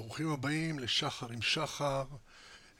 ברוכים 0.00 0.28
הבאים 0.28 0.78
לשחר 0.78 1.28
עם 1.32 1.42
שחר, 1.42 2.04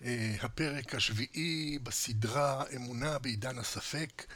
אה, 0.04 0.34
הפרק 0.42 0.94
השביעי 0.94 1.78
בסדרה 1.82 2.64
אמונה 2.76 3.18
בעידן 3.18 3.58
הספק, 3.58 4.26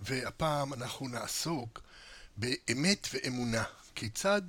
והפעם 0.00 0.72
אנחנו 0.72 1.08
נעסוק 1.08 1.82
באמת 2.36 3.08
ואמונה, 3.12 3.64
כיצד 3.94 4.42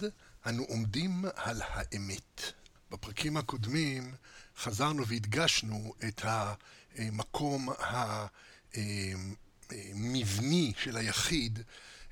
אנו 0.46 0.64
עומדים 0.64 1.26
על 1.36 1.62
האמת. 1.66 2.42
בפרקים 2.92 3.38
הקודמים 3.38 4.16
חזרנו 4.58 5.08
והדגשנו 5.08 5.94
את 6.08 6.22
המקום 6.24 7.70
המבני 9.70 10.74
של 10.78 10.98
היחיד 10.98 11.60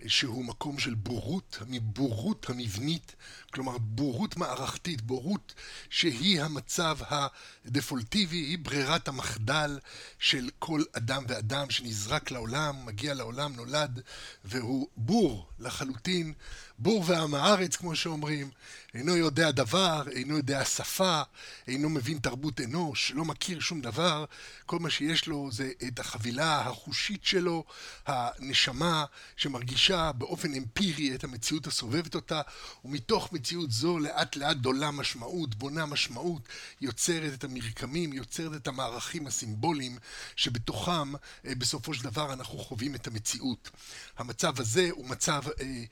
שהוא 0.07 0.45
מקום 0.45 0.79
של 0.79 0.93
בורות, 0.93 1.57
בורות 1.81 2.49
המבנית, 2.49 3.15
כלומר 3.53 3.77
בורות 3.77 4.37
מערכתית, 4.37 5.01
בורות 5.01 5.53
שהיא 5.89 6.41
המצב 6.41 6.97
הדפולטיבי, 7.09 8.37
היא 8.37 8.57
ברירת 8.61 9.07
המחדל 9.07 9.79
של 10.19 10.49
כל 10.59 10.81
אדם 10.91 11.23
ואדם 11.27 11.69
שנזרק 11.69 12.31
לעולם, 12.31 12.85
מגיע 12.85 13.13
לעולם, 13.13 13.55
נולד, 13.55 14.01
והוא 14.45 14.87
בור 14.97 15.49
לחלוטין, 15.59 16.33
בור 16.79 17.03
ועם 17.07 17.35
הארץ, 17.35 17.75
כמו 17.75 17.95
שאומרים, 17.95 18.49
אינו 18.93 19.15
יודע 19.15 19.51
דבר, 19.51 20.03
אינו 20.11 20.37
יודע 20.37 20.65
שפה, 20.65 21.21
אינו 21.67 21.89
מבין 21.89 22.19
תרבות 22.19 22.61
אנוש, 22.61 23.11
לא 23.15 23.25
מכיר 23.25 23.59
שום 23.59 23.81
דבר, 23.81 24.25
כל 24.65 24.79
מה 24.79 24.89
שיש 24.89 25.27
לו 25.27 25.49
זה 25.51 25.71
את 25.87 25.99
החבילה 25.99 26.61
החושית 26.61 27.25
שלו, 27.25 27.63
הנשמה 28.05 29.05
שמרגישה 29.37 30.11
באופן 30.11 30.53
אמפירי 30.53 31.15
את 31.15 31.23
המציאות 31.23 31.67
הסובבת 31.67 32.15
אותה, 32.15 32.41
ומתוך 32.85 33.33
מציאות 33.33 33.71
זו 33.71 33.99
לאט 33.99 34.35
לאט 34.35 34.57
דולה 34.57 34.91
משמעות, 34.91 35.55
בונה 35.55 35.85
משמעות, 35.85 36.41
יוצרת 36.81 37.33
את 37.33 37.43
המרקמים, 37.43 38.13
יוצרת 38.13 38.55
את 38.55 38.67
המערכים 38.67 39.27
הסימבוליים 39.27 39.97
שבתוכם 40.35 41.13
אה, 41.15 41.55
בסופו 41.57 41.93
של 41.93 42.03
דבר 42.03 42.33
אנחנו 42.33 42.57
חווים 42.57 42.95
את 42.95 43.07
המציאות. 43.07 43.69
המצב 44.17 44.61
הזה 44.61 44.89
הוא 44.91 45.09
מצב 45.09 45.41
אה, 45.61 45.83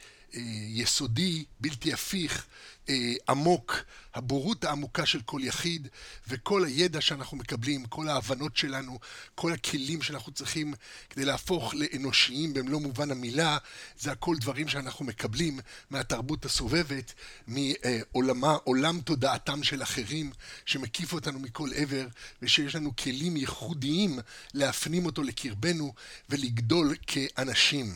יסודי, 0.67 1.45
בלתי 1.59 1.93
הפיך, 1.93 2.45
אה, 2.89 3.13
עמוק, 3.29 3.83
הבורות 4.13 4.63
העמוקה 4.63 5.05
של 5.05 5.21
כל 5.21 5.41
יחיד, 5.43 5.87
וכל 6.27 6.65
הידע 6.65 7.01
שאנחנו 7.01 7.37
מקבלים, 7.37 7.85
כל 7.85 8.07
ההבנות 8.07 8.57
שלנו, 8.57 8.99
כל 9.35 9.53
הכלים 9.53 10.01
שאנחנו 10.01 10.31
צריכים 10.31 10.73
כדי 11.09 11.25
להפוך 11.25 11.73
לאנושיים 11.75 12.53
במלוא 12.53 12.81
מובן 12.81 13.11
המילה, 13.11 13.57
זה 13.99 14.11
הכל 14.11 14.35
דברים 14.39 14.67
שאנחנו 14.67 15.05
מקבלים 15.05 15.59
מהתרבות 15.89 16.45
הסובבת, 16.45 17.13
מעולם 18.15 19.01
תודעתם 19.01 19.63
של 19.63 19.83
אחרים, 19.83 20.31
שמקיף 20.65 21.13
אותנו 21.13 21.39
מכל 21.39 21.69
עבר, 21.75 22.07
ושיש 22.41 22.75
לנו 22.75 22.95
כלים 22.95 23.37
ייחודיים 23.37 24.19
להפנים 24.53 25.05
אותו 25.05 25.23
לקרבנו 25.23 25.93
ולגדול 26.29 26.95
כאנשים. 27.07 27.95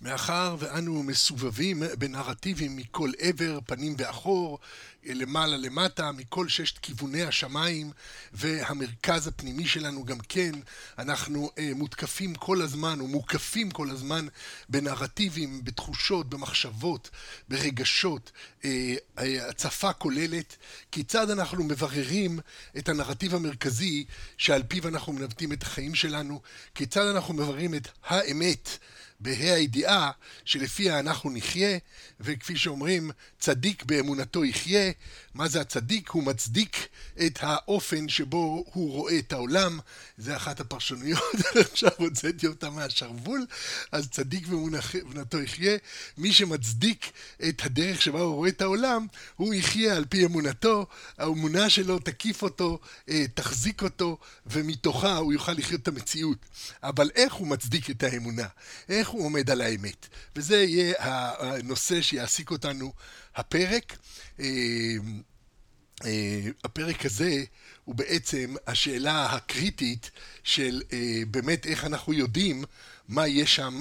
מאחר 0.00 0.56
ואנו 0.58 1.02
מסובבים 1.02 1.82
בנרטיבים 1.98 2.76
מכל 2.76 3.10
עבר, 3.18 3.58
פנים 3.66 3.94
ואחור, 3.98 4.58
למעלה 5.04 5.56
למטה, 5.56 6.12
מכל 6.12 6.48
ששת 6.48 6.78
כיווני 6.78 7.22
השמיים, 7.22 7.90
והמרכז 8.32 9.26
הפנימי 9.26 9.66
שלנו 9.66 10.04
גם 10.04 10.18
כן, 10.28 10.52
אנחנו 10.98 11.50
אה, 11.58 11.70
מותקפים 11.74 12.34
כל 12.34 12.62
הזמן, 12.62 13.00
ומוקפים 13.00 13.70
כל 13.70 13.90
הזמן 13.90 14.26
בנרטיבים, 14.68 15.64
בתחושות, 15.64 16.30
במחשבות, 16.30 17.10
ברגשות, 17.48 18.32
אה, 18.64 18.94
אה, 19.18 19.48
הצפה 19.48 19.92
כוללת, 19.92 20.56
כיצד 20.92 21.30
אנחנו 21.30 21.64
מבררים 21.64 22.38
את 22.78 22.88
הנרטיב 22.88 23.34
המרכזי 23.34 24.04
שעל 24.36 24.62
פיו 24.62 24.88
אנחנו 24.88 25.12
מנווטים 25.12 25.52
את 25.52 25.62
החיים 25.62 25.94
שלנו, 25.94 26.40
כיצד 26.74 27.06
אנחנו 27.06 27.34
מבררים 27.34 27.74
את 27.74 27.88
האמת. 28.04 28.78
בה"א 29.20 29.54
הידיעה 29.54 30.10
שלפיה 30.44 30.98
אנחנו 30.98 31.30
נחיה, 31.30 31.78
וכפי 32.20 32.56
שאומרים, 32.56 33.10
צדיק 33.38 33.84
באמונתו 33.84 34.44
יחיה. 34.44 34.92
מה 35.34 35.48
זה 35.48 35.60
הצדיק? 35.60 36.10
הוא 36.10 36.22
מצדיק 36.22 36.88
את 37.26 37.38
האופן 37.40 38.08
שבו 38.08 38.64
הוא 38.72 38.92
רואה 38.92 39.18
את 39.18 39.32
העולם. 39.32 39.78
זה 40.18 40.36
אחת 40.36 40.60
הפרשנויות, 40.60 41.34
עכשיו 41.72 41.90
הוצאתי 41.96 42.46
אותה 42.46 42.70
מהשרוול, 42.70 43.46
אז 43.92 44.08
צדיק 44.08 44.46
באמונתו 44.46 45.40
יחיה. 45.40 45.76
מי 46.18 46.32
שמצדיק 46.32 47.12
את 47.48 47.62
הדרך 47.64 48.02
שבה 48.02 48.20
הוא 48.20 48.34
רואה 48.34 48.48
את 48.48 48.62
העולם, 48.62 49.06
הוא 49.36 49.54
יחיה 49.54 49.96
על 49.96 50.04
פי 50.04 50.24
אמונתו, 50.24 50.86
האמונה 51.18 51.70
שלו 51.70 51.98
תקיף 51.98 52.42
אותו, 52.42 52.78
אה, 53.08 53.24
תחזיק 53.34 53.82
אותו, 53.82 54.18
ומתוכה 54.46 55.16
הוא 55.16 55.32
יוכל 55.32 55.52
לחיות 55.52 55.82
את 55.82 55.88
המציאות. 55.88 56.38
אבל 56.82 57.10
איך 57.14 57.32
הוא 57.32 57.46
מצדיק 57.46 57.90
את 57.90 58.02
האמונה? 58.02 58.46
איך 58.88 59.08
הוא 59.10 59.24
עומד 59.24 59.50
על 59.50 59.60
האמת? 59.60 60.06
וזה 60.36 60.56
יהיה 60.56 60.94
הנושא 60.98 62.02
שיעסיק 62.02 62.50
אותנו 62.50 62.92
הפרק. 63.36 63.96
אה, 64.40 64.46
אה, 66.04 66.40
הפרק 66.64 67.06
הזה 67.06 67.44
הוא 67.84 67.94
בעצם 67.94 68.54
השאלה 68.66 69.26
הקריטית 69.26 70.10
של 70.44 70.82
אה, 70.92 71.22
באמת 71.30 71.66
איך 71.66 71.84
אנחנו 71.84 72.12
יודעים 72.12 72.64
מה 73.08 73.28
יש 73.28 73.56
שם, 73.56 73.80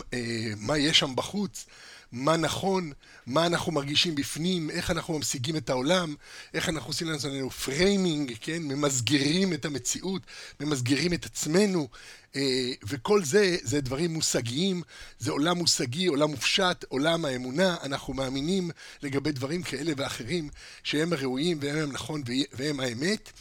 מה 0.58 0.78
יש 0.78 1.00
שם 1.00 1.16
בחוץ, 1.16 1.66
מה 2.12 2.38
נכון, 2.38 2.92
מה 3.28 3.46
אנחנו 3.46 3.72
מרגישים 3.72 4.16
בפנים, 4.16 4.70
איך 4.70 4.92
אנחנו 4.92 5.14
ממשיגים 5.14 5.56
את 5.56 5.70
העולם, 5.70 6.16
איך 6.54 6.70
אנחנו 6.70 6.90
עושים 6.90 7.10
לעצמנו 7.10 7.50
framing, 7.50 8.34
כן, 8.42 8.64
ממסגרים 8.64 9.54
את 9.54 9.66
המציאות, 9.66 10.22
ממסגרים 10.60 11.14
את 11.14 11.26
עצמנו, 11.26 11.88
אה, 12.36 12.72
וכל 12.84 13.24
זה, 13.24 13.58
זה 13.62 13.82
דברים 13.82 14.14
מושגיים, 14.14 14.82
זה 15.20 15.32
עולם 15.32 15.58
מושגי, 15.58 16.06
עולם 16.06 16.30
מופשט, 16.32 16.86
עולם 16.88 17.26
האמונה, 17.26 17.76
אנחנו 17.84 18.14
מאמינים 18.14 18.72
לגבי 19.04 19.32
דברים 19.32 19.64
כאלה 19.64 19.92
ואחרים, 19.98 20.50
שהם 20.84 21.14
הראויים 21.14 21.58
והם 21.62 21.90
הנכון 21.90 22.24
והם 22.54 22.80
האמת. 22.80 23.32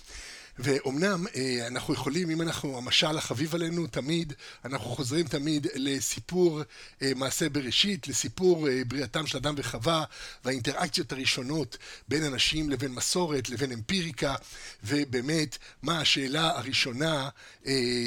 ואומנם 0.59 1.27
אה, 1.37 1.67
אנחנו 1.67 1.95
יכולים, 1.95 2.31
אם 2.31 2.43
אנחנו, 2.43 2.79
המשל 2.79 3.19
החביב 3.19 3.55
עלינו 3.55 3.87
תמיד, 3.87 4.33
אנחנו 4.65 4.91
חוזרים 4.91 5.27
תמיד 5.27 5.67
לסיפור 5.75 6.63
אה, 7.03 7.13
מעשה 7.17 7.49
בראשית, 7.49 8.09
לסיפור 8.09 8.69
אה, 8.69 8.83
בריאתם 8.87 9.27
של 9.27 9.39
אדם 9.39 9.55
וחווה, 9.57 10.05
והאינטראקציות 10.45 11.13
הראשונות 11.13 11.79
בין 12.09 12.25
אנשים 12.25 12.71
לבין 12.71 12.93
מסורת, 12.93 13.51
לבין 13.51 13.73
אמפיריקה, 13.73 14.35
ובאמת, 14.85 15.59
מה 15.83 16.01
השאלה 16.01 16.59
הראשונה 16.59 17.29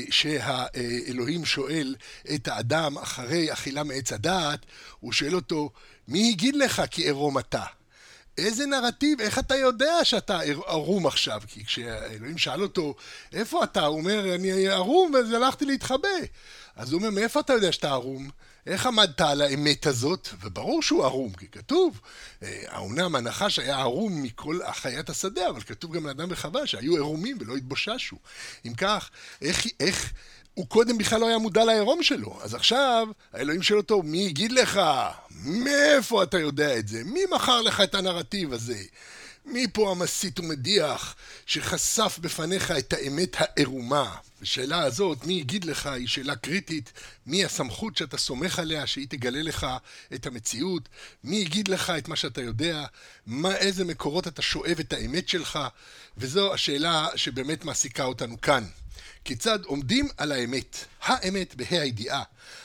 שהאלוהים 0.10 1.46
שואל 1.46 1.96
את 2.36 2.48
האדם 2.48 2.98
אחרי 2.98 3.54
אכילה 3.54 3.84
מעץ 3.84 4.14
הדעת, 4.14 4.60
הוא 5.00 5.14
שואל 5.14 5.36
אותו, 5.36 5.70
מי 6.08 6.30
הגיד 6.30 6.56
לך 6.56 6.82
כי 6.92 7.10
ערום 7.10 7.40
אתה? 7.40 7.64
איזה 8.46 8.66
נרטיב, 8.66 9.22
איך 9.22 9.40
אתה 9.40 9.56
יודע 9.56 9.94
שאתה 10.04 10.40
ערום 10.68 11.08
עכשיו? 11.08 11.42
כי 11.48 11.66
כשאלוהים 11.66 12.38
שאל 12.38 12.64
אותו, 12.64 12.96
איפה 13.34 13.64
אתה? 13.64 13.86
הוא 13.86 14.00
אומר, 14.00 14.36
אני 14.36 14.68
ערום 14.68 15.16
אז 15.16 15.32
הלכתי 15.32 15.66
להתחבא. 15.66 16.10
אז 16.76 16.92
הוא 16.92 17.00
אומר, 17.00 17.10
מאיפה 17.10 17.40
אתה 17.40 17.54
יודע 17.54 17.72
שאתה 17.72 17.90
ערום? 17.90 18.30
איך 18.68 18.86
עמדת 18.86 19.22
על 19.22 19.42
האמת 19.42 19.86
הזאת? 19.86 20.30
וברור 20.42 20.82
שהוא 20.82 21.06
ערום, 21.06 21.34
כי 21.34 21.48
כתוב, 21.48 22.02
האומנם 22.42 23.16
הנחש 23.16 23.60
היה 23.60 23.80
ערום 23.80 24.24
מכל 24.24 24.60
חיית 24.72 25.10
השדה, 25.10 25.50
אבל 25.50 25.62
כתוב 25.62 25.94
גם 25.94 26.08
לאדם 26.08 26.28
וחווה 26.32 26.68
שהיו 26.68 26.98
ערומים 26.98 27.38
ולא 27.40 27.56
התבוששו. 27.56 28.16
אם 28.66 28.74
כך, 28.74 29.10
איך, 29.42 29.66
איך 29.80 30.14
הוא 30.54 30.68
קודם 30.68 30.98
בכלל 30.98 31.20
לא 31.20 31.28
היה 31.28 31.38
מודע 31.38 31.66
לעירום 31.66 32.04
שלו. 32.04 32.40
אז 32.42 32.54
עכשיו, 32.54 33.08
האלוהים 33.34 33.62
שואל 33.62 33.80
אותו, 33.80 34.04
מי 34.04 34.18
יגיד 34.18 34.52
לך? 34.52 34.82
מאיפה 35.44 36.24
אתה 36.24 36.40
יודע 36.40 36.78
את 36.78 36.88
זה? 36.88 37.04
מי 37.06 37.22
מכר 37.36 37.62
לך 37.62 37.82
את 37.82 37.96
הנרטיב 37.96 38.54
הזה? 38.54 38.78
מי 39.46 39.68
פה 39.74 39.92
המסית 39.92 40.40
ומדיח 40.40 41.16
שחשף 41.46 42.20
בפניך 42.22 42.72
את 42.72 42.94
האמת 42.94 43.36
העירומה? 43.40 44.16
השאלה 44.42 44.84
הזאת, 44.84 45.26
מי 45.26 45.34
יגיד 45.34 45.66
לך, 45.66 45.86
היא 45.88 46.08
שאלה 46.08 46.36
קריטית. 46.36 46.94
מי 47.26 47.46
הסמכות 47.46 47.98
שאתה 47.98 48.18
סומך 48.18 48.60
עליה, 48.60 48.88
שהיא 48.88 49.08
תגלה 49.10 49.42
לך 49.42 49.68
את 50.14 50.26
המציאות? 50.26 50.90
מי 51.24 51.38
יגיד 51.38 51.68
לך 51.68 51.90
את 51.98 52.08
מה 52.08 52.16
שאתה 52.16 52.42
יודע? 52.42 52.86
מה, 53.26 53.56
איזה 53.56 53.86
מקורות 53.86 54.28
אתה 54.28 54.42
שואב 54.42 54.80
את 54.80 54.94
האמת 54.94 55.30
שלך? 55.30 55.60
וזו 56.18 56.54
השאלה 56.54 57.08
שבאמת 57.16 57.66
מעסיקה 57.66 58.04
אותנו 58.04 58.42
כאן. 58.42 58.64
כיצד 59.26 59.66
עומדים 59.66 60.08
על 60.18 60.32
האמת, 60.32 60.86
האמת 61.02 61.56
בה"א 61.56 61.76
הידיעה, 61.76 62.24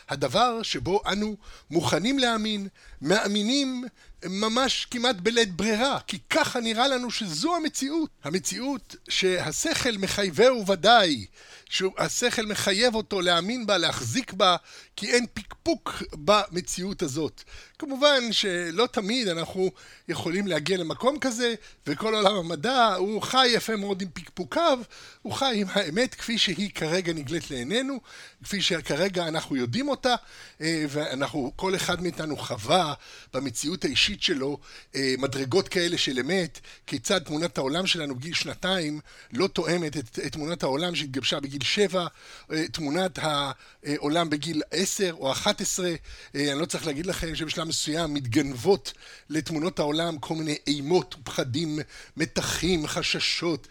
הדבר 0.09 0.63
שבו 0.63 1.03
אנו 1.07 1.37
מוכנים 1.71 2.19
להאמין, 2.19 2.69
מאמינים 3.03 3.85
ממש 4.25 4.87
כמעט 4.91 5.17
בלית 5.17 5.53
ברירה, 5.57 6.01
כי 6.07 6.19
ככה 6.31 6.61
נראה 6.61 6.89
לנו 6.89 7.11
שזו 7.11 7.57
המציאות. 7.57 8.11
המציאות 8.25 8.97
שהשכל 9.09 9.93
מחייבהו 9.99 10.67
ודאי, 10.67 11.27
שהשכל 11.71 12.47
מחייב 12.47 12.95
אותו 12.95 13.21
להאמין 13.21 13.67
בה, 13.67 13.79
להחזיק 13.79 14.33
בה, 14.33 14.57
כי 14.97 15.13
אין 15.13 15.27
פקפוק 15.35 16.03
במציאות 16.13 17.03
הזאת. 17.03 17.43
כמובן 17.79 18.33
שלא 18.33 18.89
תמיד 18.93 19.29
אנחנו 19.29 19.71
יכולים 20.09 20.47
להגיע 20.47 20.79
למקום 20.79 21.19
כזה, 21.19 21.55
וכל 21.87 22.15
עולם 22.15 22.37
המדע 22.37 22.95
הוא 22.95 23.23
חי 23.23 23.49
יפה 23.49 23.77
מאוד 23.77 24.03
עם 24.03 24.09
פקפוקיו, 24.15 24.79
הוא 25.23 25.33
חי 25.33 25.53
עם 25.55 25.67
האמת 25.73 26.15
כפי 26.15 26.39
שהיא 26.39 26.71
כרגע 26.71 27.13
נגלית 27.13 27.51
לעינינו, 27.51 28.01
כפי 28.45 28.63
שכרגע 28.63 29.29
אנחנו 29.29 29.57
יודעים 29.57 29.89
אותה, 29.89 30.15
אה, 30.61 30.85
ואנחנו, 30.89 31.53
כל 31.57 31.75
אחד 31.75 32.03
מאיתנו 32.03 32.37
חווה 32.37 32.95
במציאות 33.35 33.85
האישית 33.85 34.23
שלו 34.23 34.59
אה, 34.95 35.15
מדרגות 35.19 35.69
כאלה 35.69 35.99
של 35.99 36.19
אמת, 36.19 36.61
כיצד 36.87 37.19
תמונת 37.19 37.59
העולם 37.59 37.87
שלנו 37.87 38.15
בגיל 38.15 38.35
שנתיים 38.35 39.01
לא 39.33 39.47
תואמת 39.47 39.97
את, 39.97 40.19
את 40.27 40.33
תמונת 40.33 40.63
העולם 40.63 40.95
שהתגבשה 40.95 41.41
בגיל 41.41 41.65
שבע, 41.65 42.07
אה, 42.53 42.69
תמונת 42.69 43.19
העולם 43.23 44.31
בגיל 44.31 44.63
עשר 44.71 44.86
או 45.11 45.33
אחת 45.33 45.61
עשרה, 45.61 45.95
אני 46.35 46.61
לא 46.61 46.67
צריך 46.67 46.87
להגיד 46.87 47.07
לכם 47.07 47.35
שבשלב 47.35 47.69
מסוים 47.69 48.15
מתגנבות 48.15 48.93
לתמונות 49.31 49.79
העולם 49.79 50.19
כל 50.19 50.35
מיני 50.35 50.57
אימות, 50.67 51.15
פחדים, 51.25 51.79
מתחים, 52.17 52.87
חששות, 52.87 53.69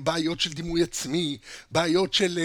בעיות 0.00 0.40
של 0.40 0.52
דימוי 0.52 0.82
עצמי, 0.82 1.38
בעיות 1.70 2.14
של 2.14 2.38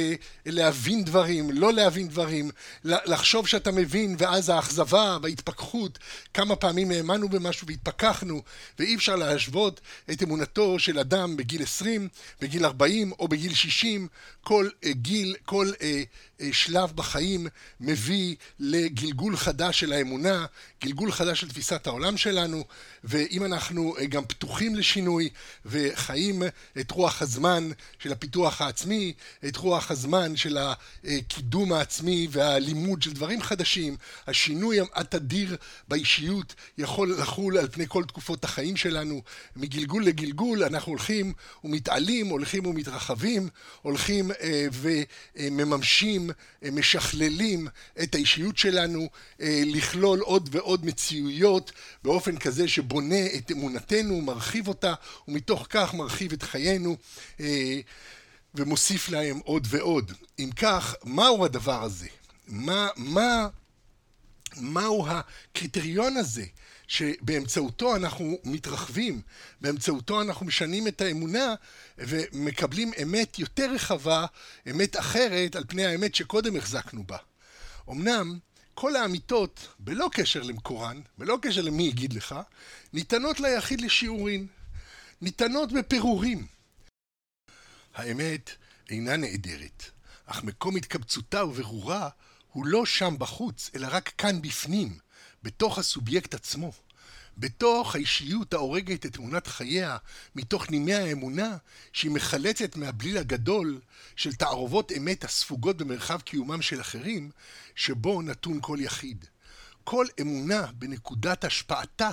להבין 0.45 1.03
דברים, 1.03 1.51
לא 1.51 1.73
להבין 1.73 2.07
דברים, 2.07 2.49
לחשוב 2.83 3.47
שאתה 3.47 3.71
מבין, 3.71 4.15
ואז 4.19 4.49
האכזבה 4.49 5.17
וההתפכחות, 5.21 5.99
כמה 6.33 6.55
פעמים 6.55 6.91
האמנו 6.91 7.29
במשהו 7.29 7.67
והתפכחנו, 7.67 8.41
ואי 8.79 8.95
אפשר 8.95 9.15
להשוות 9.15 9.81
את 10.11 10.23
אמונתו 10.23 10.79
של 10.79 10.99
אדם 10.99 11.37
בגיל 11.37 11.63
20, 11.63 12.07
בגיל 12.41 12.65
40 12.65 13.11
או 13.19 13.27
בגיל 13.27 13.53
60, 13.53 14.07
כל 14.43 14.69
גיל, 14.91 15.35
כל 15.45 15.71
שלב 16.51 16.91
בחיים 16.95 17.47
מביא 17.79 18.02
לגלגול 18.59 19.37
חדש 19.37 19.79
של 19.79 19.93
האמונה, 19.93 20.45
גלגול 20.83 21.11
חדש 21.11 21.41
של 21.41 21.49
תפיסת 21.49 21.87
העולם 21.87 22.17
שלנו, 22.17 22.63
ואם 23.03 23.45
אנחנו 23.45 23.95
uh, 23.97 24.03
גם 24.03 24.25
פתוחים 24.25 24.75
לשינוי 24.75 25.29
וחיים 25.65 26.43
את 26.79 26.91
רוח 26.91 27.21
הזמן 27.21 27.69
של 27.99 28.11
הפיתוח 28.11 28.61
העצמי, 28.61 29.13
את 29.47 29.57
רוח 29.57 29.91
הזמן 29.91 30.35
של 30.35 30.57
הקידום 31.03 31.73
העצמי 31.73 32.27
והלימוד 32.31 33.01
של 33.01 33.13
דברים 33.13 33.41
חדשים, 33.41 33.97
השינוי 34.27 34.77
התדיר 34.93 35.57
באישיות 35.87 36.55
יכול 36.77 37.15
לחול 37.19 37.57
על 37.57 37.67
פני 37.67 37.85
כל 37.87 38.03
תקופות 38.03 38.43
החיים 38.43 38.77
שלנו, 38.77 39.21
מגלגול 39.55 40.05
לגלגול 40.05 40.63
אנחנו 40.63 40.91
הולכים 40.91 41.33
ומתעלים, 41.63 42.27
הולכים 42.27 42.65
ומתרחבים, 42.65 43.49
הולכים 43.81 44.31
אה, 44.31 44.67
ומממשים, 44.71 46.29
אה, 46.63 46.71
משכללים 46.71 47.67
את 48.03 48.15
האישיות 48.15 48.57
שלנו 48.57 49.09
אה, 49.41 49.61
לכלול 49.65 50.19
עוד 50.19 50.49
ועוד 50.51 50.85
מציאויות 50.85 51.71
באופן 52.03 52.37
כזה 52.37 52.67
שבונה 52.67 53.25
את 53.37 53.51
אמונתנו, 53.51 54.21
מרחיב 54.21 54.67
אותה, 54.67 54.93
ומתוך 55.27 55.67
כך 55.69 55.93
מרחיב 55.93 56.33
את 56.33 56.43
חיינו 56.43 56.97
ומוסיף 58.55 59.09
להם 59.09 59.39
עוד 59.43 59.67
ועוד. 59.69 60.11
אם 60.39 60.49
כך, 60.55 60.95
מהו 61.03 61.45
הדבר 61.45 61.83
הזה? 61.83 62.07
מה, 62.47 62.87
מה, 62.97 63.47
מהו 64.57 65.07
הקריטריון 65.07 66.17
הזה 66.17 66.45
שבאמצעותו 66.87 67.95
אנחנו 67.95 68.37
מתרחבים, 68.43 69.21
באמצעותו 69.61 70.21
אנחנו 70.21 70.45
משנים 70.45 70.87
את 70.87 71.01
האמונה 71.01 71.55
ומקבלים 71.97 72.91
אמת 73.03 73.39
יותר 73.39 73.71
רחבה, 73.71 74.25
אמת 74.71 74.99
אחרת 74.99 75.55
על 75.55 75.63
פני 75.67 75.85
האמת 75.85 76.15
שקודם 76.15 76.55
החזקנו 76.55 77.03
בה. 77.03 77.17
אמנם 77.89 78.39
כל 78.73 78.95
האמיתות, 78.95 79.67
בלא 79.79 80.09
קשר 80.13 80.41
למקורן, 80.41 81.01
בלא 81.17 81.37
קשר 81.41 81.61
למי 81.61 81.83
יגיד 81.83 82.13
לך, 82.13 82.35
ניתנות 82.93 83.39
ליחיד 83.39 83.81
לשיעורין, 83.81 84.47
ניתנות 85.21 85.71
בפירורים. 85.71 86.47
האמת 87.93 88.49
אינה 88.89 89.17
נעדרת, 89.17 89.83
אך 90.25 90.43
מקום 90.43 90.75
התקבצותה 90.75 91.45
וברורה 91.45 92.09
הוא 92.51 92.65
לא 92.65 92.85
שם 92.85 93.15
בחוץ, 93.17 93.69
אלא 93.75 93.87
רק 93.91 94.09
כאן 94.17 94.41
בפנים, 94.41 94.97
בתוך 95.43 95.77
הסובייקט 95.77 96.33
עצמו. 96.33 96.71
בתוך 97.37 97.95
האישיות 97.95 98.53
ההורגת 98.53 99.05
את 99.05 99.13
תמונת 99.13 99.47
חייה, 99.47 99.97
מתוך 100.35 100.69
נימי 100.69 100.93
האמונה, 100.93 101.57
שהיא 101.93 102.11
מחלצת 102.11 102.75
מהבליל 102.75 103.17
הגדול 103.17 103.79
של 104.15 104.33
תערובות 104.33 104.91
אמת 104.91 105.23
הספוגות 105.23 105.77
במרחב 105.77 106.21
קיומם 106.21 106.61
של 106.61 106.81
אחרים, 106.81 107.31
שבו 107.75 108.21
נתון 108.21 108.59
כל 108.61 108.77
יחיד. 108.81 109.25
כל 109.83 110.05
אמונה 110.21 110.65
בנקודת 110.73 111.43
השפעתה, 111.43 112.09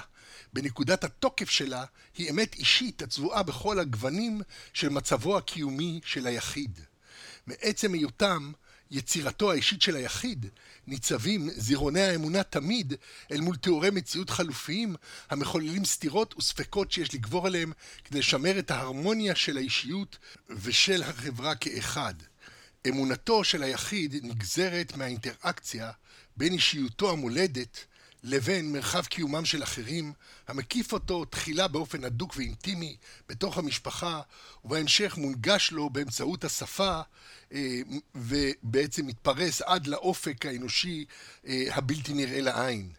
בנקודת 0.52 1.04
התוקף 1.04 1.50
שלה, 1.50 1.84
היא 2.16 2.30
אמת 2.30 2.54
אישית 2.54 3.02
הצבועה 3.02 3.42
בכל 3.42 3.80
הגוונים 3.80 4.40
של 4.72 4.88
מצבו 4.88 5.38
הקיומי 5.38 6.00
של 6.04 6.26
היחיד. 6.26 6.80
מעצם 7.46 7.94
היותם 7.94 8.52
יצירתו 8.90 9.50
האישית 9.50 9.82
של 9.82 9.96
היחיד, 9.96 10.46
ניצבים 10.86 11.50
זירוני 11.50 12.00
האמונה 12.00 12.42
תמיד 12.42 12.94
אל 13.32 13.40
מול 13.40 13.56
תיאורי 13.56 13.90
מציאות 13.90 14.30
חלופיים 14.30 14.96
המחוללים 15.30 15.84
סתירות 15.84 16.34
וספקות 16.38 16.92
שיש 16.92 17.14
לגבור 17.14 17.46
עליהם 17.46 17.72
כדי 18.04 18.18
לשמר 18.18 18.58
את 18.58 18.70
ההרמוניה 18.70 19.34
של 19.34 19.56
האישיות 19.56 20.18
ושל 20.48 21.02
החברה 21.02 21.54
כאחד. 21.54 22.14
אמונתו 22.88 23.44
של 23.44 23.62
היחיד 23.62 24.14
נגזרת 24.22 24.96
מהאינטראקציה 24.96 25.90
בין 26.36 26.52
אישיותו 26.52 27.10
המולדת 27.10 27.84
לבין 28.22 28.72
מרחב 28.72 29.04
קיומם 29.04 29.44
של 29.44 29.62
אחרים, 29.62 30.12
המקיף 30.48 30.92
אותו 30.92 31.24
תחילה 31.24 31.68
באופן 31.68 32.04
הדוק 32.04 32.34
ואינטימי 32.36 32.96
בתוך 33.28 33.58
המשפחה, 33.58 34.20
ובהמשך 34.64 35.16
מונגש 35.16 35.70
לו 35.72 35.90
באמצעות 35.90 36.44
השפה, 36.44 37.00
ובעצם 38.14 39.06
מתפרס 39.06 39.62
עד 39.62 39.86
לאופק 39.86 40.46
האנושי 40.46 41.04
אה, 41.46 41.64
הבלתי 41.70 42.12
נראה 42.12 42.40
לעין. 42.40 42.92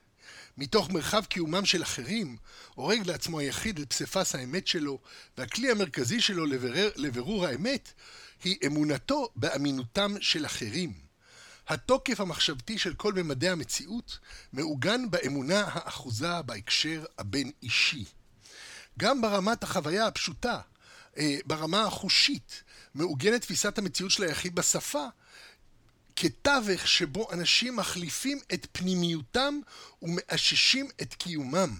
מתוך 0.57 0.89
מרחב 0.89 1.25
קיומם 1.25 1.65
של 1.65 1.83
אחרים, 1.83 2.37
הורג 2.75 3.07
לעצמו 3.07 3.39
היחיד 3.39 3.79
את 3.79 3.89
פסיפס 3.89 4.35
האמת 4.35 4.67
שלו, 4.67 4.99
והכלי 5.37 5.71
המרכזי 5.71 6.21
שלו 6.21 6.45
לברר, 6.45 6.89
לברור 6.95 7.45
האמת, 7.45 7.93
היא 8.43 8.57
אמונתו 8.65 9.29
באמינותם 9.35 10.15
של 10.21 10.45
אחרים. 10.45 10.93
התוקף 11.67 12.19
המחשבתי 12.19 12.77
של 12.77 12.93
כל 12.93 13.13
ממדי 13.13 13.49
המציאות 13.49 14.19
מעוגן 14.53 15.11
באמונה 15.11 15.63
האחוזה 15.67 16.41
בהקשר 16.41 17.05
הבין-אישי. 17.17 18.05
גם 18.99 19.21
ברמת 19.21 19.63
החוויה 19.63 20.07
הפשוטה, 20.07 20.59
אה, 21.17 21.37
ברמה 21.45 21.81
החושית, 21.81 22.63
מעוגנת 22.95 23.41
תפיסת 23.41 23.77
המציאות 23.77 24.11
של 24.11 24.23
היחיד 24.23 24.55
בשפה, 24.55 25.05
כתווך 26.15 26.87
שבו 26.87 27.31
אנשים 27.31 27.75
מחליפים 27.75 28.39
את 28.53 28.67
פנימיותם 28.71 29.59
ומאששים 30.01 30.87
את 31.01 31.13
קיומם. 31.13 31.79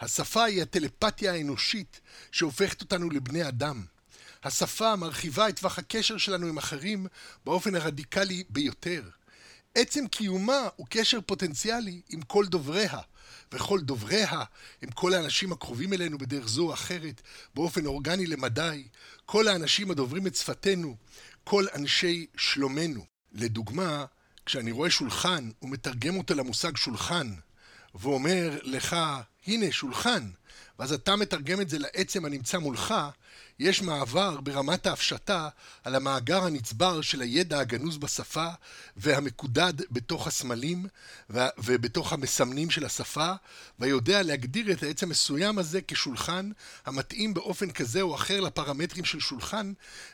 השפה 0.00 0.44
היא 0.44 0.62
הטלפתיה 0.62 1.32
האנושית 1.32 2.00
שהופכת 2.32 2.80
אותנו 2.80 3.10
לבני 3.10 3.48
אדם. 3.48 3.84
השפה 4.44 4.96
מרחיבה 4.96 5.48
את 5.48 5.58
טווח 5.58 5.78
הקשר 5.78 6.18
שלנו 6.18 6.46
עם 6.46 6.58
אחרים 6.58 7.06
באופן 7.44 7.74
הרדיקלי 7.74 8.44
ביותר. 8.50 9.02
עצם 9.74 10.06
קיומה 10.06 10.68
הוא 10.76 10.86
קשר 10.90 11.20
פוטנציאלי 11.26 12.00
עם 12.08 12.22
כל 12.22 12.46
דובריה, 12.46 12.98
וכל 13.52 13.80
דובריה 13.80 14.42
הם 14.82 14.90
כל 14.90 15.14
האנשים 15.14 15.52
הקרובים 15.52 15.92
אלינו 15.92 16.18
בדרך 16.18 16.48
זו 16.48 16.62
או 16.68 16.74
אחרת, 16.74 17.22
באופן 17.54 17.86
אורגני 17.86 18.26
למדי, 18.26 18.88
כל 19.26 19.48
האנשים 19.48 19.90
הדוברים 19.90 20.26
את 20.26 20.34
שפתנו, 20.36 20.96
כל 21.44 21.66
אנשי 21.74 22.26
שלומנו. 22.36 23.04
לדוגמה, 23.32 24.04
כשאני 24.46 24.70
רואה 24.70 24.90
שולחן 24.90 25.50
ומתרגם 25.62 26.16
אותו 26.16 26.34
למושג 26.34 26.76
שולחן, 26.76 27.34
ואומר 27.94 28.58
לך, 28.62 28.96
הנה 29.46 29.72
שולחן, 29.72 30.30
ואז 30.78 30.92
אתה 30.92 31.16
מתרגם 31.16 31.60
את 31.60 31.68
זה 31.68 31.78
לעצם 31.78 32.24
הנמצא 32.24 32.58
מולך, 32.58 32.94
יש 33.58 33.82
מעבר 33.82 34.40
ברמת 34.40 34.86
ההפשטה 34.86 35.48
על 35.84 35.94
המאגר 35.94 36.44
הנצבר 36.44 37.00
של 37.00 37.20
הידע 37.20 37.58
הגנוז 37.58 37.96
בשפה 37.96 38.48
והמקודד 38.96 39.72
בתוך 39.90 40.26
הסמלים 40.26 40.86
ובתוך 41.58 42.12
המסמנים 42.12 42.70
של 42.70 42.84
השפה, 42.84 43.32
ויודע 43.78 44.22
להגדיר 44.22 44.72
את 44.72 44.82
העץ 44.82 45.02
המסוים 45.02 45.58
הזה 45.58 45.80
כשולחן 45.88 46.50
המתאים 46.86 47.34
באופן 47.34 47.70
כזה 47.70 48.02
או 48.02 48.14
אחר 48.14 48.40
לפרמטרים 48.40 49.04
של 49.04 49.20
שולחן, 49.20 49.72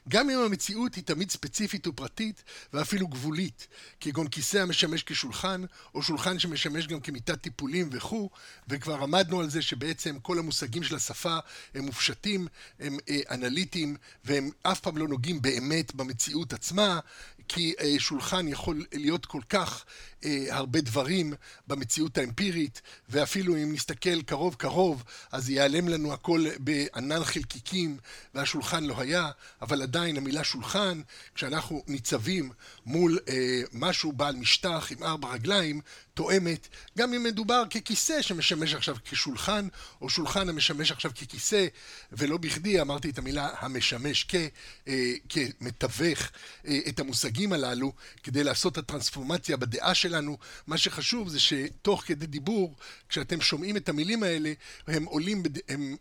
גם 0.09 0.31
אם 0.31 0.39
המציאות 0.39 0.95
היא 0.95 1.05
תמיד 1.05 1.31
ספציפית 1.31 1.87
ופרטית 1.87 2.43
ואפילו 2.73 3.07
גבולית, 3.07 3.67
כגון 4.01 4.29
כיסא 4.29 4.59
המשמש 4.59 5.03
כשולחן, 5.03 5.65
או 5.95 6.03
שולחן 6.03 6.39
שמשמש 6.39 6.87
גם 6.87 7.01
כמיטת 7.01 7.41
טיפולים 7.43 7.89
וכו', 7.93 8.31
וכבר 8.69 9.03
עמדנו 9.03 9.41
על 9.41 9.51
זה 9.51 9.63
שבעצם 9.63 10.19
כל 10.19 10.39
המושגים 10.39 10.83
של 10.83 10.97
השפה 10.97 11.39
הם 11.75 11.85
מופשטים, 11.85 12.47
הם 12.81 12.97
אנליטיים, 13.31 13.97
והם 14.25 14.51
אף 14.63 14.81
פעם 14.81 14.97
לא 14.97 15.09
נוגעים 15.09 15.43
באמת 15.43 15.95
במציאות 15.95 16.53
עצמה, 16.53 17.01
כי 17.49 17.75
אה, 17.81 17.95
שולחן 17.99 18.49
יכול 18.49 18.85
להיות 18.93 19.27
כל 19.27 19.41
כך 19.49 19.85
אה, 19.85 19.85
הרבה 20.51 20.81
דברים 20.81 21.35
במציאות 21.67 22.19
האמפירית, 22.19 22.83
ואפילו 23.09 23.57
אם 23.57 23.73
נסתכל 23.73 24.23
קרוב 24.23 24.55
קרוב, 24.55 25.05
אז 25.33 25.51
ייעלם 25.51 25.89
לנו 25.89 26.13
הכל 26.13 26.45
בענן 26.59 27.25
חלקיקים, 27.25 27.97
והשולחן 28.35 28.85
לא 28.85 29.01
היה, 29.01 29.31
אבל 29.63 29.83
עדיין 29.83 30.17
המילה 30.17 30.45
שולחן, 30.45 31.01
כשאנחנו 31.35 31.83
ניצבים 31.87 32.51
מול 32.87 33.19
אה, 33.29 33.63
משהו 33.73 34.13
בעל 34.13 34.37
משטח 34.37 34.89
עם 34.91 35.03
ארבע 35.03 35.29
רגליים, 35.29 35.81
תואמת, 36.15 36.69
גם 36.99 37.15
אם 37.15 37.23
מדובר 37.23 37.63
ככיסא 37.71 38.23
שמשמש 38.23 38.75
עכשיו 38.75 38.97
כשולחן, 39.05 39.69
או 40.01 40.11
שולחן 40.11 40.49
המשמש 40.49 40.93
עכשיו 40.93 41.11
ככיסא, 41.15 41.67
ולא 42.13 42.37
בכדי 42.37 42.81
אמרתי 42.81 43.11
את 43.11 43.19
המילה 43.19 43.49
המשמש 43.59 44.27
כ, 44.29 44.35
אה, 44.89 45.13
כמתווך 45.29 46.19
אה, 46.67 46.79
את 46.89 47.01
המושגים 47.01 47.53
הללו, 47.53 47.93
כדי 48.23 48.45
לעשות 48.45 48.73
את 48.73 48.79
הטרנספורמציה 48.79 49.57
בדעה 49.57 49.95
שלנו. 49.95 50.12
מה 50.67 50.79
שחשוב 50.79 51.29
זה 51.29 51.41
שתוך 51.41 52.03
כדי 52.07 52.27
דיבור, 52.27 52.75
כשאתם 53.09 53.41
שומעים 53.41 53.77
את 53.77 53.89
המילים 53.89 54.23
האלה, 54.23 54.53
הן 54.87 55.07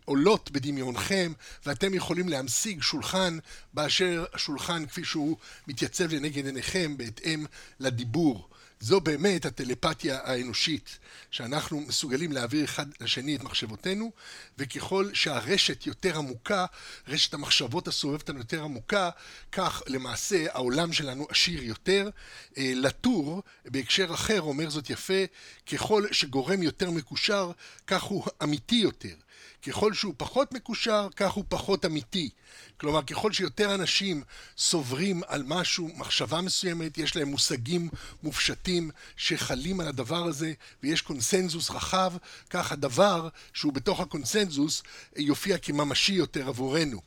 עולות 0.06 0.52
בדמיונכם, 0.52 1.34
ואתם 1.66 1.94
יכולים 1.94 2.30
להמשיג 2.30 2.82
שולחן 2.82 3.38
באשר 3.74 4.26
השולחן 4.34 4.86
כפי 4.86 5.04
שהוא 5.04 5.38
מתייצב 5.68 6.14
לנגד 6.14 6.46
עיניכם 6.46 6.98
בהתאם 6.98 7.46
לדיבור. 7.80 8.48
זו 8.82 9.02
באמת 9.02 9.46
הטלפתיה 9.46 10.20
האנושית, 10.24 11.00
שאנחנו 11.32 11.82
מסוגלים 11.82 12.32
להעביר 12.32 12.64
אחד 12.64 12.86
לשני 13.02 13.36
את 13.36 13.44
מחשבותינו, 13.44 14.12
וככל 14.58 15.10
שהרשת 15.14 15.88
יותר 15.88 16.18
עמוקה, 16.18 16.66
רשת 17.08 17.34
המחשבות 17.34 17.88
הסובבת 17.88 18.30
לנו 18.30 18.40
יותר 18.40 18.64
עמוקה, 18.64 19.10
כך 19.52 19.84
למעשה 19.88 20.46
העולם 20.54 20.94
שלנו 20.94 21.28
עשיר 21.30 21.64
יותר. 21.64 22.10
אה, 22.58 22.72
לטור, 22.76 23.44
בהקשר 23.66 24.14
אחר, 24.14 24.42
אומר 24.42 24.70
זאת 24.70 24.90
יפה, 24.90 25.24
ככל 25.72 26.06
שגורם 26.12 26.64
יותר 26.64 26.92
מקושר, 26.92 27.52
כך 27.88 28.04
הוא 28.04 28.26
אמיתי 28.44 28.76
יותר. 28.76 29.16
ככל 29.62 29.94
שהוא 29.94 30.14
פחות 30.18 30.52
מקושר, 30.52 31.08
כך 31.16 31.32
הוא 31.32 31.44
פחות 31.50 31.86
אמיתי. 31.86 32.30
כלומר, 32.78 33.04
ככל 33.04 33.34
שיותר 33.34 33.76
אנשים 33.76 34.24
סוברים 34.58 35.22
על 35.28 35.44
משהו, 35.48 35.90
מחשבה 35.96 36.42
מסוימת, 36.42 36.98
יש 36.98 37.16
להם 37.16 37.28
מושגים 37.28 37.90
מופשטים 38.24 38.92
שחלים 39.18 39.80
על 39.80 39.88
הדבר 39.88 40.24
הזה, 40.24 40.54
ויש 40.84 41.02
קונסנזוס 41.02 41.72
רחב, 41.72 42.14
כך 42.50 42.72
הדבר 42.72 43.30
שהוא 43.54 43.74
בתוך 43.74 44.00
הקונסנזוס 44.00 44.84
יופיע 45.16 45.58
כממשי 45.58 46.14
יותר 46.14 46.48
עבורנו. 46.48 47.02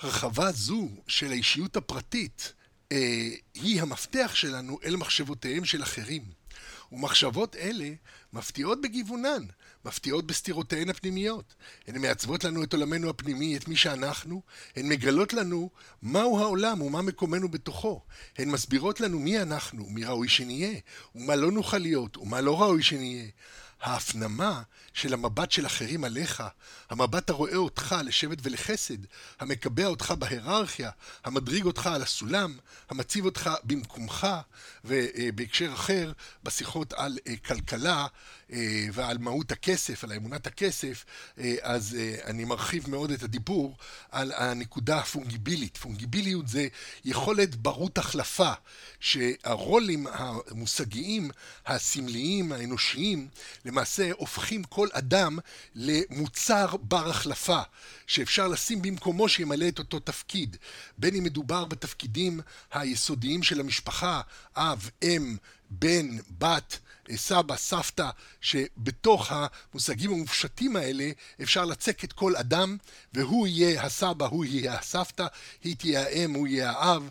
הרחבה 0.00 0.52
זו 0.52 0.88
של 1.06 1.30
האישיות 1.30 1.76
הפרטית 1.76 2.52
אה, 2.92 3.30
היא 3.54 3.82
המפתח 3.82 4.30
שלנו 4.34 4.78
אל 4.84 4.96
מחשבותיהם 4.96 5.64
של 5.64 5.82
אחרים. 5.82 6.22
ומחשבות 6.92 7.56
אלה 7.56 7.90
מפתיעות 8.32 8.80
בגיוונן, 8.80 9.44
מפתיעות 9.84 10.26
בסתירותיהן 10.26 10.88
הפנימיות. 10.88 11.54
הן 11.88 12.02
מעצבות 12.02 12.44
לנו 12.44 12.64
את 12.64 12.72
עולמנו 12.72 13.10
הפנימי, 13.10 13.56
את 13.56 13.68
מי 13.68 13.76
שאנחנו, 13.76 14.42
הן 14.76 14.88
מגלות 14.88 15.32
לנו 15.32 15.70
מהו 16.02 16.38
העולם 16.38 16.82
ומה 16.82 17.02
מקומנו 17.02 17.48
בתוכו. 17.48 18.02
הן 18.38 18.50
מסבירות 18.50 19.00
לנו 19.00 19.18
מי 19.18 19.42
אנחנו, 19.42 19.86
מי 19.88 20.04
ראוי 20.04 20.28
שנהיה, 20.28 20.78
ומה 21.14 21.36
לא 21.36 21.52
נוכל 21.52 21.78
להיות, 21.78 22.16
ומה 22.16 22.40
לא 22.40 22.62
ראוי 22.62 22.82
שנהיה. 22.82 23.26
ההפנמה 23.82 24.62
של 24.94 25.14
המבט 25.14 25.50
של 25.50 25.66
אחרים 25.66 26.04
עליך, 26.04 26.42
המבט 26.90 27.30
הרואה 27.30 27.56
אותך 27.56 27.96
לשבט 28.04 28.38
ולחסד, 28.42 28.98
המקבע 29.40 29.86
אותך 29.86 30.14
בהיררכיה, 30.18 30.90
המדריג 31.24 31.64
אותך 31.64 31.86
על 31.86 32.02
הסולם, 32.02 32.56
המציב 32.90 33.24
אותך 33.24 33.50
במקומך, 33.64 34.26
ובהקשר 34.84 35.72
אחר, 35.72 36.12
בשיחות 36.42 36.92
על 36.92 37.18
אה, 37.26 37.36
כלכלה 37.36 38.06
אה, 38.52 38.86
ועל 38.92 39.18
מהות 39.18 39.52
הכסף, 39.52 40.04
על 40.04 40.12
אמונת 40.12 40.46
הכסף, 40.46 41.04
אה, 41.38 41.54
אז 41.62 41.96
אני 42.24 42.44
מרחיב 42.44 42.90
מאוד 42.90 43.10
את 43.10 43.22
הדיבור 43.22 43.76
על 44.10 44.32
הנקודה 44.36 44.98
הפונגיבילית. 44.98 45.76
פונגיביליות 45.76 46.48
זה 46.48 46.68
יכולת 47.04 47.56
ברות 47.56 47.98
החלפה, 47.98 48.52
שהרולים 49.00 50.06
המושגיים, 50.12 51.30
הסמליים, 51.66 52.52
האנושיים, 52.52 53.28
למעשה 53.72 54.10
הופכים 54.16 54.64
כל 54.64 54.88
אדם 54.92 55.38
למוצר 55.74 56.76
בר 56.76 57.10
החלפה, 57.10 57.60
שאפשר 58.06 58.48
לשים 58.48 58.82
במקומו 58.82 59.28
שימלא 59.28 59.68
את 59.68 59.78
אותו 59.78 60.00
תפקיד. 60.00 60.56
בין 60.98 61.14
אם 61.14 61.24
מדובר 61.24 61.64
בתפקידים 61.64 62.40
היסודיים 62.72 63.42
של 63.42 63.60
המשפחה, 63.60 64.20
אב, 64.56 64.90
אם, 65.02 65.36
בן, 65.70 66.16
בת, 66.38 66.78
סבא, 67.16 67.56
סבתא, 67.56 68.10
שבתוך 68.40 69.32
המושגים 69.32 70.12
המופשטים 70.12 70.76
האלה 70.76 71.10
אפשר 71.42 71.64
לצק 71.64 72.04
את 72.04 72.12
כל 72.12 72.36
אדם, 72.36 72.76
והוא 73.12 73.46
יהיה 73.46 73.82
הסבא, 73.82 74.26
הוא 74.26 74.44
יהיה 74.44 74.78
הסבתא, 74.78 75.26
היא 75.64 75.76
תהיה 75.76 76.02
האם, 76.02 76.34
הוא 76.34 76.46
יהיה 76.46 76.70
האב, 76.70 77.10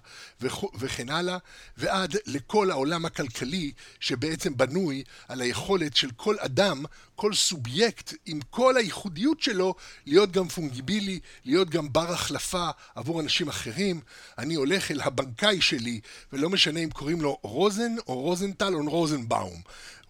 וכן 0.79 1.09
הלאה, 1.09 1.37
ועד 1.77 2.15
לכל 2.25 2.71
העולם 2.71 3.05
הכלכלי 3.05 3.71
שבעצם 3.99 4.57
בנוי 4.57 5.03
על 5.27 5.41
היכולת 5.41 5.95
של 5.95 6.09
כל 6.15 6.35
אדם, 6.39 6.85
כל 7.15 7.33
סובייקט 7.33 8.13
עם 8.25 8.39
כל 8.49 8.77
הייחודיות 8.77 9.41
שלו, 9.41 9.75
להיות 10.05 10.31
גם 10.31 10.47
פונגיבילי, 10.47 11.19
להיות 11.45 11.69
גם 11.69 11.93
בר 11.93 12.11
החלפה 12.11 12.69
עבור 12.95 13.21
אנשים 13.21 13.49
אחרים. 13.49 14.01
אני 14.37 14.55
הולך 14.55 14.91
אל 14.91 15.01
הבנקאי 15.01 15.61
שלי, 15.61 15.99
ולא 16.33 16.49
משנה 16.49 16.79
אם 16.79 16.89
קוראים 16.89 17.21
לו 17.21 17.37
רוזן 17.41 17.95
או 18.07 18.21
רוזנטל 18.21 18.73
או 18.75 18.89
רוזנבאום. 18.89 19.61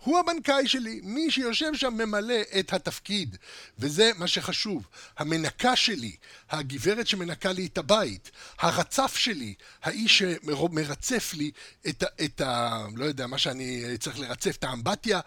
הוא 0.03 0.19
הבנקאי 0.19 0.67
שלי, 0.67 0.99
מי 1.03 1.31
שיושב 1.31 1.71
שם 1.75 1.93
ממלא 1.93 2.41
את 2.59 2.73
התפקיד, 2.73 3.37
וזה 3.79 4.11
מה 4.17 4.27
שחשוב. 4.27 4.87
המנקה 5.17 5.75
שלי, 5.75 6.15
הגברת 6.49 7.07
שמנקה 7.07 7.51
לי 7.51 7.65
את 7.65 7.77
הבית, 7.77 8.31
הרצף 8.59 9.15
שלי, 9.15 9.53
האיש 9.83 10.17
שמרצף 10.17 11.33
לי 11.33 11.51
את, 11.89 12.03
את 12.25 12.41
ה... 12.41 12.85
לא 12.95 13.05
יודע, 13.05 13.27
מה 13.27 13.37
שאני 13.37 13.97
צריך 13.99 14.19
לרצף, 14.19 14.55
את 14.55 14.63
האמבטיה, 14.63 15.19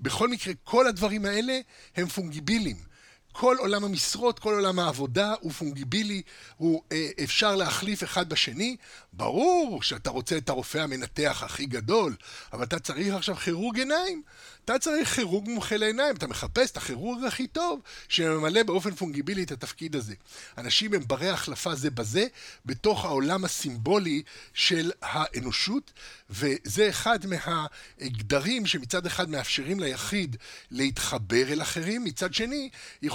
בכל 0.00 0.28
מקרה, 0.28 0.54
כל 0.64 0.86
הדברים 0.86 1.24
האלה 1.24 1.60
הם 1.96 2.06
פונגיבילים. 2.06 2.89
כל 3.32 3.56
עולם 3.58 3.84
המשרות, 3.84 4.38
כל 4.38 4.54
עולם 4.54 4.78
העבודה 4.78 5.34
הוא 5.40 5.52
פונגיבילי, 5.52 6.22
הוא 6.56 6.82
אה, 6.92 7.08
אפשר 7.24 7.56
להחליף 7.56 8.04
אחד 8.04 8.28
בשני. 8.28 8.76
ברור 9.12 9.82
שאתה 9.82 10.10
רוצה 10.10 10.36
את 10.36 10.48
הרופא 10.48 10.78
המנתח 10.78 11.42
הכי 11.46 11.66
גדול, 11.66 12.16
אבל 12.52 12.64
אתה 12.64 12.78
צריך 12.78 13.14
עכשיו 13.14 13.36
כירורג 13.36 13.78
עיניים. 13.78 14.22
אתה 14.64 14.78
צריך 14.78 15.14
כירורג 15.14 15.48
מומחה 15.48 15.76
לעיניים, 15.76 16.16
אתה 16.16 16.26
מחפש 16.26 16.70
את 16.70 16.76
הכירורג 16.76 17.24
הכי 17.24 17.46
טוב 17.46 17.80
שממלא 18.08 18.62
באופן 18.62 18.94
פונגיבילי 18.94 19.42
את 19.42 19.52
התפקיד 19.52 19.96
הזה. 19.96 20.14
אנשים 20.58 20.94
הם 20.94 21.02
ברי 21.06 21.28
החלפה 21.28 21.74
זה 21.74 21.90
בזה, 21.90 22.26
בתוך 22.66 23.04
העולם 23.04 23.44
הסימבולי 23.44 24.22
של 24.54 24.90
האנושות, 25.02 25.92
וזה 26.30 26.88
אחד 26.88 27.18
מהגדרים 27.26 28.66
שמצד 28.66 29.06
אחד 29.06 29.30
מאפשרים 29.30 29.80
ליחיד 29.80 30.36
להתחבר 30.70 31.52
אל 31.52 31.62
אחרים, 31.62 32.04
מצד 32.04 32.34
שני 32.34 32.70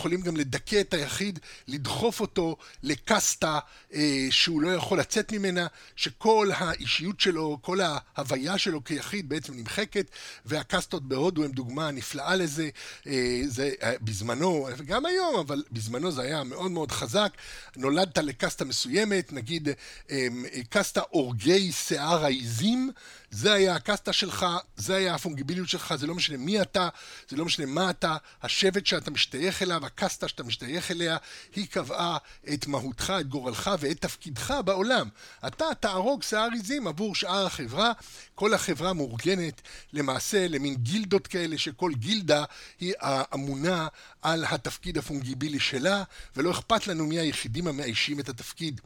יכולים 0.05 0.21
גם 0.21 0.37
לדכא 0.37 0.81
את 0.81 0.93
היחיד, 0.93 1.39
לדחוף 1.67 2.19
אותו 2.19 2.57
לקסטה 2.83 3.59
אה, 3.93 4.27
שהוא 4.29 4.61
לא 4.61 4.69
יכול 4.69 4.99
לצאת 4.99 5.31
ממנה, 5.31 5.67
שכל 5.95 6.49
האישיות 6.55 7.19
שלו, 7.19 7.57
כל 7.61 7.79
ההוויה 7.81 8.57
שלו 8.57 8.83
כיחיד 8.83 9.29
בעצם 9.29 9.53
נמחקת, 9.53 10.05
והקסטות 10.45 11.07
בהודו 11.07 11.43
הם 11.43 11.51
דוגמה 11.51 11.91
נפלאה 11.91 12.35
לזה, 12.35 12.69
אה, 13.07 13.41
זה 13.47 13.71
אה, 13.83 13.93
בזמנו, 14.01 14.67
וגם 14.77 15.05
היום, 15.05 15.35
אבל 15.35 15.63
בזמנו 15.71 16.11
זה 16.11 16.21
היה 16.21 16.43
מאוד 16.43 16.71
מאוד 16.71 16.91
חזק, 16.91 17.31
נולדת 17.75 18.17
לקסטה 18.17 18.65
מסוימת, 18.65 19.33
נגיד 19.33 19.69
אה, 20.11 20.27
קסטה 20.69 21.01
אורגי 21.13 21.71
שיער 21.71 22.25
העיזים, 22.25 22.91
זה 23.35 23.53
היה 23.53 23.75
הקסטה 23.75 24.13
שלך, 24.13 24.45
זה 24.77 24.95
היה 24.95 25.15
הפונגיביליות 25.15 25.69
שלך, 25.69 25.95
זה 25.95 26.07
לא 26.07 26.15
משנה 26.15 26.37
מי 26.37 26.61
אתה, 26.61 26.89
זה 27.29 27.37
לא 27.37 27.45
משנה 27.45 27.65
מה 27.65 27.89
אתה, 27.89 28.17
השבט 28.43 28.85
שאתה 28.85 29.11
משתייך 29.11 29.61
אליו, 29.61 29.85
הקסטה 29.85 30.27
שאתה 30.27 30.43
משתייך 30.43 30.91
אליה, 30.91 31.17
היא 31.55 31.67
קבעה 31.67 32.17
את 32.53 32.67
מהותך, 32.67 33.13
את 33.19 33.27
גורלך 33.27 33.71
ואת 33.79 34.01
תפקידך 34.01 34.53
בעולם. 34.65 35.09
אתה 35.47 35.65
תהרוג 35.79 36.23
שיער 36.23 36.49
עיזים 36.53 36.87
עבור 36.87 37.15
שאר 37.15 37.45
החברה, 37.45 37.91
כל 38.35 38.53
החברה 38.53 38.93
מאורגנת 38.93 39.61
למעשה 39.93 40.47
למין 40.47 40.75
גילדות 40.75 41.27
כאלה, 41.27 41.57
שכל 41.57 41.91
גילדה 41.93 42.43
היא 42.79 42.93
אמונה 43.33 43.87
על 44.25 44.45
התפקיד 44.49 44.97
הפונגיבילי 44.97 45.59
שלה, 45.59 46.03
ולא 46.35 46.51
אכפת 46.51 46.87
לנו 46.87 47.05
מי 47.05 47.19
היחידים 47.19 47.67
המאיישים 47.67 48.19
את 48.19 48.29
התפקיד. 48.29 48.81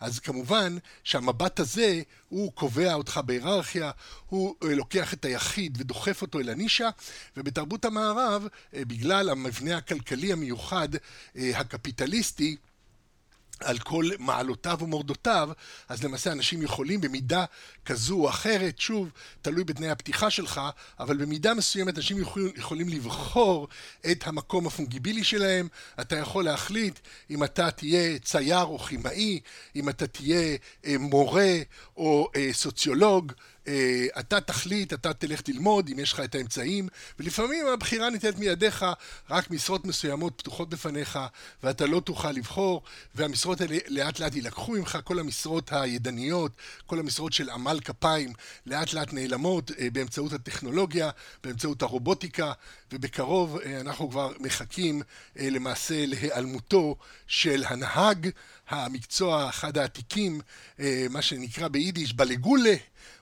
אז 0.00 0.18
כמובן 0.18 0.76
שהמבט 1.04 1.60
הזה, 1.60 2.02
הוא 2.28 2.52
קובע 2.52 2.94
אותך 2.94 3.20
בהיררכיה, 3.26 3.90
הוא 4.28 4.54
אה, 4.64 4.74
לוקח 4.74 5.14
את 5.14 5.24
היחיד 5.24 5.76
ודוחף 5.80 6.22
אותו 6.22 6.40
אל 6.40 6.48
הנישה, 6.48 6.88
ובתרבות 7.36 7.84
המערב, 7.84 8.46
אה, 8.74 8.84
בגלל 8.84 9.30
המבנה 9.30 9.76
הכלכלי 9.76 10.32
המיוחד, 10.32 10.88
המיוחד 11.34 11.54
הקפיטליסטי 11.54 12.56
על 13.64 13.78
כל 13.78 14.04
מעלותיו 14.18 14.78
ומורדותיו, 14.80 15.48
אז 15.88 16.04
למעשה 16.04 16.32
אנשים 16.32 16.62
יכולים 16.62 17.00
במידה 17.00 17.44
כזו 17.84 18.16
או 18.16 18.28
אחרת, 18.28 18.78
שוב, 18.78 19.10
תלוי 19.42 19.64
בתנאי 19.64 19.90
הפתיחה 19.90 20.30
שלך, 20.30 20.60
אבל 21.00 21.16
במידה 21.16 21.54
מסוימת 21.54 21.96
אנשים 21.96 22.18
יכול, 22.18 22.52
יכולים 22.56 22.88
לבחור 22.88 23.68
את 24.10 24.26
המקום 24.26 24.66
הפונגיבילי 24.66 25.24
שלהם. 25.24 25.68
אתה 26.00 26.16
יכול 26.16 26.44
להחליט 26.44 26.98
אם 27.30 27.44
אתה 27.44 27.70
תהיה 27.70 28.18
צייר 28.18 28.64
או 28.64 28.78
כימאי, 28.78 29.40
אם 29.76 29.88
אתה 29.88 30.06
תהיה 30.06 30.56
אה, 30.86 30.98
מורה 30.98 31.58
או 31.96 32.28
אה, 32.36 32.48
סוציולוג, 32.52 33.32
אתה 34.18 34.40
תחליט, 34.40 34.92
אתה 34.92 35.12
תלך 35.12 35.40
ללמוד, 35.48 35.88
אם 35.92 35.98
יש 35.98 36.12
לך 36.12 36.20
את 36.20 36.34
האמצעים, 36.34 36.88
ולפעמים 37.18 37.66
הבחירה 37.66 38.10
ניתנת 38.10 38.38
מידיך, 38.38 38.84
רק 39.30 39.50
משרות 39.50 39.84
מסוימות 39.84 40.32
פתוחות 40.36 40.68
בפניך, 40.68 41.18
ואתה 41.62 41.86
לא 41.86 42.00
תוכל 42.00 42.30
לבחור, 42.30 42.82
והמשרות 43.14 43.60
האלה 43.60 43.76
לאט 43.88 44.18
לאט 44.18 44.34
יילקחו 44.34 44.72
ממך, 44.72 44.98
כל 45.04 45.18
המשרות 45.18 45.72
הידניות, 45.72 46.52
כל 46.86 46.98
המשרות 46.98 47.32
של 47.32 47.50
עמל 47.50 47.80
כפיים, 47.84 48.32
לאט 48.66 48.92
לאט 48.92 49.12
נעלמות 49.12 49.70
אה, 49.78 49.88
באמצעות 49.92 50.32
הטכנולוגיה, 50.32 51.10
באמצעות 51.44 51.82
הרובוטיקה, 51.82 52.52
ובקרוב 52.92 53.58
אה, 53.58 53.80
אנחנו 53.80 54.10
כבר 54.10 54.32
מחכים 54.40 55.02
למעשה 55.36 56.06
להיעלמותו 56.06 56.96
של 57.26 57.64
הנהג, 57.66 58.28
המקצוע, 58.68 59.48
אחד 59.48 59.78
העתיקים, 59.78 60.40
מה 61.10 61.22
שנקרא 61.22 61.68
ביידיש 61.68 62.12
בלגולה. 62.12 62.74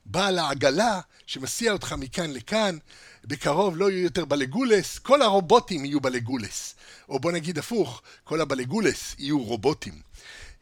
בעל 0.07 0.39
העגלה 0.39 1.01
שמסיע 1.27 1.73
אותך 1.73 1.95
מכאן 1.99 2.31
לכאן, 2.31 2.79
בקרוב 3.25 3.77
לא 3.77 3.91
יהיו 3.91 4.05
יותר 4.05 4.25
בלגולס, 4.25 4.99
כל 4.99 5.23
הרובוטים 5.23 5.85
יהיו 5.85 6.01
בלגולס. 6.01 6.75
או 7.09 7.19
בוא 7.19 7.33
נגיד 7.33 7.59
הפוך, 7.59 8.03
כל 8.25 8.41
הבלגולס 8.41 9.15
יהיו 9.19 9.43
רובוטים. 9.43 10.01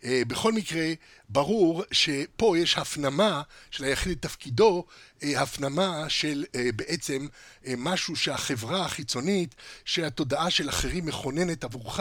Uh, 0.02 0.06
בכל 0.26 0.52
מקרה, 0.52 0.92
ברור 1.28 1.84
שפה 1.92 2.58
יש 2.58 2.78
הפנמה 2.78 3.42
של 3.70 3.84
היחיד 3.84 4.12
את 4.12 4.22
תפקידו, 4.22 4.84
uh, 5.20 5.24
הפנמה 5.36 6.04
של 6.08 6.44
uh, 6.46 6.58
בעצם 6.76 7.26
משהו 7.76 8.16
שהחברה 8.16 8.84
החיצונית, 8.84 9.54
שהתודעה 9.84 10.50
של 10.50 10.68
אחרים 10.68 11.06
מכוננת 11.06 11.64
עבורך, 11.64 12.00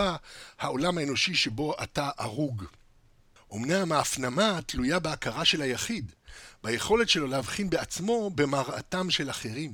העולם 0.60 0.98
האנושי 0.98 1.36
שבו 1.36 1.76
אתה 1.84 2.10
הרוג. 2.18 2.64
אמנם 3.56 3.92
ההפנמה 3.92 4.60
תלויה 4.66 5.00
בהכרה 5.00 5.46
של 5.46 5.62
היחיד, 5.62 6.12
ביכולת 6.64 7.10
שלו 7.10 7.28
להבחין 7.28 7.70
בעצמו 7.70 8.30
במראתם 8.30 9.12
של 9.12 9.30
אחרים. 9.30 9.74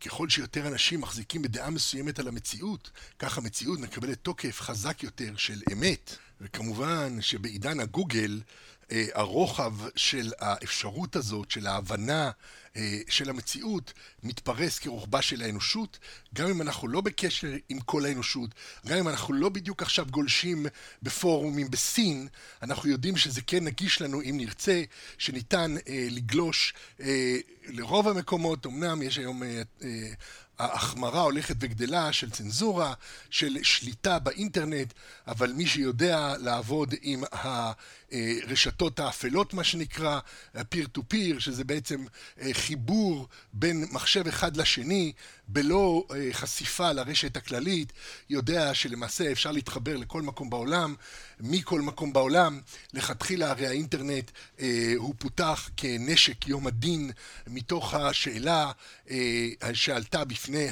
ככל 0.00 0.28
שיותר 0.28 0.66
אנשים 0.66 1.00
מחזיקים 1.00 1.42
בדעה 1.42 1.70
מסוימת 1.70 2.18
על 2.18 2.28
המציאות, 2.28 2.90
כך 3.18 3.38
המציאות 3.38 3.78
מקבלת 3.78 4.18
תוקף 4.18 4.60
חזק 4.60 5.02
יותר 5.02 5.36
של 5.36 5.62
אמת. 5.72 6.16
וכמובן 6.40 7.20
שבעידן 7.20 7.80
הגוגל, 7.80 8.40
אה, 8.92 9.06
הרוחב 9.14 9.74
של 9.96 10.32
האפשרות 10.38 11.16
הזאת, 11.16 11.50
של 11.50 11.66
ההבנה 11.66 12.30
אה, 12.76 12.98
של 13.08 13.30
המציאות, 13.30 13.92
מתפרס 14.22 14.78
כרוחבה 14.78 15.22
של 15.22 15.42
האנושות, 15.42 15.98
גם 16.34 16.48
אם 16.48 16.62
אנחנו 16.62 16.88
לא 16.88 17.00
בקשר 17.00 17.52
עם 17.68 17.80
כל 17.80 18.04
האנושות, 18.04 18.50
גם 18.86 18.98
אם 18.98 19.08
אנחנו 19.08 19.34
לא 19.34 19.48
בדיוק 19.48 19.82
עכשיו 19.82 20.06
גולשים 20.10 20.66
בפורומים 21.02 21.70
בסין, 21.70 22.28
אנחנו 22.62 22.88
יודעים 22.88 23.16
שזה 23.16 23.40
כן 23.42 23.64
נגיש 23.64 24.02
לנו 24.02 24.22
אם 24.22 24.34
נרצה, 24.36 24.82
שניתן 25.18 25.74
אה, 25.88 26.06
לגלוש 26.10 26.74
אה, 27.00 27.36
לרוב 27.66 28.08
המקומות, 28.08 28.66
אמנם 28.66 29.02
יש 29.02 29.18
היום 29.18 29.42
אה, 29.42 29.62
אה, 29.82 30.12
ההחמרה 30.60 31.20
הולכת 31.20 31.56
וגדלה 31.60 32.12
של 32.12 32.30
צנזורה, 32.30 32.94
של 33.30 33.56
שליטה 33.62 34.18
באינטרנט, 34.18 34.92
אבל 35.26 35.52
מי 35.52 35.66
שיודע 35.66 36.34
לעבוד 36.38 36.94
עם 37.02 37.22
הרשתות 37.32 39.00
האפלות, 39.00 39.54
מה 39.54 39.64
שנקרא, 39.64 40.20
peer 40.56 40.98
to 40.98 41.00
peer, 41.12 41.40
שזה 41.40 41.64
בעצם 41.64 42.04
אה, 42.40 42.48
חיבור 42.52 43.28
בין 43.52 43.84
מחשב 43.92 44.26
אחד 44.26 44.56
לשני, 44.56 45.12
בלא 45.52 46.04
אה, 46.10 46.28
חשיפה 46.32 46.92
לרשת 46.92 47.36
הכללית, 47.36 47.92
יודע 48.30 48.74
שלמעשה 48.74 49.32
אפשר 49.32 49.52
להתחבר 49.52 49.96
לכל 49.96 50.22
מקום 50.22 50.50
בעולם, 50.50 50.94
מכל 51.40 51.80
מקום 51.80 52.12
בעולם. 52.12 52.60
לכתחילה 52.92 53.50
הרי 53.50 53.66
האינטרנט 53.66 54.30
אה, 54.60 54.92
הוא 54.96 55.14
פותח 55.18 55.70
כנשק 55.76 56.48
יום 56.48 56.66
הדין 56.66 57.10
מתוך 57.46 57.94
השאלה 57.94 58.72
אה, 59.10 59.16
שעלתה 59.72 60.24
בפני 60.24 60.68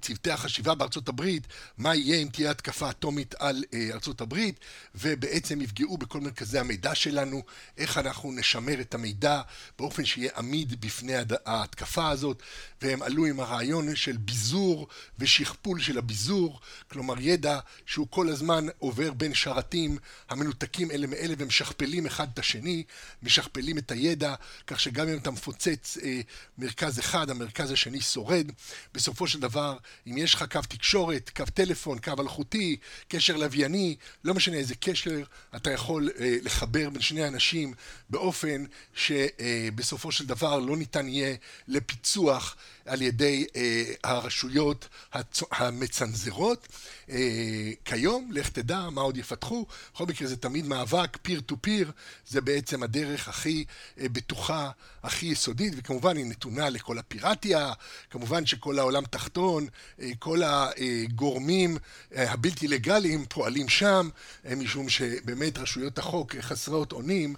צוותי 0.00 0.30
החשיבה 0.30 0.74
בארצות 0.74 1.08
הברית, 1.08 1.46
מה 1.78 1.94
יהיה 1.94 2.22
אם 2.22 2.28
תהיה 2.32 2.50
התקפה 2.50 2.90
אטומית 2.90 3.34
על 3.38 3.64
ארצות 3.92 4.20
הברית, 4.20 4.60
ובעצם 4.94 5.60
יפגעו 5.60 5.98
בכל 5.98 6.20
מרכזי 6.20 6.58
המידע 6.58 6.94
שלנו, 6.94 7.42
איך 7.78 7.98
אנחנו 7.98 8.32
נשמר 8.32 8.80
את 8.80 8.94
המידע 8.94 9.40
באופן 9.78 10.04
שיהיה 10.04 10.30
עמיד 10.36 10.80
בפני 10.80 11.12
ההתקפה 11.46 12.08
הזאת, 12.08 12.42
והם 12.82 13.02
עלו 13.02 13.26
עם 13.26 13.40
הרעיון 13.40 13.53
של 13.94 14.16
ביזור 14.16 14.88
ושכפול 15.18 15.80
של 15.80 15.98
הביזור, 15.98 16.60
כלומר 16.88 17.14
ידע 17.20 17.58
שהוא 17.86 18.06
כל 18.10 18.28
הזמן 18.28 18.66
עובר 18.78 19.12
בין 19.12 19.34
שרתים 19.34 19.98
המנותקים 20.28 20.90
אלה 20.90 21.06
מאלה 21.06 21.34
ומשכפלים 21.38 22.06
אחד 22.06 22.26
את 22.34 22.38
השני, 22.38 22.84
משכפלים 23.22 23.78
את 23.78 23.90
הידע, 23.90 24.34
כך 24.66 24.80
שגם 24.80 25.08
אם 25.08 25.18
אתה 25.18 25.30
מפוצץ 25.30 25.98
אה, 26.02 26.20
מרכז 26.58 26.98
אחד, 26.98 27.30
המרכז 27.30 27.70
השני 27.70 28.00
שורד. 28.00 28.46
בסופו 28.94 29.26
של 29.26 29.40
דבר, 29.40 29.76
אם 30.06 30.18
יש 30.18 30.34
לך 30.34 30.44
קו 30.52 30.60
תקשורת, 30.68 31.30
קו 31.36 31.44
טלפון, 31.54 31.98
קו 31.98 32.12
אלחוטי, 32.20 32.76
קשר 33.08 33.36
לווייני, 33.36 33.96
לא 34.24 34.34
משנה 34.34 34.56
איזה 34.56 34.74
קשר, 34.74 35.22
אתה 35.56 35.70
יכול 35.70 36.10
אה, 36.20 36.36
לחבר 36.42 36.90
בין 36.90 37.02
שני 37.02 37.28
אנשים 37.28 37.74
באופן 38.10 38.64
שבסופו 38.94 40.08
אה, 40.08 40.12
של 40.12 40.26
דבר 40.26 40.58
לא 40.58 40.76
ניתן 40.76 41.08
יהיה 41.08 41.36
לפיצוח 41.68 42.56
על 42.86 43.02
ידי 43.02 43.46
אה, 43.56 43.84
הרשויות 44.04 44.88
הצ... 45.12 45.42
המצנזרות. 45.50 46.68
אה, 47.10 47.70
כיום, 47.84 48.30
לך 48.32 48.48
תדע 48.48 48.90
מה 48.90 49.00
עוד 49.00 49.16
יפתחו. 49.16 49.66
בכל 49.94 50.06
מקרה 50.06 50.28
זה 50.28 50.36
תמיד 50.36 50.66
מאבק, 50.66 51.18
פיר 51.22 51.40
טו 51.40 51.56
פיר, 51.60 51.92
זה 52.26 52.40
בעצם 52.40 52.82
הדרך 52.82 53.28
הכי 53.28 53.64
אה, 54.00 54.08
בטוחה, 54.08 54.70
הכי 55.04 55.26
יסודית, 55.26 55.72
וכמובן 55.76 56.16
היא 56.16 56.26
נתונה 56.26 56.68
לכל 56.68 56.98
הפיראטיה, 56.98 57.72
כמובן 58.10 58.46
שכל 58.46 58.78
העולם 58.78 59.04
תחתון, 59.04 59.66
אה, 60.00 60.10
כל 60.18 60.40
הגורמים 60.44 61.76
אה, 62.14 62.32
הבלתי 62.32 62.68
לגאליים 62.68 63.24
פועלים 63.28 63.68
שם, 63.68 64.08
אה, 64.46 64.54
משום 64.54 64.88
שבאמת 64.88 65.58
רשויות 65.58 65.98
החוק 65.98 66.36
חסרות 66.36 66.92
אונים, 66.92 67.34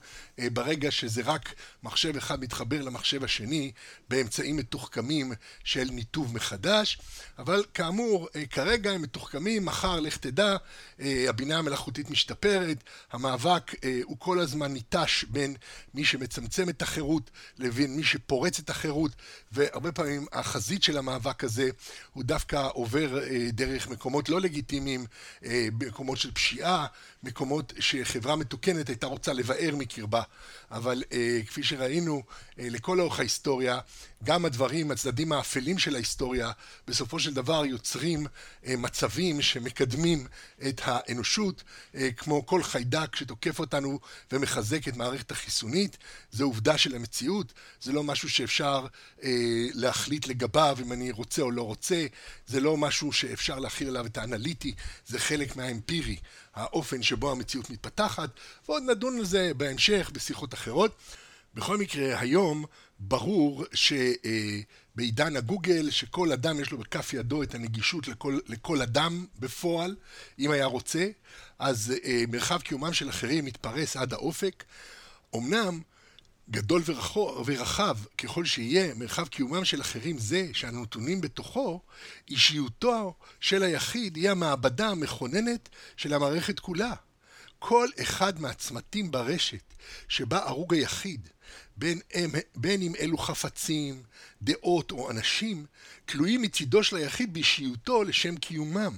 ברגע 0.53 0.91
שזה 0.91 1.23
רק 1.25 1.55
מחשב 1.83 2.17
אחד 2.17 2.41
מתחבר 2.41 2.83
למחשב 2.83 3.25
השני 3.25 3.73
באמצעים 4.09 4.57
מתוחכמים 4.57 5.33
של 5.65 5.85
ניתוב 5.91 6.35
מחדש, 6.35 6.99
אבל 7.39 7.65
כאמור, 7.75 8.29
כרגע 8.51 8.91
הם 8.91 9.03
מתוחכמים, 9.03 9.65
מחר 9.65 10.01
לך 10.01 10.17
תדע, 10.17 10.57
הבינה 10.99 11.59
המלאכותית 11.59 12.11
משתפרת, 12.11 12.85
המאבק 13.13 13.73
הוא 14.05 14.17
כל 14.19 14.39
הזמן 14.39 14.73
ניטש 14.73 15.25
בין 15.25 15.57
מי 15.95 16.05
שמצמצם 16.05 16.69
את 16.69 16.83
החירות 16.83 17.31
לבין 17.59 17.97
מי 17.97 18.05
שפורץ 18.05 18.59
את 18.59 18.71
החירות, 18.71 19.13
והרבה 19.53 19.93
פעמים 19.93 20.27
החזית 20.33 20.83
של 20.83 20.99
המאבק 20.99 21.45
הזה 21.45 21.69
הוא 22.13 22.25
דווקא 22.25 22.69
עובר 22.73 23.19
דרך 23.53 23.89
מקומות 23.89 24.29
לא 24.29 24.41
לגיטימיים, 24.41 25.07
מקומות 25.73 26.19
של 26.19 26.33
פשיעה, 26.33 26.87
מקומות 27.23 27.73
שחברה 27.79 28.37
מתוקנת 28.37 28.89
הייתה 28.89 29.07
רוצה 29.07 29.33
לבער 29.33 29.77
מקרבה. 29.77 30.23
אבל 30.71 31.03
אה, 31.13 31.41
כפי 31.47 31.63
שראינו 31.63 32.23
אה, 32.59 32.69
לכל 32.71 33.01
אורך 33.01 33.19
ההיסטוריה, 33.19 33.79
גם 34.25 34.45
הדברים, 34.45 34.91
הצדדים 34.91 35.33
האפלים 35.33 35.79
של 35.79 35.95
ההיסטוריה, 35.95 36.51
בסופו 36.87 37.21
של 37.21 37.35
דבר 37.35 37.67
יוצרים 37.67 38.27
אה, 38.67 38.77
מצבים 38.77 39.43
שמקדמים 39.43 40.27
את 40.69 40.81
האנושות, 40.85 41.63
אה, 41.95 42.13
כמו 42.17 42.47
כל 42.47 42.63
חיידק 42.63 43.17
שתוקף 43.17 43.59
אותנו 43.59 44.01
ומחזק 44.33 44.89
את 44.89 44.97
מערכת 44.97 45.31
החיסונית. 45.31 45.97
זו 46.33 46.45
עובדה 46.45 46.79
של 46.79 46.97
המציאות, 46.97 47.46
זה 47.81 47.93
לא 47.93 48.05
משהו 48.05 48.29
שאפשר 48.29 48.87
אה, 49.23 49.31
להחליט 49.75 50.27
לגביו 50.27 50.79
אם 50.83 50.93
אני 50.93 51.11
רוצה 51.11 51.43
או 51.43 51.51
לא 51.51 51.63
רוצה, 51.63 52.07
זה 52.47 52.61
לא 52.61 52.77
משהו 52.77 53.13
שאפשר 53.13 53.59
להכיל 53.59 53.89
עליו 53.89 54.07
את 54.07 54.19
האנליטי, 54.19 54.75
זה 55.07 55.19
חלק 55.19 55.57
מהאמפירי. 55.57 56.17
האופן 56.55 57.03
שבו 57.03 57.31
המציאות 57.31 57.71
מתפתחת, 57.71 58.31
ועוד 58.69 58.83
נדון 58.83 59.19
על 59.19 59.25
זה 59.25 59.53
בהמשך 59.57 60.11
בשיחות 60.13 60.55
אחרות. 60.55 60.97
בכל 61.55 61.79
מקרה, 61.79 62.21
היום 62.21 62.65
ברור 62.99 63.65
שבעידן 63.75 65.37
הגוגל, 65.37 65.91
שכל 65.91 66.33
אדם 66.33 66.61
יש 66.61 66.71
לו 66.71 66.79
בכף 66.79 67.13
ידו 67.13 67.43
את 67.43 67.55
הנגישות 67.55 68.09
לכל, 68.09 68.39
לכל 68.47 68.83
אדם 68.83 69.27
בפועל, 69.39 69.97
אם 70.39 70.51
היה 70.51 70.67
רוצה, 70.67 71.09
אז 71.59 71.95
אה, 72.05 72.25
מרחב 72.29 72.61
קיומם 72.61 72.93
של 72.93 73.09
אחרים 73.09 73.45
מתפרס 73.45 73.97
עד 73.97 74.13
האופק. 74.13 74.65
אמנם 75.37 75.81
גדול 76.51 76.83
ורחב 77.47 77.97
ככל 78.19 78.45
שיהיה 78.45 78.95
מרחב 78.95 79.29
קיומם 79.29 79.65
של 79.65 79.81
אחרים 79.81 80.19
זה 80.19 80.49
שאנו 80.53 80.83
נתונים 80.83 81.21
בתוכו, 81.21 81.81
אישיותו 82.29 83.15
של 83.41 83.63
היחיד 83.63 84.17
היא 84.17 84.31
המעבדה 84.31 84.89
המכוננת 84.89 85.69
של 85.97 86.15
המערכת 86.15 86.61
כולה. 86.61 86.93
כל 87.59 87.89
אחד 88.03 88.41
מהצמתים 88.41 89.11
ברשת 89.11 89.75
שבה 90.09 90.39
הרוג 90.39 90.75
היחיד, 90.75 91.29
בין, 91.77 92.01
הם, 92.15 92.31
בין 92.57 92.83
אם 92.83 92.93
אלו 93.01 93.19
חפצים, 93.19 94.03
דעות 94.43 94.91
או 94.91 95.11
אנשים, 95.11 95.67
תלויים 96.05 96.43
מצידו 96.43 96.83
של 96.83 96.97
היחיד 96.97 97.35
באישיותו 97.35 98.05
לשם 98.05 98.37
קיומם. 98.37 98.97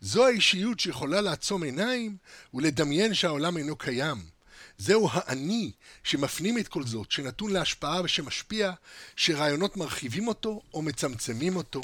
זו 0.00 0.26
האישיות 0.26 0.80
שיכולה 0.80 1.20
לעצום 1.20 1.62
עיניים 1.62 2.16
ולדמיין 2.54 3.14
שהעולם 3.14 3.56
אינו 3.56 3.76
קיים. 3.76 4.35
זהו 4.78 5.08
האני 5.12 5.72
שמפנים 6.04 6.58
את 6.58 6.68
כל 6.68 6.82
זאת, 6.82 7.12
שנתון 7.12 7.52
להשפעה 7.52 8.02
ושמשפיע, 8.04 8.72
שרעיונות 9.16 9.76
מרחיבים 9.76 10.28
אותו 10.28 10.62
או 10.74 10.82
מצמצמים 10.82 11.56
אותו. 11.56 11.80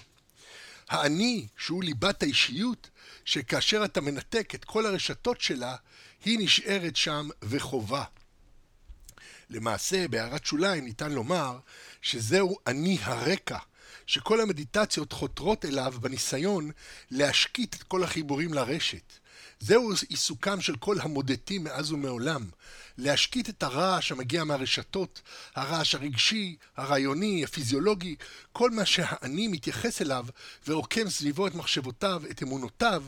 האני, 0.88 1.46
שהוא 1.56 1.84
ליבת 1.84 2.22
האישיות, 2.22 2.90
שכאשר 3.24 3.84
אתה 3.84 4.00
מנתק 4.00 4.54
את 4.54 4.64
כל 4.64 4.86
הרשתות 4.86 5.40
שלה, 5.40 5.76
היא 6.24 6.38
נשארת 6.38 6.96
שם 6.96 7.28
וחובה. 7.42 8.04
למעשה, 9.50 10.08
בהערת 10.08 10.44
שוליים 10.44 10.84
ניתן 10.84 11.12
לומר 11.12 11.58
שזהו 12.02 12.58
אני 12.66 12.98
הרקע, 13.02 13.58
שכל 14.06 14.40
המדיטציות 14.40 15.12
חותרות 15.12 15.64
אליו 15.64 15.94
בניסיון 16.00 16.70
להשקיט 17.10 17.74
את 17.74 17.82
כל 17.82 18.04
החיבורים 18.04 18.54
לרשת. 18.54 19.21
זהו 19.64 19.90
עיסוקם 20.08 20.60
של 20.60 20.76
כל 20.76 20.96
המודדים 21.00 21.64
מאז 21.64 21.92
ומעולם, 21.92 22.46
להשקיט 22.98 23.48
את 23.48 23.62
הרעש 23.62 24.12
המגיע 24.12 24.44
מהרשתות, 24.44 25.20
הרעש 25.54 25.94
הרגשי, 25.94 26.56
הרעיוני, 26.76 27.44
הפיזיולוגי, 27.44 28.16
כל 28.52 28.70
מה 28.70 28.84
שהאני 28.84 29.48
מתייחס 29.48 30.02
אליו 30.02 30.26
ורוקם 30.66 31.10
סביבו 31.10 31.46
את 31.46 31.54
מחשבותיו, 31.54 32.22
את 32.30 32.42
אמונותיו, 32.42 33.04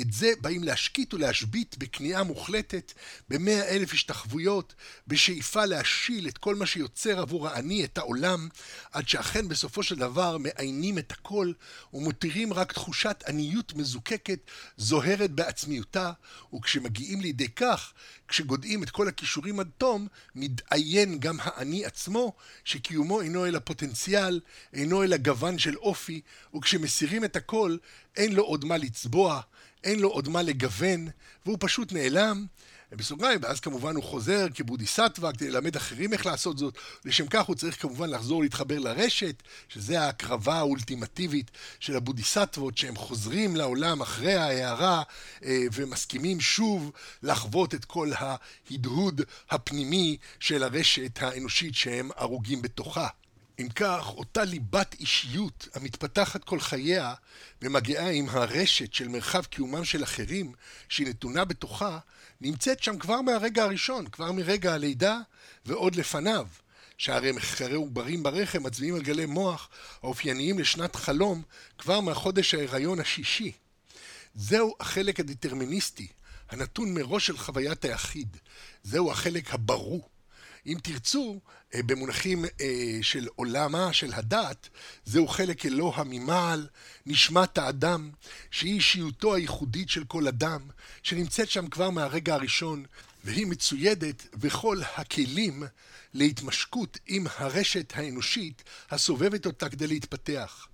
את 0.00 0.12
זה 0.12 0.32
באים 0.40 0.64
להשקיט 0.64 1.14
ולהשבית 1.14 1.78
בכניעה 1.78 2.22
מוחלטת, 2.22 2.92
במאה 3.28 3.68
אלף 3.68 3.92
השתחוויות, 3.92 4.74
בשאיפה 5.06 5.64
להשיל 5.64 6.28
את 6.28 6.38
כל 6.38 6.54
מה 6.54 6.66
שיוצר 6.66 7.20
עבור 7.20 7.48
האני 7.48 7.84
את 7.84 7.98
העולם, 7.98 8.48
עד 8.92 9.08
שאכן 9.08 9.48
בסופו 9.48 9.82
של 9.82 9.96
דבר 9.96 10.38
מעיינים 10.38 10.98
את 10.98 11.12
הכל 11.12 11.52
ומותירים 11.92 12.52
רק 12.52 12.72
תחושת 12.72 13.24
עניות 13.28 13.74
מזוקקת, 13.74 14.38
זוהרת 14.76 15.30
בעצמיותה, 15.30 16.12
וכשמגיעים 16.54 17.20
לידי 17.20 17.48
כך, 17.48 17.92
כשגודעים 18.28 18.82
את 18.82 18.90
כל 18.90 19.08
הכישורים 19.08 19.60
עד 19.60 19.70
תום, 19.78 20.06
מתעיין 20.34 21.18
גם 21.18 21.36
האני 21.40 21.84
עצמו, 21.84 22.32
שקיומו 22.64 23.20
אינו 23.20 23.46
אלא 23.46 23.58
פוטנציאל, 23.58 24.40
אינו 24.72 25.02
אלא 25.02 25.16
גוון 25.16 25.58
של 25.58 25.76
אופי, 25.76 26.20
וכשמסירים 26.54 27.24
את 27.24 27.36
הכל, 27.36 27.76
אין 28.16 28.32
לו 28.32 28.42
עוד 28.42 28.64
מה 28.64 28.76
לצבוע, 28.76 29.40
אין 29.84 30.00
לו 30.00 30.08
עוד 30.08 30.28
מה 30.28 30.42
לגוון, 30.42 31.08
והוא 31.46 31.56
פשוט 31.60 31.92
נעלם, 31.92 32.46
בסוגריים, 32.94 33.38
ואז 33.42 33.60
כמובן 33.60 33.94
הוא 33.94 34.04
חוזר 34.04 34.46
כבודיסטווה 34.54 35.32
כדי 35.32 35.50
ללמד 35.50 35.76
אחרים 35.76 36.12
איך 36.12 36.26
לעשות 36.26 36.58
זאת. 36.58 36.78
לשם 37.04 37.26
כך 37.26 37.44
הוא 37.44 37.56
צריך 37.56 37.82
כמובן 37.82 38.10
לחזור 38.10 38.42
להתחבר 38.42 38.78
לרשת, 38.78 39.42
שזה 39.68 40.00
ההקרבה 40.00 40.54
האולטימטיבית 40.54 41.50
של 41.80 41.96
הבודיסטוות, 41.96 42.78
שהם 42.78 42.96
חוזרים 42.96 43.56
לעולם 43.56 44.00
אחרי 44.00 44.34
ההערה 44.34 45.02
אה, 45.44 45.58
ומסכימים 45.72 46.40
שוב 46.40 46.90
לחוות 47.22 47.74
את 47.74 47.84
כל 47.84 48.10
ההדהוד 48.16 49.20
הפנימי 49.50 50.16
של 50.40 50.62
הרשת 50.62 51.22
האנושית 51.22 51.74
שהם 51.74 52.10
הרוגים 52.16 52.62
בתוכה. 52.62 53.08
אם 53.60 53.68
כך, 53.68 54.08
אותה 54.08 54.44
ליבת 54.44 54.96
אישיות 55.00 55.68
המתפתחת 55.74 56.44
כל 56.44 56.60
חייה 56.60 57.14
ומגיעה 57.62 58.10
עם 58.10 58.28
הרשת 58.28 58.94
של 58.94 59.08
מרחב 59.08 59.44
קיומם 59.44 59.84
של 59.84 60.04
אחרים 60.04 60.52
שהיא 60.88 61.06
נתונה 61.06 61.44
בתוכה, 61.44 61.98
נמצאת 62.40 62.82
שם 62.82 62.98
כבר 62.98 63.20
מהרגע 63.20 63.62
הראשון, 63.64 64.06
כבר 64.06 64.32
מרגע 64.32 64.74
הלידה 64.74 65.18
ועוד 65.66 65.96
לפניו. 65.96 66.46
שהרי 66.98 67.32
מחקרי 67.32 67.74
עוברים 67.74 68.22
ברחם 68.22 68.62
מצביעים 68.62 68.94
על 68.94 69.02
גלי 69.02 69.26
מוח 69.26 69.68
האופייניים 70.02 70.58
לשנת 70.58 70.96
חלום 70.96 71.42
כבר 71.78 72.00
מהחודש 72.00 72.54
ההיריון 72.54 73.00
השישי. 73.00 73.52
זהו 74.34 74.74
החלק 74.80 75.20
הדטרמיניסטי, 75.20 76.08
הנתון 76.50 76.94
מראש 76.94 77.26
של 77.26 77.38
חוויית 77.38 77.84
היחיד. 77.84 78.36
זהו 78.82 79.10
החלק 79.10 79.54
הברור. 79.54 80.08
אם 80.66 80.78
תרצו, 80.82 81.40
אה, 81.74 81.82
במונחים 81.82 82.44
אה, 82.44 82.98
של 83.02 83.28
עולמה 83.36 83.92
של 83.92 84.12
הדת, 84.12 84.68
זהו 85.04 85.28
חלק 85.28 85.66
אלוה 85.66 86.04
ממעל, 86.04 86.68
נשמת 87.06 87.58
האדם, 87.58 88.10
שהיא 88.50 88.74
אישיותו 88.74 89.34
הייחודית 89.34 89.90
של 89.90 90.04
כל 90.04 90.28
אדם, 90.28 90.60
שנמצאת 91.02 91.50
שם 91.50 91.66
כבר 91.66 91.90
מהרגע 91.90 92.34
הראשון, 92.34 92.84
והיא 93.24 93.46
מצוידת 93.46 94.26
בכל 94.36 94.80
הכלים 94.96 95.62
להתמשקות 96.14 96.98
עם 97.06 97.26
הרשת 97.36 97.92
האנושית 97.96 98.62
הסובבת 98.90 99.46
אותה 99.46 99.68
כדי 99.68 99.86
להתפתח. 99.86 100.66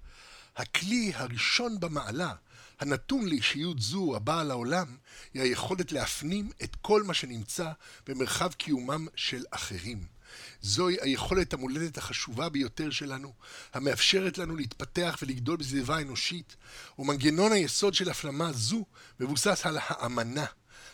הכלי 0.57 1.13
הראשון 1.15 1.81
במעלה 1.81 2.33
הנתון 2.81 3.29
לאישיות 3.29 3.79
זו 3.81 4.17
הבאה 4.17 4.45
לעולם 4.45 4.97
היא 5.35 5.43
היכולת 5.43 5.93
להפנים 5.93 6.51
את 6.63 6.77
כל 6.77 7.03
מה 7.03 7.15
שנמצא 7.15 7.71
במרחב 8.07 8.53
קיומם 8.53 9.07
של 9.15 9.45
אחרים. 9.51 10.07
זוהי 10.63 10.97
היכולת 11.01 11.53
המולדת 11.53 11.99
החשובה 11.99 12.49
ביותר 12.49 12.91
שלנו, 12.91 13.33
המאפשרת 13.75 14.39
לנו 14.39 14.57
להתפתח 14.57 15.19
ולגדול 15.23 15.57
בסביבה 15.57 16.01
אנושית, 16.01 16.57
ומנגנון 16.99 17.53
היסוד 17.53 17.95
של 17.95 18.11
הפנמה 18.11 18.53
זו 18.53 18.85
מבוסס 19.21 19.61
על 19.67 19.79
האמנה, 19.81 20.47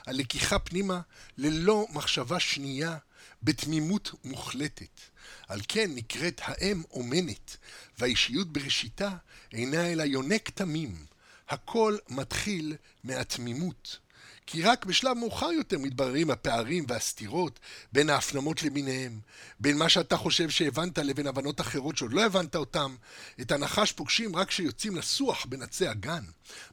על 0.07 0.17
לקיחה 0.17 0.59
פנימה 0.59 1.01
ללא 1.39 1.87
מחשבה 1.93 2.41
שנייה, 2.41 2.99
בתמימות 3.43 4.11
מוחלטת. 4.25 5.01
על 5.49 5.61
כן 5.69 5.91
נקראת 5.95 6.41
האם 6.45 6.83
אומנת, 6.91 7.57
והאישיות 7.99 8.53
בראשיתה 8.53 9.11
אינה 9.53 9.93
אלא 9.93 10.03
יונק 10.03 10.51
תמים, 10.51 11.07
הכל 11.49 11.97
מתחיל 12.09 12.77
מהתמימות. 13.05 13.99
כי 14.47 14.63
רק 14.63 14.85
בשלב 14.85 15.17
מאוחר 15.17 15.53
יותר 15.53 15.79
מתבררים 15.79 16.31
הפערים 16.31 16.85
והסתירות 16.89 17.61
בין 17.93 18.11
ההפנמות 18.11 18.63
למיניהם, 18.63 19.21
בין 19.61 19.79
מה 19.79 19.89
שאתה 19.89 20.17
חושב 20.17 20.51
שהבנת 20.51 20.99
לבין 20.99 21.27
הבנות 21.27 21.61
אחרות 21.61 21.97
שעוד 21.97 22.13
לא 22.13 22.25
הבנת 22.25 22.57
אותן. 22.57 22.95
את 23.41 23.53
הנחש 23.53 23.93
פוגשים 23.93 24.37
רק 24.37 24.49
כשיוצאים 24.49 24.97
לסוח 24.97 25.47
בין 25.47 25.63
עצי 25.63 25.89
הגן. 25.89 26.25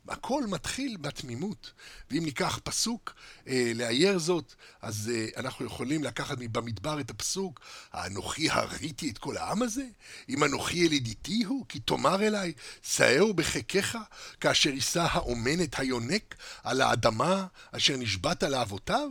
הכל 0.08 0.44
מתחיל 0.48 0.98
בתמימות. 1.02 1.72
ואם 2.12 2.26
ניקח 2.26 2.60
פסוק 2.64 3.16
אה, 3.48 3.72
לאייר 3.76 4.20
זאת, 4.20 4.54
אז 4.82 5.12
אה, 5.14 5.28
אנחנו 5.38 5.66
יכולים 5.66 6.04
לקחת 6.04 6.38
במדבר 6.38 7.00
את 7.00 7.10
הפסוק, 7.10 7.60
האנוכי 7.94 8.50
הריתי 8.50 9.10
את 9.10 9.18
כל 9.18 9.38
העם 9.38 9.62
הזה? 9.62 9.86
אם 10.30 10.44
אנוכי 10.44 10.78
ילידיתי 10.78 11.44
הוא, 11.44 11.66
כי 11.70 11.80
תאמר 11.80 12.28
אליי, 12.28 12.54
שאהו 12.82 13.34
בחיקך, 13.34 13.98
כאשר 14.40 14.70
יישא 14.70 15.06
האומן 15.12 15.62
את 15.64 15.80
היונק 15.80 16.36
על 16.64 16.82
האדמה 16.82 17.46
אשר 17.71 17.97
נשבעת 17.97 18.43
לאבותיו? 18.43 19.10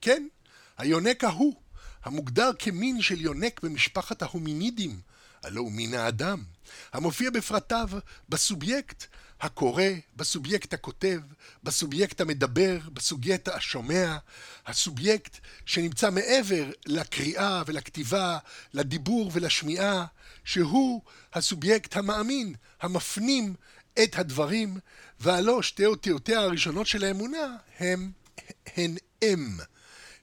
כן, 0.00 0.26
היונק 0.78 1.24
ההוא, 1.24 1.54
המוגדר 2.04 2.50
כמין 2.58 3.02
של 3.02 3.20
יונק 3.20 3.60
במשפחת 3.62 4.22
ההומינידים, 4.22 5.00
הלא 5.42 5.60
הוא 5.60 5.72
מין 5.72 5.94
האדם, 5.94 6.42
המופיע 6.92 7.30
בפרטיו 7.30 7.88
בסובייקט 8.28 9.06
הקורא, 9.40 9.84
בסובייקט 10.16 10.74
הכותב, 10.74 11.20
בסובייקט 11.62 12.20
המדבר, 12.20 12.78
בסובייקט 12.92 13.48
השומע, 13.48 14.16
הסובייקט 14.66 15.38
שנמצא 15.66 16.10
מעבר 16.10 16.70
לקריאה 16.86 17.62
ולכתיבה, 17.66 18.38
לדיבור 18.74 19.30
ולשמיעה, 19.34 20.06
שהוא 20.44 21.02
הסובייקט 21.34 21.96
המאמין, 21.96 22.54
המפנים 22.80 23.54
את 24.02 24.18
הדברים, 24.18 24.78
והלא 25.20 25.62
שתי 25.62 25.86
אותיותיה 25.86 26.40
הראשונות 26.40 26.86
של 26.86 27.04
האמונה 27.04 27.56
הם, 27.78 28.12
הן 28.76 28.96
אם. 29.22 29.58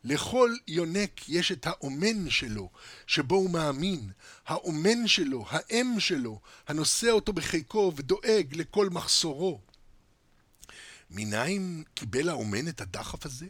לכל 0.04 0.56
יונק 0.68 1.30
יש 1.30 1.52
את 1.52 1.68
האומן 1.68 2.30
שלו, 2.30 2.70
שבו 3.08 3.36
הוא 3.36 3.50
מאמין, 3.50 4.10
האומן 4.48 5.08
שלו, 5.08 5.46
האם 5.50 5.96
שלו, 6.00 6.40
הנושא 6.68 7.10
אותו 7.10 7.34
בחיקו 7.34 7.94
ודואג 7.96 8.48
לכל 8.52 8.90
מחסורו. 8.90 9.62
מניין 11.12 11.84
קיבל 11.94 12.30
האומן 12.30 12.68
את 12.68 12.82
הדחף 12.82 13.26
הזה? 13.26 13.46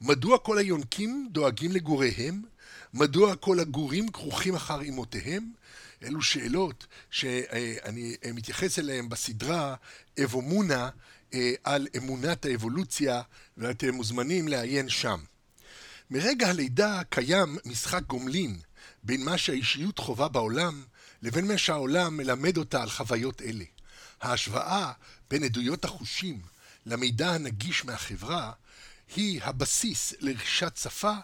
מדוע 0.00 0.38
כל 0.38 0.58
היונקים 0.58 1.28
דואגים 1.32 1.72
לגוריהם? 1.72 2.42
מדוע 2.94 3.36
כל 3.36 3.60
הגורים 3.60 4.08
כרוכים 4.08 4.54
אחר 4.54 4.82
אמותיהם? 4.82 5.52
אלו 6.02 6.22
שאלות 6.22 6.86
שאני 7.10 8.16
מתייחס 8.34 8.78
אליהן 8.78 9.08
בסדרה 9.08 9.74
אבומונה 10.24 10.90
אה, 11.34 11.52
על 11.64 11.88
אמונת 11.96 12.44
האבולוציה, 12.44 13.22
ואתם 13.56 13.94
מוזמנים 13.94 14.48
לעיין 14.48 14.88
שם. 14.88 15.20
מרגע 16.10 16.48
הלידה 16.48 17.00
קיים 17.10 17.58
משחק 17.64 18.02
גומלין 18.06 18.58
בין 19.02 19.24
מה 19.24 19.38
שהאישיות 19.38 19.98
חווה 19.98 20.28
בעולם, 20.28 20.84
לבין 21.22 21.48
מה 21.48 21.58
שהעולם 21.58 22.16
מלמד 22.16 22.56
אותה 22.56 22.82
על 22.82 22.90
חוויות 22.90 23.42
אלה. 23.42 23.64
ההשוואה 24.20 24.92
בין 25.30 25.44
עדויות 25.44 25.84
החושים 25.84 26.40
למידע 26.86 27.30
הנגיש 27.30 27.84
מהחברה 27.84 28.52
היא 29.16 29.40
הבסיס 29.42 30.14
לרכישת 30.20 30.76
שפה 30.76 31.14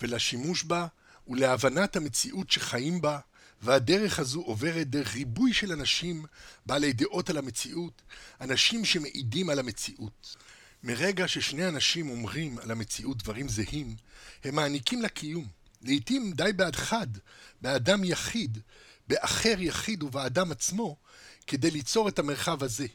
ולשימוש 0.00 0.64
בה 0.64 0.86
ולהבנת 1.28 1.96
המציאות 1.96 2.50
שחיים 2.50 3.00
בה, 3.00 3.18
והדרך 3.62 4.18
הזו 4.18 4.40
עוברת 4.40 4.90
דרך 4.90 5.14
ריבוי 5.14 5.52
של 5.52 5.72
אנשים 5.72 6.24
בעלי 6.66 6.92
דעות 6.92 7.30
על 7.30 7.38
המציאות, 7.38 8.02
אנשים 8.40 8.84
שמעידים 8.84 9.50
על 9.50 9.58
המציאות. 9.58 10.36
מרגע 10.82 11.28
ששני 11.28 11.68
אנשים 11.68 12.10
אומרים 12.10 12.58
על 12.58 12.70
המציאות 12.70 13.22
דברים 13.22 13.48
זהים, 13.48 13.96
הם 14.44 14.54
מעניקים 14.54 15.02
לה 15.02 15.08
קיום. 15.08 15.46
לעתים 15.82 16.32
די 16.32 16.52
בעד 16.56 16.76
חד, 16.76 17.06
באדם 17.60 18.04
יחיד, 18.04 18.58
באחר 19.08 19.54
יחיד 19.58 20.02
ובאדם 20.02 20.52
עצמו, 20.52 20.96
כדי 21.46 21.70
ליצור 21.70 22.08
את 22.08 22.18
המרחב 22.18 22.62
הזה. 22.62 22.86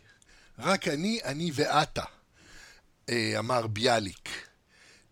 רק 0.60 0.88
אני, 0.88 1.20
אני 1.24 1.52
ואתה, 1.54 2.04
אה, 3.10 3.40
אמר 3.40 3.68
ביאליק. 3.68 4.30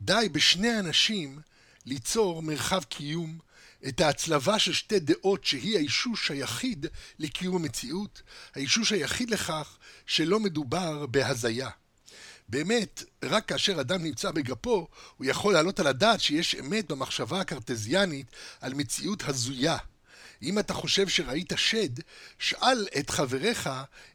די 0.02 0.30
בשני 0.32 0.80
אנשים 0.80 1.40
ליצור 1.86 2.42
מרחב 2.42 2.84
קיום, 2.84 3.40
את 3.88 4.02
ההצלבה 4.02 4.60
של 4.60 4.74
שתי 4.74 5.00
דעות 5.00 5.46
שהיא 5.46 5.78
האישוש 5.78 6.32
היחיד 6.32 6.86
לקיום 7.20 7.56
המציאות, 7.56 8.22
האישוש 8.56 8.92
היחיד 8.92 9.30
לכך 9.30 9.78
שלא 10.06 10.40
מדובר 10.40 11.06
בהזיה. 11.06 11.70
באמת, 12.50 13.04
רק 13.24 13.46
כאשר 13.46 13.82
אדם 13.82 14.04
נמצא 14.04 14.32
בגפו, 14.32 14.88
הוא 15.18 15.28
יכול 15.28 15.54
להעלות 15.54 15.80
על 15.80 15.88
הדעת 15.88 16.22
שיש 16.22 16.56
אמת 16.56 16.92
במחשבה 16.92 17.42
הקרטזיאנית 17.42 18.28
על 18.62 18.74
מציאות 18.74 19.24
הזויה. 19.30 19.78
אם 20.42 20.60
אתה 20.60 20.74
חושב 20.74 21.08
שראית 21.08 21.54
שד, 21.56 22.00
שאל 22.40 22.88
את 23.00 23.10
חבריך 23.10 23.70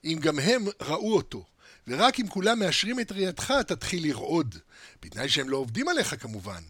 אם 0.05 0.19
גם 0.21 0.39
הם 0.39 0.65
ראו 0.81 1.17
אותו. 1.17 1.45
ורק 1.89 2.21
אם 2.21 2.29
כולם 2.29 2.59
מאשרים 2.59 3.01
את 3.01 3.13
ראייתך, 3.13 3.53
תתחיל 3.67 4.07
לרעוד. 4.07 4.59
בתנאי 5.03 5.29
שהם 5.29 5.49
לא 5.49 5.57
עובדים 5.57 5.89
עליך 5.89 6.23
כמובן. 6.23 6.63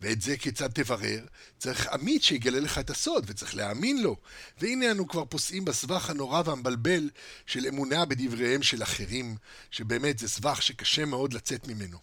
ואת 0.00 0.22
זה 0.22 0.36
כיצד 0.36 0.68
תברר? 0.68 1.26
צריך 1.58 1.86
עמית 1.86 2.22
שיגלה 2.22 2.60
לך 2.60 2.78
את 2.78 2.90
הסוד, 2.90 3.24
וצריך 3.28 3.54
להאמין 3.56 4.02
לו. 4.02 4.16
והנה 4.60 4.90
אנו 4.90 5.08
כבר 5.08 5.24
פוסעים 5.24 5.64
בסבך 5.64 6.10
הנורא 6.10 6.42
והמבלבל 6.44 7.10
של 7.46 7.66
אמונה 7.66 8.04
בדבריהם 8.04 8.62
של 8.62 8.82
אחרים, 8.82 9.36
שבאמת 9.70 10.18
זה 10.18 10.28
סבך 10.28 10.62
שקשה 10.62 11.04
מאוד 11.04 11.32
לצאת 11.32 11.68
ממנו. 11.68 11.98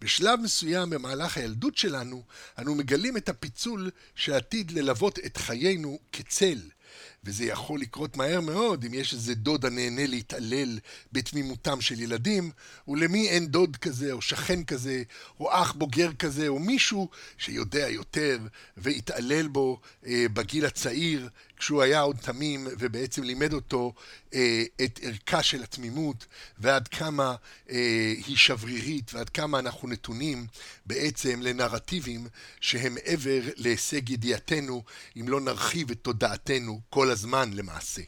בשלב 0.00 0.40
מסוים 0.40 0.90
במהלך 0.90 1.36
הילדות 1.36 1.76
שלנו, 1.76 2.22
אנו 2.58 2.74
מגלים 2.74 3.16
את 3.16 3.28
הפיצול 3.28 3.90
שעתיד 4.14 4.70
ללוות 4.70 5.18
את 5.18 5.36
חיינו 5.36 5.98
כצל. 6.12 6.58
וזה 7.24 7.44
יכול 7.44 7.80
לקרות 7.80 8.16
מהר 8.16 8.40
מאוד 8.40 8.84
אם 8.84 8.94
יש 8.94 9.12
איזה 9.12 9.34
דוד 9.34 9.64
הנהנה 9.64 10.06
להתעלל 10.06 10.78
בתמימותם 11.12 11.80
של 11.80 12.00
ילדים, 12.00 12.50
ולמי 12.88 13.28
אין 13.28 13.46
דוד 13.46 13.76
כזה, 13.76 14.12
או 14.12 14.22
שכן 14.22 14.64
כזה, 14.64 15.02
או 15.40 15.52
אח 15.52 15.72
בוגר 15.72 16.12
כזה, 16.12 16.48
או 16.48 16.58
מישהו 16.58 17.08
שיודע 17.38 17.88
יותר 17.88 18.38
והתעלל 18.76 19.48
בו 19.48 19.80
אה, 20.06 20.26
בגיל 20.32 20.66
הצעיר, 20.66 21.28
כשהוא 21.62 21.82
היה 21.82 22.00
עוד 22.00 22.16
תמים, 22.16 22.66
ובעצם 22.78 23.22
לימד 23.22 23.52
אותו 23.52 23.92
אה, 24.34 24.64
את 24.84 25.00
ערכה 25.02 25.42
של 25.42 25.62
התמימות, 25.62 26.26
ועד 26.58 26.88
כמה 26.88 27.34
אה, 27.70 28.14
היא 28.26 28.36
שברירית, 28.36 29.14
ועד 29.14 29.28
כמה 29.28 29.58
אנחנו 29.58 29.88
נתונים 29.88 30.46
בעצם 30.86 31.42
לנרטיבים 31.42 32.26
שהם 32.60 32.94
מעבר 32.94 33.40
להישג 33.56 34.10
ידיעתנו, 34.10 34.82
אם 35.20 35.28
לא 35.28 35.40
נרחיב 35.40 35.90
את 35.90 35.98
תודעתנו 36.02 36.80
כל 36.90 37.10
הזמן 37.10 37.52
למעשה. 37.52 38.02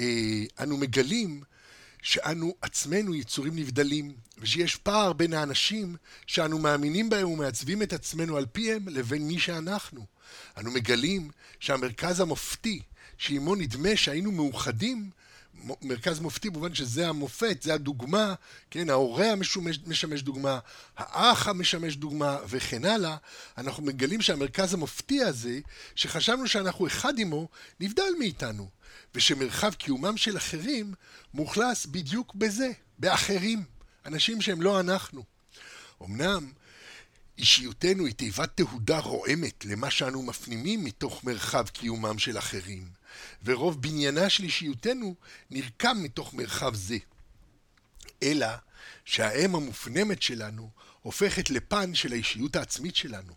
אה, 0.00 0.42
אנו 0.60 0.76
מגלים 0.76 1.42
שאנו 2.06 2.54
עצמנו 2.60 3.14
יצורים 3.14 3.56
נבדלים, 3.56 4.12
ושיש 4.38 4.76
פער 4.76 5.12
בין 5.12 5.32
האנשים 5.32 5.96
שאנו 6.26 6.58
מאמינים 6.58 7.10
בהם 7.10 7.28
ומעצבים 7.28 7.82
את 7.82 7.92
עצמנו 7.92 8.36
על 8.36 8.46
פיהם 8.52 8.88
לבין 8.88 9.26
מי 9.26 9.38
שאנחנו. 9.38 10.06
אנו 10.58 10.70
מגלים 10.70 11.30
שהמרכז 11.60 12.20
המופתי, 12.20 12.82
שעימו 13.18 13.54
נדמה 13.54 13.96
שהיינו 13.96 14.32
מאוחדים, 14.32 15.10
מרכז 15.82 16.20
מופתי 16.20 16.50
במובן 16.50 16.74
שזה 16.74 17.08
המופת, 17.08 17.62
זה 17.62 17.74
הדוגמה, 17.74 18.34
כן, 18.70 18.90
ההורה 18.90 19.32
המשמש 19.32 19.78
משמש 19.86 20.22
דוגמה, 20.22 20.58
האח 20.96 21.48
המשמש 21.48 21.96
דוגמה 21.96 22.38
וכן 22.48 22.84
הלאה, 22.84 23.16
אנחנו 23.58 23.82
מגלים 23.82 24.22
שהמרכז 24.22 24.74
המופתי 24.74 25.22
הזה, 25.22 25.60
שחשבנו 25.94 26.48
שאנחנו 26.48 26.86
אחד 26.86 27.18
עמו, 27.18 27.48
נבדל 27.80 28.12
מאיתנו, 28.18 28.68
ושמרחב 29.14 29.74
קיומם 29.74 30.16
של 30.16 30.36
אחרים 30.36 30.94
מוכלס 31.34 31.86
בדיוק 31.86 32.34
בזה, 32.34 32.70
באחרים, 32.98 33.64
אנשים 34.06 34.40
שהם 34.40 34.62
לא 34.62 34.80
אנחנו. 34.80 35.24
אמנם 36.02 36.52
אישיותנו 37.38 38.06
היא 38.06 38.14
תיבת 38.14 38.50
תהודה 38.54 38.98
רועמת 38.98 39.64
למה 39.64 39.90
שאנו 39.90 40.22
מפנימים 40.22 40.84
מתוך 40.84 41.24
מרחב 41.24 41.68
קיומם 41.68 42.18
של 42.18 42.38
אחרים, 42.38 42.95
ורוב 43.44 43.82
בניינה 43.82 44.30
של 44.30 44.44
אישיותנו 44.44 45.14
נרקם 45.50 45.96
מתוך 46.02 46.34
מרחב 46.34 46.74
זה. 46.74 46.98
אלא 48.22 48.46
שהאם 49.04 49.54
המופנמת 49.54 50.22
שלנו 50.22 50.70
הופכת 51.02 51.50
לפן 51.50 51.94
של 51.94 52.12
האישיות 52.12 52.56
העצמית 52.56 52.96
שלנו, 52.96 53.34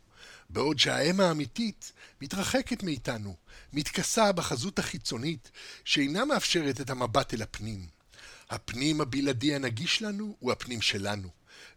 בעוד 0.50 0.80
שהאם 0.80 1.20
האמיתית 1.20 1.92
מתרחקת 2.22 2.84
מאיתנו, 2.84 3.36
מתכסה 3.74 4.32
בחזות 4.32 4.80
החיצונית 4.80 5.52
שאינה 5.86 6.26
מאפשרת 6.26 6.82
את 6.82 6.89
המבט 6.89 7.34
אל 7.34 7.42
הפנים. 7.42 7.88
הפנים 8.50 9.02
הבלעדי 9.02 9.56
הנגיש 9.56 10.02
לנו 10.02 10.36
הוא 10.39 10.52
הפנים 10.52 10.82
שלנו, 10.82 11.30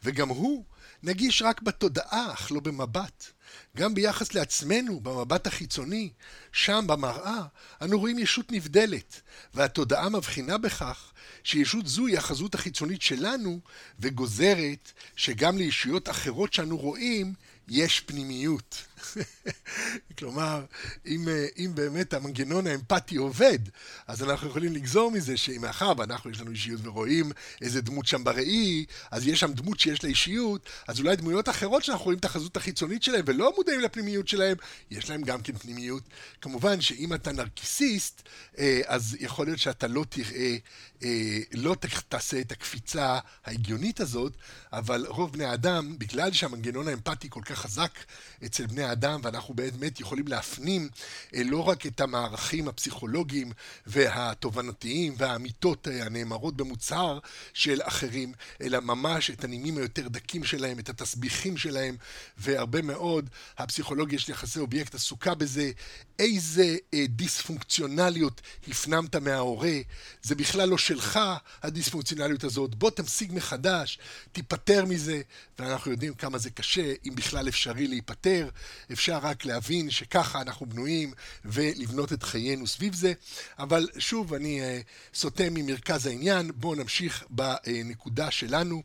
וגם 0.02 0.28
הוא 0.28 0.64
נגיש 1.02 1.42
רק 1.42 1.62
בתודעה, 1.62 2.32
אך 2.32 2.52
לא 2.52 2.60
במבט. 2.60 3.32
גם 3.76 3.94
ביחס 3.94 4.34
לעצמנו, 4.34 5.00
במבט 5.00 5.46
החיצוני, 5.46 6.10
שם 6.52 6.84
במראה, 6.86 7.42
אנו 7.82 7.98
רואים 7.98 8.18
ישות 8.18 8.52
נבדלת, 8.52 9.20
והתודעה 9.54 10.08
מבחינה 10.08 10.58
בכך 10.58 11.12
שישות 11.44 11.86
זו 11.86 12.06
היא 12.06 12.18
החזות 12.18 12.54
החיצונית 12.54 13.02
שלנו, 13.02 13.60
וגוזרת 13.98 14.92
שגם 15.16 15.58
לישויות 15.58 16.08
אחרות 16.08 16.52
שאנו 16.52 16.76
רואים, 16.76 17.34
יש 17.68 18.00
פנימיות. 18.00 18.84
כלומר, 20.18 20.64
אם, 21.06 21.28
אם 21.58 21.70
באמת 21.74 22.14
המנגנון 22.14 22.66
האמפתי 22.66 23.16
עובד, 23.16 23.58
אז 24.06 24.22
אנחנו 24.22 24.48
יכולים 24.48 24.72
לגזור 24.72 25.10
מזה 25.10 25.36
שמאחר 25.36 25.92
ואנחנו 25.98 26.30
יש 26.30 26.40
לנו 26.40 26.50
אישיות 26.50 26.80
ורואים 26.84 27.32
איזה 27.60 27.80
דמות 27.80 28.06
שם 28.06 28.24
בראי, 28.24 28.84
אז 29.10 29.26
יש 29.26 29.40
שם 29.40 29.52
דמות 29.52 29.80
שיש 29.80 30.04
לה 30.04 30.08
אישיות, 30.10 30.68
אז 30.88 31.00
אולי 31.00 31.16
דמויות 31.16 31.48
אחרות 31.48 31.84
שאנחנו 31.84 32.04
רואים 32.04 32.18
את 32.18 32.24
החזות 32.24 32.56
החיצונית 32.56 33.02
שלהם 33.02 33.24
ולא 33.26 33.52
מודעים 33.56 33.80
לפנימיות 33.80 34.28
שלהם, 34.28 34.56
יש 34.90 35.10
להם 35.10 35.22
גם 35.22 35.42
כן 35.42 35.58
פנימיות. 35.58 36.02
כמובן 36.40 36.80
שאם 36.80 37.14
אתה 37.14 37.32
נרקיסיסט, 37.32 38.22
אה, 38.58 38.80
אז 38.86 39.16
יכול 39.20 39.46
להיות 39.46 39.58
שאתה 39.58 39.86
לא 39.86 40.04
תראה, 40.08 40.56
אה, 41.04 41.38
לא 41.52 41.76
תעשה 42.08 42.40
את 42.40 42.52
הקפיצה 42.52 43.18
ההגיונית 43.44 44.00
הזאת, 44.00 44.32
אבל 44.72 45.06
רוב 45.08 45.32
בני 45.32 45.44
האדם, 45.44 45.98
בגלל 45.98 46.32
שהמנגנון 46.32 46.88
האמפתי 46.88 47.30
כל 47.30 47.40
כך 47.44 47.58
חזק 47.58 47.98
אצל 48.44 48.66
בני 48.66 48.82
האדם, 48.82 48.91
ואנחנו 49.22 49.54
באמת 49.54 50.00
יכולים 50.00 50.28
להפנים 50.28 50.88
אה, 51.34 51.42
לא 51.44 51.68
רק 51.68 51.86
את 51.86 52.00
המערכים 52.00 52.68
הפסיכולוגיים 52.68 53.52
והתובנתיים 53.86 55.14
והאמיתות 55.16 55.88
אה, 55.88 56.04
הנאמרות 56.06 56.56
במוצהר 56.56 57.18
של 57.54 57.80
אחרים, 57.82 58.32
אלא 58.60 58.80
ממש 58.80 59.30
את 59.30 59.44
הנימים 59.44 59.78
היותר 59.78 60.08
דקים 60.08 60.44
שלהם, 60.44 60.78
את 60.78 60.88
התסביכים 60.88 61.56
שלהם, 61.56 61.96
והרבה 62.38 62.82
מאוד 62.82 63.30
הפסיכולוגיה 63.58 64.18
של 64.18 64.32
יחסי 64.32 64.58
אובייקט 64.58 64.94
עסוקה 64.94 65.34
בזה, 65.34 65.70
איזה 66.18 66.76
אה, 66.94 67.04
דיספונקציונליות 67.08 68.40
הפנמת 68.68 69.16
מההורה, 69.16 69.76
זה 70.22 70.34
בכלל 70.34 70.68
לא 70.68 70.78
שלך 70.78 71.20
הדיספונקציונליות 71.62 72.44
הזאת, 72.44 72.74
בוא 72.74 72.90
תמשיג 72.90 73.32
מחדש, 73.34 73.98
תיפטר 74.32 74.84
מזה, 74.84 75.20
ואנחנו 75.58 75.90
יודעים 75.90 76.14
כמה 76.14 76.38
זה 76.38 76.50
קשה, 76.50 76.94
אם 77.06 77.14
בכלל 77.14 77.48
אפשרי 77.48 77.86
להיפטר, 77.86 78.48
אפשר 78.92 79.18
רק 79.22 79.44
להבין 79.44 79.90
שככה 79.90 80.40
אנחנו 80.40 80.66
בנויים 80.66 81.12
ולבנות 81.44 82.12
את 82.12 82.22
חיינו 82.22 82.66
סביב 82.66 82.94
זה, 82.94 83.12
אבל 83.58 83.88
שוב, 83.98 84.34
אני 84.34 84.60
uh, 84.60 85.16
סוטה 85.18 85.44
ממרכז 85.50 86.06
העניין, 86.06 86.50
בואו 86.54 86.74
נמשיך 86.74 87.24
בנקודה 87.30 88.30
שלנו, 88.30 88.82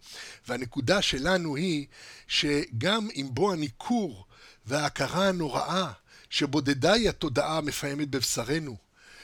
והנקודה 0.47 1.01
שלנו 1.01 1.55
היא 1.55 1.85
שגם 2.27 3.07
עם 3.13 3.33
בוא 3.33 3.53
הניכור 3.53 4.25
וההכרה 4.65 5.27
הנוראה 5.27 5.91
שבודדה 6.29 6.93
היא 6.93 7.09
התודעה 7.09 7.57
המפעמת 7.57 8.09
בבשרנו, 8.09 8.77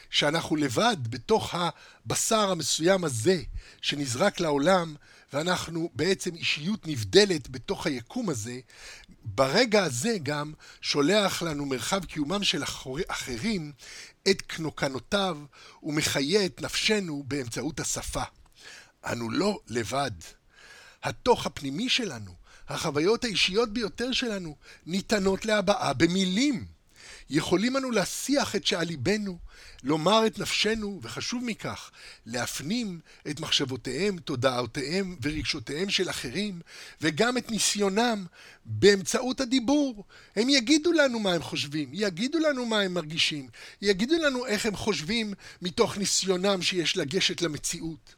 שאנחנו 0.10 0.56
לבד 0.56 0.98
בתוך 1.10 1.56
הבשר 1.56 2.52
המסוים 2.52 3.04
הזה 3.04 3.42
שנזרק 3.82 4.40
לעולם, 4.40 4.96
ואנחנו 5.34 5.90
בעצם 5.94 6.36
אישיות 6.36 6.88
נבדלת 6.88 7.50
בתוך 7.50 7.88
היקום 7.88 8.30
הזה, 8.30 8.60
ברגע 9.24 9.84
הזה 9.84 10.18
גם 10.24 10.54
שולח 10.82 11.42
לנו 11.42 11.66
מרחב 11.66 12.06
קיומם 12.06 12.44
של 12.44 12.64
אחרים 13.08 13.72
את 14.30 14.42
קנוקנותיו 14.42 15.38
ומחיה 15.84 16.46
את 16.46 16.62
נפשנו 16.62 17.24
באמצעות 17.28 17.80
השפה. 17.80 18.24
אנו 19.06 19.30
לא 19.30 19.60
לבד. 19.68 20.12
התוך 21.04 21.46
הפנימי 21.46 21.90
שלנו, 21.90 22.32
החוויות 22.68 23.24
האישיות 23.24 23.74
ביותר 23.74 24.12
שלנו, 24.12 24.56
ניתנות 24.86 25.46
להבעה 25.46 25.94
במילים. 25.94 26.66
יכולים 27.30 27.78
אנו 27.78 27.92
להסיח 27.92 28.56
את 28.56 28.66
שעל 28.66 28.88
ליבנו, 28.88 29.38
לומר 29.84 30.28
את 30.28 30.40
נפשנו, 30.40 31.00
וחשוב 31.04 31.44
מכך, 31.44 31.92
להפנים 32.26 33.00
את 33.30 33.40
מחשבותיהם, 33.40 34.18
תודעותיהם 34.18 35.16
ורגשותיהם 35.22 35.90
של 35.90 36.10
אחרים, 36.10 36.62
וגם 37.02 37.38
את 37.38 37.52
ניסיונם 37.52 38.26
באמצעות 38.66 39.42
הדיבור. 39.42 40.06
הם 40.36 40.50
יגידו 40.50 40.92
לנו 40.92 41.20
מה 41.20 41.34
הם 41.34 41.42
חושבים, 41.42 41.90
יגידו 41.94 42.40
לנו 42.40 42.66
מה 42.66 42.82
הם 42.82 42.94
מרגישים, 42.94 43.50
יגידו 43.82 44.16
לנו 44.16 44.46
איך 44.46 44.66
הם 44.66 44.76
חושבים 44.76 45.34
מתוך 45.62 45.98
ניסיונם 45.98 46.62
שיש 46.62 46.98
לגשת 46.98 47.42
למציאות. 47.42 48.16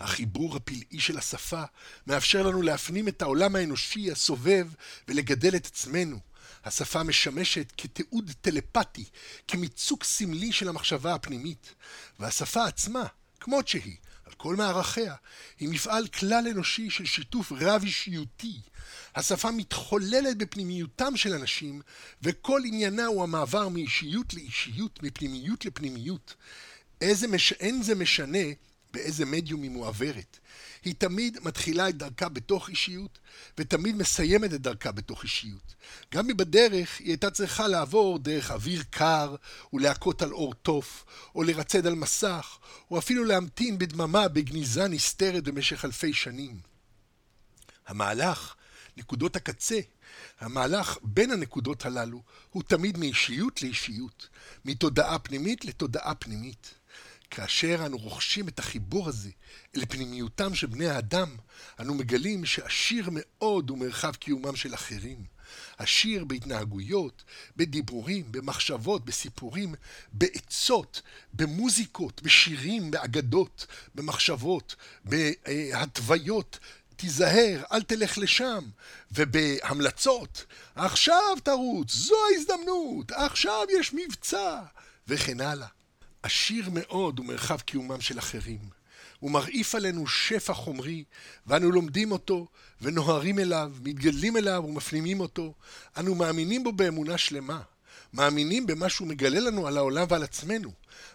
החיבור 0.00 0.56
הפלאי 0.56 1.00
של 1.00 1.18
השפה 1.18 1.62
מאפשר 2.06 2.42
לנו 2.42 2.62
להפנים 2.62 3.08
את 3.08 3.22
העולם 3.22 3.56
האנושי 3.56 4.10
הסובב 4.10 4.68
ולגדל 5.08 5.56
את 5.56 5.66
עצמנו. 5.66 6.29
השפה 6.64 7.02
משמשת 7.02 7.72
כתיעוד 7.76 8.32
טלפתי, 8.40 9.04
כמיצוק 9.48 10.04
סמלי 10.04 10.52
של 10.52 10.68
המחשבה 10.68 11.14
הפנימית. 11.14 11.74
והשפה 12.18 12.64
עצמה, 12.64 13.04
כמות 13.40 13.68
שהיא, 13.68 13.96
על 14.24 14.32
כל 14.32 14.56
מערכיה, 14.56 15.14
היא 15.58 15.68
מפעל 15.68 16.06
כלל 16.08 16.48
אנושי 16.50 16.90
של 16.90 17.04
שיתוף 17.04 17.52
רב 17.52 17.82
אישיותי. 17.84 18.60
השפה 19.14 19.50
מתחוללת 19.50 20.38
בפנימיותם 20.38 21.16
של 21.16 21.32
אנשים, 21.32 21.82
וכל 22.22 22.60
עניינה 22.64 23.06
הוא 23.06 23.22
המעבר 23.22 23.68
מאישיות 23.68 24.34
לאישיות, 24.34 25.02
מפנימיות 25.02 25.64
לפנימיות. 25.64 26.34
איזה 27.00 27.28
מש... 27.28 27.52
אין 27.52 27.82
זה 27.82 27.94
משנה 27.94 28.48
באיזה 28.92 29.26
מדיום 29.26 29.62
היא 29.62 29.70
מועברת. 29.70 30.38
היא 30.84 30.94
תמיד 30.98 31.38
מתחילה 31.42 31.88
את 31.88 31.96
דרכה 31.96 32.28
בתוך 32.28 32.68
אישיות, 32.68 33.18
ותמיד 33.58 33.96
מסיימת 33.96 34.54
את 34.54 34.60
דרכה 34.60 34.92
בתוך 34.92 35.22
אישיות. 35.22 35.74
גם 36.14 36.30
אם 36.30 36.36
בדרך 36.36 36.98
היא 36.98 37.08
הייתה 37.08 37.30
צריכה 37.30 37.68
לעבור 37.68 38.18
דרך 38.18 38.50
אוויר 38.50 38.82
קר, 38.90 39.36
ולהכות 39.72 40.22
על 40.22 40.32
אור 40.32 40.54
תוף, 40.54 41.04
או 41.34 41.42
לרצד 41.42 41.86
על 41.86 41.94
מסך, 41.94 42.58
או 42.90 42.98
אפילו 42.98 43.24
להמתין 43.24 43.78
בדממה 43.78 44.28
בגניזה 44.28 44.88
נסתרת 44.88 45.44
במשך 45.44 45.84
אלפי 45.84 46.12
שנים. 46.12 46.60
המהלך, 47.86 48.54
נקודות 48.96 49.36
הקצה, 49.36 49.80
המהלך 50.40 50.98
בין 51.02 51.30
הנקודות 51.30 51.86
הללו, 51.86 52.22
הוא 52.50 52.62
תמיד 52.62 52.98
מאישיות 52.98 53.62
לאישיות, 53.62 54.28
מתודעה 54.64 55.18
פנימית 55.18 55.64
לתודעה 55.64 56.14
פנימית. 56.14 56.74
כאשר 57.30 57.82
אנו 57.86 57.98
רוכשים 57.98 58.48
את 58.48 58.58
החיבור 58.58 59.08
הזה 59.08 59.30
אל 59.76 59.84
פנימיותם 59.88 60.54
של 60.54 60.66
בני 60.66 60.86
האדם, 60.86 61.36
אנו 61.80 61.94
מגלים 61.94 62.44
שעשיר 62.44 63.08
מאוד 63.12 63.70
הוא 63.70 63.78
מרחב 63.78 64.14
קיומם 64.14 64.56
של 64.56 64.74
אחרים. 64.74 65.24
עשיר 65.78 66.24
בהתנהגויות, 66.24 67.24
בדיבורים, 67.56 68.32
במחשבות, 68.32 69.04
בסיפורים, 69.04 69.74
בעצות, 70.12 71.02
במוזיקות, 71.32 72.22
בשירים, 72.22 72.90
באגדות, 72.90 73.66
במחשבות, 73.94 74.76
בהתוויות. 75.04 76.58
תיזהר, 76.96 77.62
אל 77.72 77.82
תלך 77.82 78.18
לשם. 78.18 78.64
ובהמלצות, 79.12 80.44
עכשיו 80.74 81.36
תרוץ, 81.42 81.94
זו 81.94 82.14
ההזדמנות, 82.32 83.12
עכשיו 83.12 83.66
יש 83.80 83.94
מבצע, 83.94 84.60
וכן 85.08 85.40
הלאה. 85.40 85.66
עשיר 86.22 86.70
מאוד 86.72 87.18
הוא 87.18 87.26
מרחב 87.26 87.60
קיומם 87.60 88.00
של 88.00 88.18
אחרים. 88.18 88.80
הוא 89.18 89.30
מרעיף 89.30 89.74
עלינו 89.74 90.06
שפע 90.06 90.54
חומרי, 90.54 91.04
ואנו 91.46 91.70
לומדים 91.70 92.12
אותו, 92.12 92.46
ונוהרים 92.82 93.38
אליו, 93.38 93.72
מתגדלים 93.82 94.36
אליו 94.36 94.62
ומפנימים 94.66 95.20
אותו. 95.20 95.54
אנו 95.96 96.14
מאמינים 96.14 96.64
בו 96.64 96.72
באמונה 96.72 97.18
שלמה. 97.18 97.60
מאמינים 98.12 98.66
במה 98.66 98.88
שהוא 98.88 99.08
מגלה 99.08 99.40
לנו 99.40 99.66
על 99.66 99.76
העולם 99.76 100.06
ועל 100.08 100.22
עצמנו. 100.22 100.72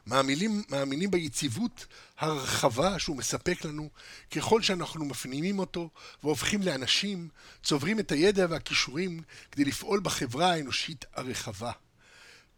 מאמינים, 0.08 0.64
מאמינים 0.70 1.12
ביציבות 1.12 1.86
הרחבה 2.18 3.00
שהוא 3.00 3.18
מספק 3.18 3.66
לנו. 3.66 3.90
ככל 4.32 4.62
שאנחנו 4.62 5.06
מפנימים 5.06 5.60
אותו 5.60 5.90
והופכים 6.24 6.62
לאנשים, 6.62 7.30
צוברים 7.64 8.00
את 8.00 8.12
הידע 8.12 8.46
והכישורים 8.50 9.22
כדי 9.52 9.66
לפעול 9.66 10.00
בחברה 10.00 10.52
האנושית 10.52 11.06
הרחבה. 11.14 11.72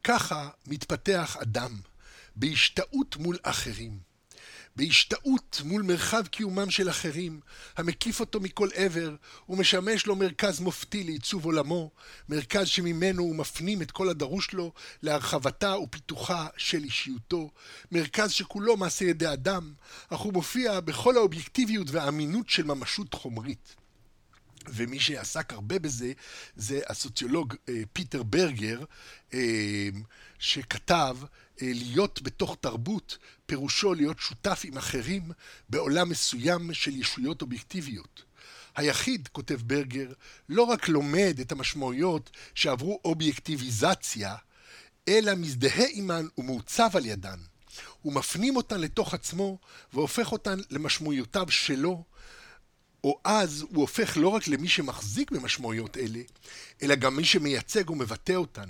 ככה 0.03 0.49
מתפתח 0.67 1.38
אדם. 1.41 1.79
בהשתאות 2.39 3.17
מול 3.17 3.38
אחרים. 3.43 4.08
בהשתאות 4.76 5.62
מול 5.65 5.82
מרחב 5.82 6.28
קיומם 6.28 6.69
של 6.69 6.89
אחרים, 6.89 7.39
המקיף 7.78 8.19
אותו 8.19 8.39
מכל 8.39 8.69
עבר, 8.73 9.15
ומשמש 9.50 10.06
לו 10.06 10.15
מרכז 10.15 10.60
מופתי 10.60 11.04
לעיצוב 11.04 11.45
עולמו, 11.45 11.91
מרכז 12.30 12.67
שממנו 12.67 13.23
הוא 13.23 13.36
מפנים 13.36 13.82
את 13.82 13.91
כל 13.91 14.10
הדרוש 14.10 14.54
לו 14.54 14.73
להרחבתה 15.02 15.78
ופיתוחה 15.78 16.47
של 16.58 16.84
אישיותו, 16.84 17.52
מרכז 17.91 18.32
שכולו 18.32 18.78
מעשה 18.78 19.06
ידי 19.06 19.34
אדם, 19.34 19.73
אך 20.10 20.19
הוא 20.19 20.34
מופיע 20.34 20.80
בכל 20.80 21.17
האובייקטיביות 21.17 21.88
והאמינות 21.91 22.50
של 22.50 22.63
ממשות 22.63 23.13
חומרית. 23.13 23.76
ומי 24.69 25.00
שעסק 25.00 25.54
הרבה 25.54 25.80
בזה 25.80 26.13
זה 26.56 26.80
הסוציולוג 26.88 27.56
אה, 27.69 27.82
פיטר 27.93 28.23
ברגר, 28.23 28.84
אה, 29.34 29.89
שכתב 30.39 31.17
להיות 31.61 32.21
בתוך 32.21 32.57
תרבות, 32.59 33.17
פירושו 33.45 33.93
להיות 33.93 34.19
שותף 34.19 34.61
עם 34.63 34.77
אחרים 34.77 35.31
בעולם 35.69 36.09
מסוים 36.09 36.73
של 36.73 36.95
ישויות 36.95 37.41
אובייקטיביות. 37.41 38.23
היחיד, 38.75 39.27
כותב 39.31 39.59
ברגר, 39.63 40.11
לא 40.49 40.63
רק 40.63 40.87
לומד 40.87 41.37
את 41.41 41.51
המשמעויות 41.51 42.29
שעברו 42.55 42.99
אובייקטיביזציה, 43.05 44.35
אלא 45.07 45.35
מזדהה 45.35 45.85
עימן 45.85 46.25
ומעוצב 46.37 46.89
על 46.93 47.05
ידן. 47.05 47.39
הוא 48.01 48.13
מפנים 48.13 48.55
אותן 48.55 48.81
לתוך 48.81 49.13
עצמו 49.13 49.57
והופך 49.93 50.31
אותן 50.31 50.59
למשמעויותיו 50.69 51.51
שלו, 51.51 52.03
או 53.03 53.19
אז 53.23 53.61
הוא 53.61 53.81
הופך 53.81 54.17
לא 54.17 54.27
רק 54.27 54.47
למי 54.47 54.67
שמחזיק 54.67 55.31
במשמעויות 55.31 55.97
אלה, 55.97 56.19
אלא 56.81 56.95
גם 56.95 57.15
מי 57.15 57.25
שמייצג 57.25 57.89
ומבטא 57.89 58.33
אותן. 58.33 58.69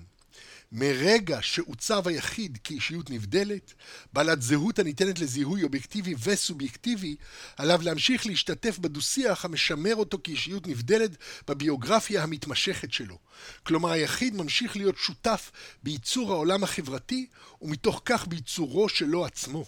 מרגע 0.72 1.42
שעוצב 1.42 2.08
היחיד 2.08 2.58
כאישיות 2.64 3.10
נבדלת, 3.10 3.74
בעלת 4.14 4.42
זהות 4.42 4.80
הניתנת 4.80 5.20
לזיהוי 5.20 5.64
אובייקטיבי 5.64 6.16
וסובייקטיבי, 6.24 7.16
עליו 7.58 7.82
להמשיך 7.84 8.26
להשתתף 8.26 8.80
בדו-שיח 8.80 9.46
המשמר 9.46 9.96
אותו 9.96 10.18
כאישיות 10.24 10.68
נבדלת 10.68 11.12
בביוגרפיה 11.48 12.24
המתמשכת 12.24 12.94
שלו. 12.94 13.18
כלומר, 13.64 13.92
היחיד 13.92 14.36
ממשיך 14.36 14.76
להיות 14.76 14.98
שותף 14.98 15.52
בייצור 15.84 16.32
העולם 16.32 16.64
החברתי, 16.64 17.28
ומתוך 17.62 18.02
כך 18.06 18.28
בייצורו 18.28 18.90
שלו 18.90 19.26
עצמו. 19.26 19.66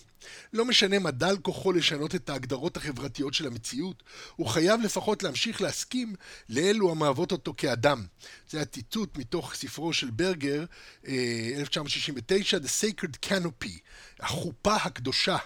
לא 0.54 0.66
משנה 0.66 1.00
מה 1.00 1.12
דל 1.12 1.38
כוחו 1.42 1.72
לשנות 1.72 2.16
את 2.16 2.30
ההגדרות 2.30 2.78
החברתיות 2.78 3.34
של 3.34 3.48
המציאות, 3.48 4.04
הוא 4.36 4.48
חייב 4.48 4.82
לפחות 4.82 5.24
להמשיך 5.24 5.62
להסכים 5.62 6.16
לאלו 6.50 6.92
המהוות 6.92 7.32
אותו 7.32 7.54
כאדם. 7.58 8.06
זה 8.50 8.62
הציטוט 8.62 9.18
מתוך 9.18 9.54
ספרו 9.54 9.94
של 9.94 10.10
ברגר, 10.10 10.66
1969, 11.08 12.58
אה, 12.58 12.64
The 12.64 12.68
Sacred 12.68 13.30
Canopy, 13.30 13.80
החופה 14.20 14.76
הקדושה, 14.76 15.38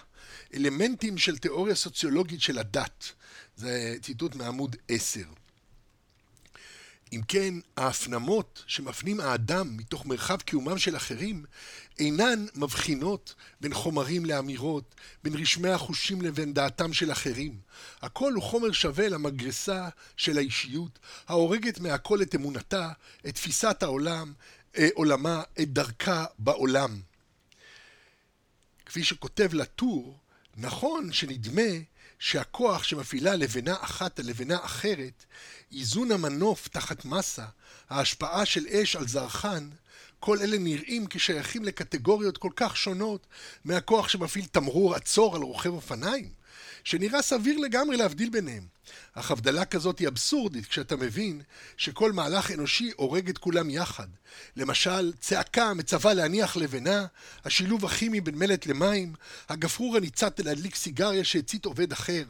אלמנטים 0.54 1.18
של 1.18 1.38
תיאוריה 1.38 1.74
סוציולוגית 1.74 2.40
של 2.40 2.58
הדת. 2.58 3.12
זה 3.56 3.96
ציטוט 4.02 4.34
מעמוד 4.34 4.76
10. 4.88 5.20
אם 7.12 7.20
כן, 7.28 7.54
ההפנמות 7.76 8.64
שמפנים 8.66 9.20
האדם 9.20 9.76
מתוך 9.76 10.06
מרחב 10.06 10.40
קיומם 10.40 10.78
של 10.78 10.96
אחרים 10.96 11.44
אינן 11.98 12.46
מבחינות 12.54 13.34
בין 13.60 13.74
חומרים 13.74 14.24
לאמירות, 14.24 14.94
בין 15.24 15.34
רשמי 15.34 15.68
החושים 15.68 16.22
לבין 16.22 16.54
דעתם 16.54 16.92
של 16.92 17.12
אחרים. 17.12 17.58
הכל 18.02 18.32
הוא 18.32 18.42
חומר 18.42 18.72
שווה 18.72 19.08
למגרסה 19.08 19.88
של 20.16 20.38
האישיות, 20.38 20.98
ההורגת 21.28 21.80
מהכל 21.80 22.22
את 22.22 22.34
אמונתה, 22.34 22.92
את 23.28 23.34
תפיסת 23.34 23.82
העולם, 23.82 24.32
עולמה, 24.94 25.42
את 25.60 25.72
דרכה 25.72 26.24
בעולם. 26.38 27.00
כפי 28.86 29.04
שכותב 29.04 29.54
לטור, 29.54 30.18
נכון 30.56 31.12
שנדמה 31.12 31.72
שהכוח 32.18 32.82
שמפעילה 32.82 33.36
לבנה 33.36 33.74
אחת 33.80 34.18
על 34.18 34.26
לבנה 34.26 34.64
אחרת, 34.64 35.24
איזון 35.72 36.12
המנוף 36.12 36.68
תחת 36.68 37.04
מסה, 37.04 37.46
ההשפעה 37.90 38.46
של 38.46 38.66
אש 38.66 38.96
על 38.96 39.08
זרחן, 39.08 39.68
כל 40.20 40.38
אלה 40.38 40.58
נראים 40.58 41.06
כשייכים 41.10 41.64
לקטגוריות 41.64 42.38
כל 42.38 42.50
כך 42.56 42.76
שונות 42.76 43.26
מהכוח 43.64 44.08
שמפעיל 44.08 44.44
תמרור 44.44 44.94
עצור 44.94 45.36
על 45.36 45.42
רוכב 45.42 45.70
אופניים, 45.70 46.30
שנראה 46.84 47.22
סביר 47.22 47.58
לגמרי 47.58 47.96
להבדיל 47.96 48.30
ביניהם. 48.30 48.74
אך 49.14 49.30
הבדלה 49.30 49.64
כזאת 49.64 49.98
היא 49.98 50.08
אבסורדית 50.08 50.66
כשאתה 50.66 50.96
מבין 50.96 51.42
שכל 51.76 52.12
מהלך 52.12 52.50
אנושי 52.50 52.90
הורג 52.96 53.28
את 53.28 53.38
כולם 53.38 53.70
יחד. 53.70 54.06
למשל, 54.56 55.12
צעקה 55.20 55.74
מצווה 55.74 56.14
להניח 56.14 56.56
לבנה, 56.56 57.06
השילוב 57.44 57.84
הכימי 57.84 58.20
בין 58.20 58.38
מלט 58.38 58.66
למים, 58.66 59.14
הגפרור 59.48 59.96
הניצת 59.96 60.40
להדליק 60.40 60.74
סיגריה 60.74 61.24
שהצית 61.24 61.64
עובד 61.64 61.92
אחר. 61.92 62.24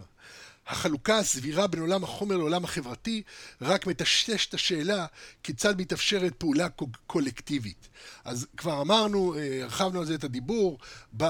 החלוקה 0.66 1.18
הסבירה 1.18 1.66
בין 1.66 1.80
עולם 1.80 2.04
החומר 2.04 2.36
לעולם 2.36 2.64
החברתי 2.64 3.22
רק 3.60 3.86
מטשטש 3.86 4.46
את 4.46 4.54
השאלה 4.54 5.06
כיצד 5.42 5.80
מתאפשרת 5.80 6.34
פעולה 6.38 6.68
קולקטיבית. 7.06 7.88
אז 8.24 8.46
כבר 8.56 8.80
אמרנו, 8.80 9.34
אה, 9.38 9.62
הרחבנו 9.62 10.00
על 10.00 10.06
זה 10.06 10.14
את 10.14 10.24
הדיבור, 10.24 10.78
ב... 11.16 11.24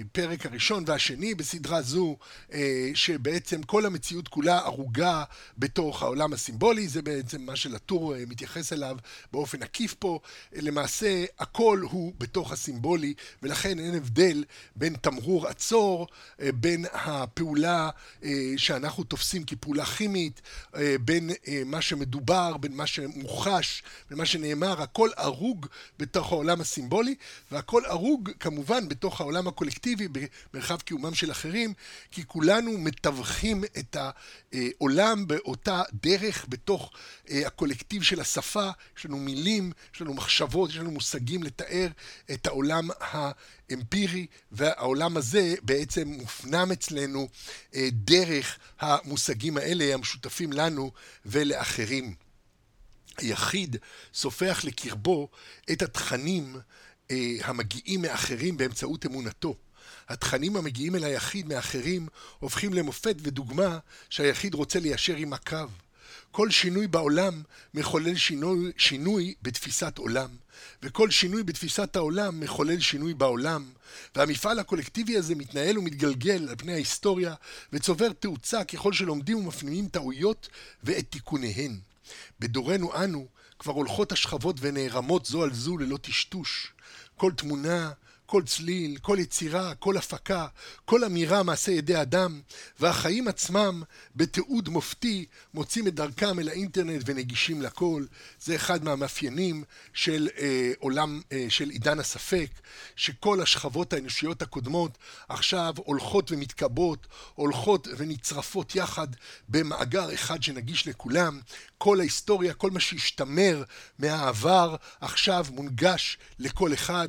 הפרק 0.00 0.46
הראשון 0.46 0.84
והשני 0.86 1.34
בסדרה 1.34 1.82
זו, 1.82 2.16
אה, 2.52 2.90
שבעצם 2.94 3.62
כל 3.62 3.86
המציאות 3.86 4.28
כולה 4.28 4.58
ערוגה 4.58 5.24
בתוך 5.58 6.02
העולם 6.02 6.32
הסימבולי, 6.32 6.88
זה 6.88 7.02
בעצם 7.02 7.42
מה 7.42 7.56
שלטור 7.56 8.14
אה, 8.14 8.22
מתייחס 8.26 8.72
אליו 8.72 8.96
באופן 9.32 9.62
עקיף 9.62 9.94
פה. 9.98 10.20
למעשה, 10.52 11.24
הכל 11.38 11.80
הוא 11.90 12.12
בתוך 12.18 12.52
הסימבולי, 12.52 13.14
ולכן 13.42 13.78
אין 13.78 13.94
הבדל 13.94 14.44
בין 14.76 14.94
תמרור 14.94 15.48
עצור, 15.48 16.06
אה, 16.40 16.52
בין 16.52 16.84
הפעולה 16.92 17.90
שאנחנו 18.56 19.04
תופסים 19.04 19.44
כפעולה 19.44 19.84
כימית, 19.84 20.40
בין 21.00 21.30
מה 21.66 21.82
שמדובר, 21.82 22.56
בין 22.56 22.76
מה 22.76 22.86
שמוחש, 22.86 23.82
בין 24.10 24.18
מה 24.18 24.26
שנאמר, 24.26 24.82
הכל 24.82 25.10
ערוג 25.16 25.66
בתוך 25.98 26.32
העולם 26.32 26.60
הסימבולי, 26.60 27.14
והכל 27.52 27.82
ערוג 27.86 28.30
כמובן 28.40 28.88
בתוך 28.88 29.20
העולם 29.20 29.48
הקולקטיבי. 29.48 29.81
אובייקטיבי 29.86 30.28
במרחב 30.54 30.80
קיומם 30.80 31.14
של 31.14 31.30
אחרים, 31.30 31.74
כי 32.10 32.26
כולנו 32.26 32.78
מתווכים 32.78 33.64
את 33.78 33.96
העולם 33.96 35.26
באותה 35.26 35.82
דרך 35.92 36.46
בתוך 36.48 36.92
אה, 37.30 37.46
הקולקטיב 37.46 38.02
של 38.02 38.20
השפה, 38.20 38.70
יש 38.98 39.06
לנו 39.06 39.16
מילים, 39.16 39.72
יש 39.94 40.00
לנו 40.00 40.14
מחשבות, 40.14 40.70
יש 40.70 40.76
לנו 40.76 40.90
מושגים 40.90 41.42
לתאר 41.42 41.88
את 42.30 42.46
העולם 42.46 42.88
האמפירי, 43.00 44.26
והעולם 44.52 45.16
הזה 45.16 45.54
בעצם 45.62 46.08
מופנם 46.08 46.72
אצלנו 46.72 47.28
אה, 47.74 47.88
דרך 47.92 48.58
המושגים 48.80 49.56
האלה 49.56 49.94
המשותפים 49.94 50.52
לנו 50.52 50.92
ולאחרים. 51.26 52.14
היחיד 53.18 53.76
סופח 54.14 54.64
לקרבו 54.64 55.28
את 55.72 55.82
התכנים 55.82 56.56
אה, 57.10 57.36
המגיעים 57.44 58.02
מאחרים 58.02 58.56
באמצעות 58.56 59.06
אמונתו. 59.06 59.56
התכנים 60.08 60.56
המגיעים 60.56 60.96
אל 60.96 61.04
היחיד 61.04 61.46
מאחרים 61.46 62.08
הופכים 62.38 62.74
למופת 62.74 63.16
ודוגמה 63.22 63.78
שהיחיד 64.10 64.54
רוצה 64.54 64.80
ליישר 64.80 65.16
עם 65.16 65.32
הקו. 65.32 65.66
כל 66.30 66.50
שינוי 66.50 66.86
בעולם 66.86 67.42
מחולל 67.74 68.16
שינוי, 68.16 68.72
שינוי 68.76 69.34
בתפיסת 69.42 69.98
עולם, 69.98 70.28
וכל 70.82 71.10
שינוי 71.10 71.42
בתפיסת 71.42 71.96
העולם 71.96 72.40
מחולל 72.40 72.80
שינוי 72.80 73.14
בעולם, 73.14 73.70
והמפעל 74.16 74.58
הקולקטיבי 74.58 75.16
הזה 75.16 75.34
מתנהל 75.34 75.78
ומתגלגל 75.78 76.48
על 76.48 76.56
פני 76.56 76.72
ההיסטוריה, 76.72 77.34
וצובר 77.72 78.12
תאוצה 78.12 78.64
ככל 78.64 78.92
שלומדים 78.92 79.38
ומפנימים 79.38 79.88
טעויות 79.88 80.48
ואת 80.84 81.10
תיקוניהן. 81.10 81.78
בדורנו 82.40 83.04
אנו 83.04 83.26
כבר 83.58 83.72
הולכות 83.72 84.12
השכבות 84.12 84.56
ונערמות 84.60 85.26
זו 85.26 85.42
על 85.42 85.54
זו 85.54 85.78
ללא 85.78 85.96
טשטוש. 85.96 86.72
כל 87.16 87.32
תמונה, 87.32 87.90
כל 88.32 88.42
צליל, 88.42 88.98
כל 89.02 89.16
יצירה, 89.20 89.74
כל 89.74 89.96
הפקה, 89.96 90.46
כל 90.84 91.04
אמירה 91.04 91.42
מעשה 91.42 91.72
ידי 91.72 92.02
אדם, 92.02 92.40
והחיים 92.80 93.28
עצמם 93.28 93.82
בתיעוד 94.16 94.68
מופתי 94.68 95.26
מוצאים 95.54 95.86
את 95.86 95.94
דרכם 95.94 96.38
אל 96.40 96.48
האינטרנט 96.48 97.02
ונגישים 97.06 97.62
לכל. 97.62 98.04
זה 98.40 98.56
אחד 98.56 98.84
מהמאפיינים 98.84 99.64
של 99.92 100.28
אה, 100.38 100.72
עולם, 100.78 101.20
אה, 101.32 101.46
של 101.48 101.68
עידן 101.68 101.98
הספק, 101.98 102.50
שכל 102.96 103.40
השכבות 103.40 103.92
האנושיות 103.92 104.42
הקודמות 104.42 104.98
עכשיו 105.28 105.74
הולכות 105.76 106.32
ומתקבעות, 106.32 107.06
הולכות 107.34 107.88
ונצרפות 107.96 108.76
יחד 108.76 109.08
במאגר 109.48 110.14
אחד 110.14 110.42
שנגיש 110.42 110.88
לכולם. 110.88 111.40
כל 111.82 112.00
ההיסטוריה, 112.00 112.54
כל 112.54 112.70
מה 112.70 112.80
שהשתמר 112.80 113.62
מהעבר, 113.98 114.76
עכשיו 115.00 115.46
מונגש 115.50 116.18
לכל 116.38 116.74
אחד. 116.74 117.08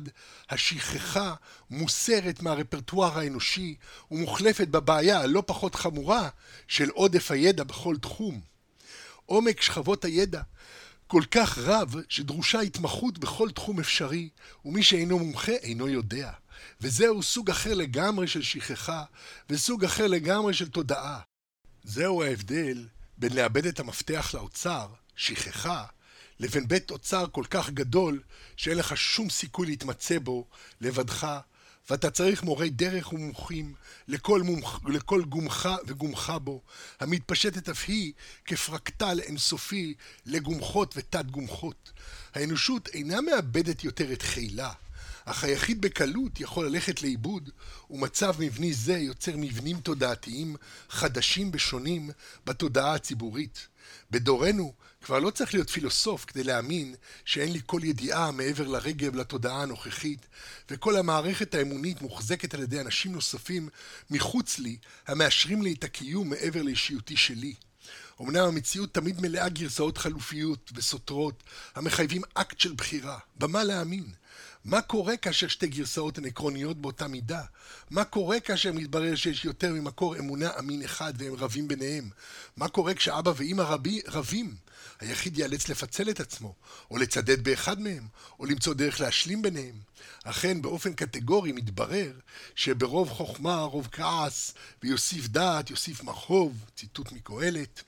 השכחה 0.50 1.34
מוסרת 1.70 2.42
מהרפרטואר 2.42 3.18
האנושי 3.18 3.74
ומוחלפת 4.10 4.68
בבעיה 4.68 5.20
הלא 5.20 5.42
פחות 5.46 5.74
חמורה 5.74 6.28
של 6.68 6.88
עודף 6.88 7.30
הידע 7.30 7.64
בכל 7.64 7.96
תחום. 7.96 8.40
עומק 9.26 9.60
שכבות 9.60 10.04
הידע 10.04 10.42
כל 11.06 11.22
כך 11.30 11.58
רב 11.58 11.94
שדרושה 12.08 12.60
התמחות 12.60 13.18
בכל 13.18 13.50
תחום 13.50 13.80
אפשרי, 13.80 14.28
ומי 14.64 14.82
שאינו 14.82 15.18
מומחה 15.18 15.52
אינו 15.52 15.88
יודע. 15.88 16.30
וזהו 16.80 17.22
סוג 17.22 17.50
אחר 17.50 17.74
לגמרי 17.74 18.28
של 18.28 18.42
שכחה, 18.42 19.04
וסוג 19.50 19.84
אחר 19.84 20.06
לגמרי 20.06 20.54
של 20.54 20.68
תודעה. 20.68 21.20
זהו 21.84 22.22
ההבדל 22.22 22.84
בין 23.18 23.32
לאבד 23.32 23.66
את 23.66 23.80
המפתח 23.80 24.30
לאוצר, 24.34 24.88
שכחה, 25.16 25.84
לבין 26.40 26.68
בית 26.68 26.90
אוצר 26.90 27.26
כל 27.32 27.44
כך 27.50 27.70
גדול, 27.70 28.22
שאין 28.56 28.78
לך 28.78 28.96
שום 28.96 29.30
סיכוי 29.30 29.66
להתמצא 29.66 30.18
בו 30.18 30.46
לבדך, 30.80 31.26
ואתה 31.90 32.10
צריך 32.10 32.42
מורי 32.42 32.70
דרך 32.70 33.12
ומומחים 33.12 33.74
לכל, 34.08 34.42
מומח, 34.42 34.80
לכל 34.84 35.24
גומך 35.24 35.68
וגומך 35.86 36.32
בו, 36.42 36.62
המתפשטת 37.00 37.68
אף 37.68 37.84
היא 37.88 38.12
כפרקטל 38.44 39.20
אינסופי 39.20 39.94
לגומחות 40.26 40.94
ותת 40.96 41.24
גומחות. 41.30 41.92
האנושות 42.34 42.88
אינה 42.88 43.20
מאבדת 43.20 43.84
יותר 43.84 44.12
את 44.12 44.22
חילה, 44.22 44.72
אך 45.24 45.44
היחיד 45.44 45.80
בקלות 45.80 46.40
יכול 46.40 46.66
ללכת 46.66 47.02
לאיבוד, 47.02 47.50
ומצב 47.90 48.34
מבני 48.38 48.72
זה 48.72 48.96
יוצר 48.96 49.32
מבנים 49.36 49.80
תודעתיים 49.80 50.56
חדשים 50.88 51.50
ושונים 51.54 52.10
בתודעה 52.46 52.94
הציבורית. 52.94 53.68
בדורנו 54.10 54.72
כבר 55.02 55.18
לא 55.18 55.30
צריך 55.30 55.54
להיות 55.54 55.70
פילוסוף 55.70 56.24
כדי 56.24 56.44
להאמין 56.44 56.94
שאין 57.24 57.52
לי 57.52 57.60
כל 57.66 57.80
ידיעה 57.84 58.30
מעבר 58.30 58.68
לרגב 58.68 59.16
לתודעה 59.16 59.62
הנוכחית, 59.62 60.26
וכל 60.70 60.96
המערכת 60.96 61.54
האמונית 61.54 62.02
מוחזקת 62.02 62.54
על 62.54 62.62
ידי 62.62 62.80
אנשים 62.80 63.12
נוספים 63.12 63.68
מחוץ 64.10 64.58
לי, 64.58 64.76
המאשרים 65.06 65.62
לי 65.62 65.72
את 65.72 65.84
הקיום 65.84 66.30
מעבר 66.30 66.62
לאישיותי 66.62 67.16
שלי. 67.16 67.54
אמנם 68.20 68.44
המציאות 68.44 68.94
תמיד 68.94 69.20
מלאה 69.20 69.48
גרסאות 69.48 69.98
חלופיות 69.98 70.70
וסותרות, 70.74 71.42
המחייבים 71.74 72.22
אקט 72.34 72.60
של 72.60 72.72
בחירה, 72.72 73.18
במה 73.36 73.64
להאמין. 73.64 74.04
מה 74.64 74.82
קורה 74.82 75.16
כאשר 75.16 75.48
שתי 75.48 75.66
גרסאות 75.66 76.18
הן 76.18 76.24
עקרוניות 76.24 76.76
באותה 76.76 77.08
מידה? 77.08 77.42
מה 77.90 78.04
קורה 78.04 78.40
כאשר 78.40 78.72
מתברר 78.72 79.14
שיש 79.14 79.44
יותר 79.44 79.72
ממקור 79.72 80.16
אמונה 80.16 80.50
אמין 80.58 80.82
אחד 80.82 81.14
והם 81.18 81.34
רבים 81.34 81.68
ביניהם? 81.68 82.10
מה 82.56 82.68
קורה 82.68 82.94
כשאבא 82.94 83.32
ואימא 83.36 83.62
רבי, 83.62 84.00
רבים? 84.08 84.54
היחיד 85.00 85.38
ייאלץ 85.38 85.68
לפצל 85.68 86.10
את 86.10 86.20
עצמו, 86.20 86.54
או 86.90 86.96
לצדד 86.96 87.44
באחד 87.44 87.80
מהם, 87.80 88.06
או 88.38 88.44
למצוא 88.46 88.74
דרך 88.74 89.00
להשלים 89.00 89.42
ביניהם. 89.42 89.74
אכן, 90.24 90.62
באופן 90.62 90.92
קטגורי 90.92 91.52
מתברר 91.52 92.12
שברוב 92.54 93.10
חוכמה 93.10 93.62
רוב 93.62 93.88
כעס, 93.92 94.54
ויוסיף 94.82 95.28
דעת 95.28 95.70
יוסיף 95.70 96.02
מרחוב, 96.02 96.64
ציטוט 96.76 97.12
מקהלת. 97.12 97.82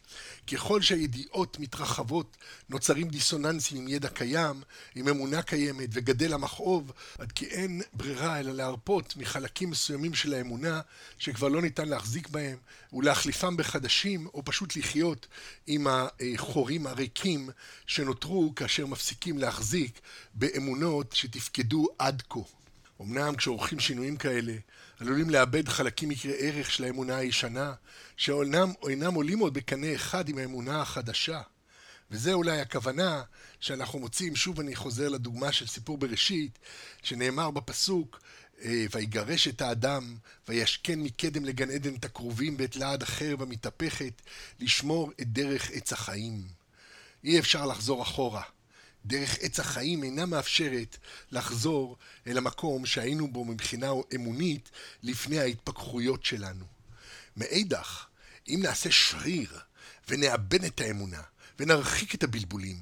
ככל 0.46 0.82
שהידיעות 0.82 1.58
מתרחבות, 1.60 2.36
נוצרים 2.68 3.08
דיסוננסים 3.08 3.78
עם 3.78 3.88
ידע 3.88 4.08
קיים, 4.08 4.62
עם 4.94 5.08
אמונה 5.08 5.42
קיימת, 5.42 5.88
וגדל 5.92 6.32
המכאוב, 6.32 6.92
עד 7.18 7.32
כי 7.32 7.46
אין 7.46 7.82
ברירה 7.92 8.40
אלא 8.40 8.52
להרפות 8.52 9.16
מחלקים 9.16 9.70
מסוימים 9.70 10.14
של 10.14 10.34
האמונה, 10.34 10.80
שכבר 11.18 11.48
לא 11.48 11.62
ניתן 11.62 11.88
להחזיק 11.88 12.28
בהם, 12.28 12.56
ולהחליפם 12.92 13.56
בחדשים, 13.56 14.26
או 14.34 14.44
פשוט 14.44 14.76
לחיות 14.76 15.26
עם 15.66 15.86
החורים 15.90 16.86
הריקים 16.86 17.50
שנותרו 17.86 18.52
כאשר 18.56 18.86
מפסיקים 18.86 19.38
להחזיק 19.38 20.00
באמונות 20.34 21.12
שתפקדו 21.12 21.88
עד 22.06 22.22
כה. 22.30 22.40
אמנם 23.02 23.36
כשעורכים 23.36 23.80
שינויים 23.80 24.16
כאלה, 24.16 24.54
עלולים 25.00 25.30
לאבד 25.30 25.68
חלקים 25.68 26.08
מקרי 26.08 26.32
ערך 26.38 26.70
של 26.70 26.84
האמונה 26.84 27.16
הישנה, 27.16 27.74
שאינם 28.16 28.72
אינם 28.88 29.14
עולים 29.14 29.38
עוד 29.38 29.54
בקנה 29.54 29.94
אחד 29.94 30.28
עם 30.28 30.38
האמונה 30.38 30.82
החדשה. 30.82 31.40
וזה 32.10 32.32
אולי 32.32 32.60
הכוונה 32.60 33.22
שאנחנו 33.60 33.98
מוצאים, 33.98 34.36
שוב 34.36 34.60
אני 34.60 34.76
חוזר 34.76 35.08
לדוגמה 35.08 35.52
של 35.52 35.66
סיפור 35.66 35.98
בראשית, 35.98 36.58
שנאמר 37.02 37.50
בפסוק, 37.50 38.20
אה, 38.64 38.86
ויגרש 38.90 39.48
את 39.48 39.60
האדם, 39.62 40.16
וישכן 40.48 41.00
מקדם 41.00 41.44
לגן 41.44 41.70
עדן 41.70 41.94
את 41.94 42.04
הכרובים 42.04 42.56
בעת 42.56 42.76
לעד 42.76 43.02
אחר 43.02 43.36
במתהפכת, 43.36 44.22
לשמור 44.60 45.10
את 45.20 45.32
דרך 45.32 45.70
עץ 45.70 45.92
החיים. 45.92 46.42
אי 47.24 47.38
אפשר 47.38 47.66
לחזור 47.66 48.02
אחורה. 48.02 48.42
דרך 49.06 49.38
עץ 49.40 49.60
החיים 49.60 50.04
אינה 50.04 50.26
מאפשרת 50.26 50.96
לחזור 51.30 51.96
אל 52.26 52.38
המקום 52.38 52.86
שהיינו 52.86 53.32
בו 53.32 53.44
מבחינה 53.44 53.90
אמונית 54.14 54.70
לפני 55.02 55.38
ההתפכחויות 55.38 56.24
שלנו. 56.24 56.64
מאידך, 57.36 58.06
אם 58.48 58.60
נעשה 58.62 58.90
שריר 58.90 59.58
ונאבד 60.08 60.64
את 60.64 60.80
האמונה 60.80 61.22
ונרחיק 61.58 62.14
את 62.14 62.22
הבלבולים, 62.22 62.78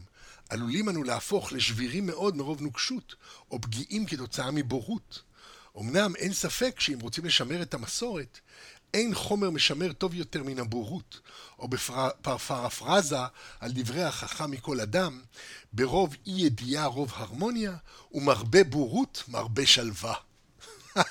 עלולים 0.49 0.89
אנו 0.89 1.03
להפוך 1.03 1.53
לשבירים 1.53 2.07
מאוד 2.07 2.37
מרוב 2.37 2.61
נוקשות 2.63 3.15
או 3.51 3.61
פגיעים 3.61 4.07
כתוצאה 4.07 4.51
מבורות. 4.51 5.23
אמנם 5.81 6.17
אין 6.17 6.33
ספק 6.33 6.81
שאם 6.81 7.01
רוצים 7.01 7.25
לשמר 7.25 7.63
את 7.63 7.75
המסורת, 7.75 8.41
אין 8.95 9.15
חומר 9.15 9.51
משמר 9.51 9.93
טוב 9.93 10.15
יותר 10.15 10.43
מן 10.43 10.59
הבורות, 10.59 11.21
או 11.59 11.69
בפרפרזה 11.69 13.17
על 13.61 13.73
דברי 13.75 14.03
החכם 14.03 14.51
מכל 14.51 14.81
אדם, 14.81 15.23
ברוב 15.73 16.15
אי 16.27 16.33
ידיעה 16.33 16.87
רוב 16.87 17.13
הרמוניה, 17.15 17.77
ומרבה 18.13 18.65
בורות 18.65 19.23
מרבה 19.29 19.67
שלווה. 19.67 20.15
איי, 20.97 21.05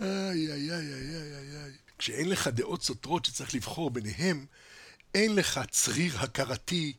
איי, 0.00 0.50
איי, 0.50 0.94
איי, 0.94 1.36
איי, 1.36 1.64
איי. 1.64 1.72
כשאין 1.98 2.28
לך 2.28 2.48
דעות 2.48 2.82
סותרות 2.82 3.24
שצריך 3.24 3.54
לבחור 3.54 3.90
ביניהם, 3.90 4.46
אין 5.14 5.34
לך 5.34 5.60
צריר 5.70 6.18
הכרתי, 6.18 6.92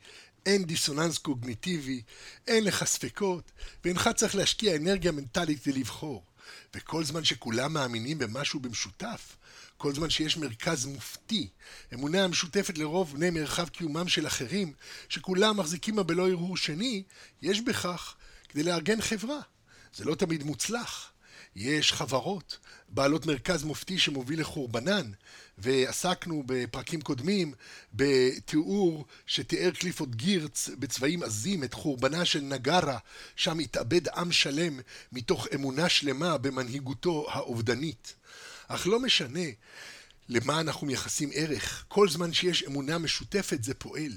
אין 0.46 0.64
דיסוננס 0.64 1.18
קוגניטיבי, 1.18 2.02
אין 2.48 2.64
לך 2.64 2.84
ספקות, 2.84 3.52
ואינך 3.84 4.10
צריך 4.16 4.36
להשקיע 4.36 4.76
אנרגיה 4.76 5.12
מנטלית 5.12 5.64
כדי 5.64 5.80
לבחור. 5.80 6.29
וכל 6.74 7.04
זמן 7.04 7.24
שכולם 7.24 7.74
מאמינים 7.74 8.18
במשהו 8.18 8.60
במשותף, 8.60 9.36
כל 9.78 9.94
זמן 9.94 10.10
שיש 10.10 10.38
מרכז 10.38 10.86
מופתי, 10.86 11.48
אמונה 11.94 12.24
המשותפת 12.24 12.78
לרוב 12.78 13.14
בני 13.16 13.30
מרחב 13.30 13.70
קיומם 13.70 14.08
של 14.08 14.28
אחרים, 14.28 14.74
שכולם 15.10 15.58
מחזיקים 15.58 15.96
בה 15.96 16.04
בלא 16.04 16.28
הרהור 16.28 16.58
שני, 16.58 17.04
יש 17.42 17.62
בכך 17.62 18.16
כדי 18.50 18.64
לארגן 18.64 19.02
חברה. 19.02 19.40
זה 19.94 20.06
לא 20.06 20.16
תמיד 20.16 20.44
מוצלח. 20.44 21.12
יש 21.56 21.94
חברות 21.94 22.58
בעלות 22.92 23.26
מרכז 23.26 23.64
מופתי 23.64 24.00
שמוביל 24.00 24.42
לחורבנן, 24.42 25.12
ועסקנו 25.58 26.44
בפרקים 26.46 27.02
קודמים 27.02 27.54
בתיאור 27.94 29.06
שתיאר 29.26 29.72
קליפורד 29.72 30.16
גירץ 30.16 30.70
בצבעים 30.80 31.24
עזים 31.24 31.64
את 31.64 31.74
חורבנה 31.74 32.26
של 32.26 32.42
נגרה, 32.42 32.98
שם 33.36 33.60
התאבד 33.60 34.08
עם 34.08 34.32
שלם 34.32 34.80
מתוך 35.12 35.48
אמונה 35.56 35.90
שלמה 35.90 36.38
במנהיגותו 36.38 37.26
האובדנית. 37.30 38.16
אך 38.68 38.88
לא 38.88 39.00
משנה 39.00 39.46
למה 40.30 40.60
אנחנו 40.60 40.88
מייחסים 40.88 41.30
ערך, 41.34 41.86
כל 41.88 42.10
זמן 42.10 42.34
שיש 42.34 42.64
אמונה 42.64 42.98
משותפת 42.98 43.64
זה 43.64 43.74
פועל. 43.74 44.14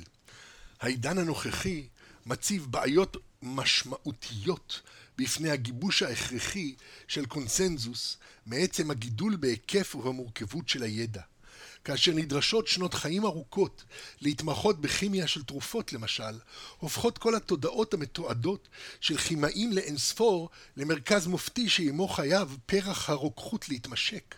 העידן 0.80 1.18
הנוכחי 1.18 1.86
מציב 2.26 2.66
בעיות 2.70 3.16
משמעותיות 3.42 4.80
בפני 5.18 5.50
הגיבוש 5.50 6.02
ההכרחי 6.02 6.74
של 7.08 7.26
קונסנזוס 7.26 8.16
מעצם 8.46 8.90
הגידול 8.90 9.36
בהיקף 9.36 9.94
ובמורכבות 9.94 10.68
של 10.68 10.82
הידע. 10.82 11.22
כאשר 11.84 12.12
נדרשות 12.14 12.66
שנות 12.66 12.94
חיים 12.94 13.24
ארוכות 13.24 13.84
להתמחות 14.20 14.80
בכימיה 14.80 15.26
של 15.26 15.42
תרופות 15.42 15.92
למשל, 15.92 16.38
הופכות 16.78 17.18
כל 17.18 17.34
התודעות 17.34 17.94
המתועדות 17.94 18.68
של 19.00 19.16
כימאים 19.16 19.72
לאינספור 19.72 20.50
למרכז 20.76 21.26
מופתי 21.26 21.68
שעמו 21.68 22.08
חייב 22.08 22.56
פרח 22.66 23.10
הרוקחות 23.10 23.68
להתמשק. 23.68 24.34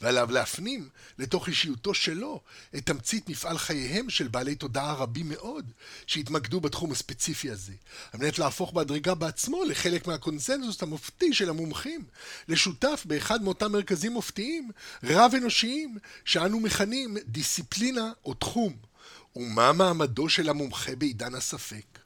ועליו 0.00 0.30
להפנים 0.32 0.88
לתוך 1.18 1.48
אישיותו 1.48 1.94
שלו 1.94 2.40
את 2.76 2.86
תמצית 2.86 3.28
מפעל 3.28 3.58
חייהם 3.58 4.10
של 4.10 4.28
בעלי 4.28 4.54
תודעה 4.54 4.94
רבים 4.94 5.28
מאוד 5.28 5.70
שהתמקדו 6.06 6.60
בתחום 6.60 6.92
הספציפי 6.92 7.50
הזה, 7.50 7.72
על 8.12 8.20
מנת 8.20 8.38
להפוך 8.38 8.72
בהדרגה 8.72 9.14
בעצמו 9.14 9.64
לחלק 9.64 10.06
מהקונסנזוס 10.06 10.82
המופתי 10.82 11.34
של 11.34 11.50
המומחים, 11.50 12.04
לשותף 12.48 13.02
באחד 13.04 13.42
מאותם 13.42 13.72
מרכזים 13.72 14.12
מופתיים, 14.12 14.70
רב 15.04 15.32
אנושיים, 15.36 15.98
שאנו 16.24 16.60
מכנים 16.60 17.16
דיסציפלינה 17.26 18.12
או 18.24 18.34
תחום. 18.34 18.76
ומה 19.36 19.72
מעמדו 19.72 20.28
של 20.28 20.48
המומחה 20.48 20.96
בעידן 20.96 21.34
הספק? 21.34 21.98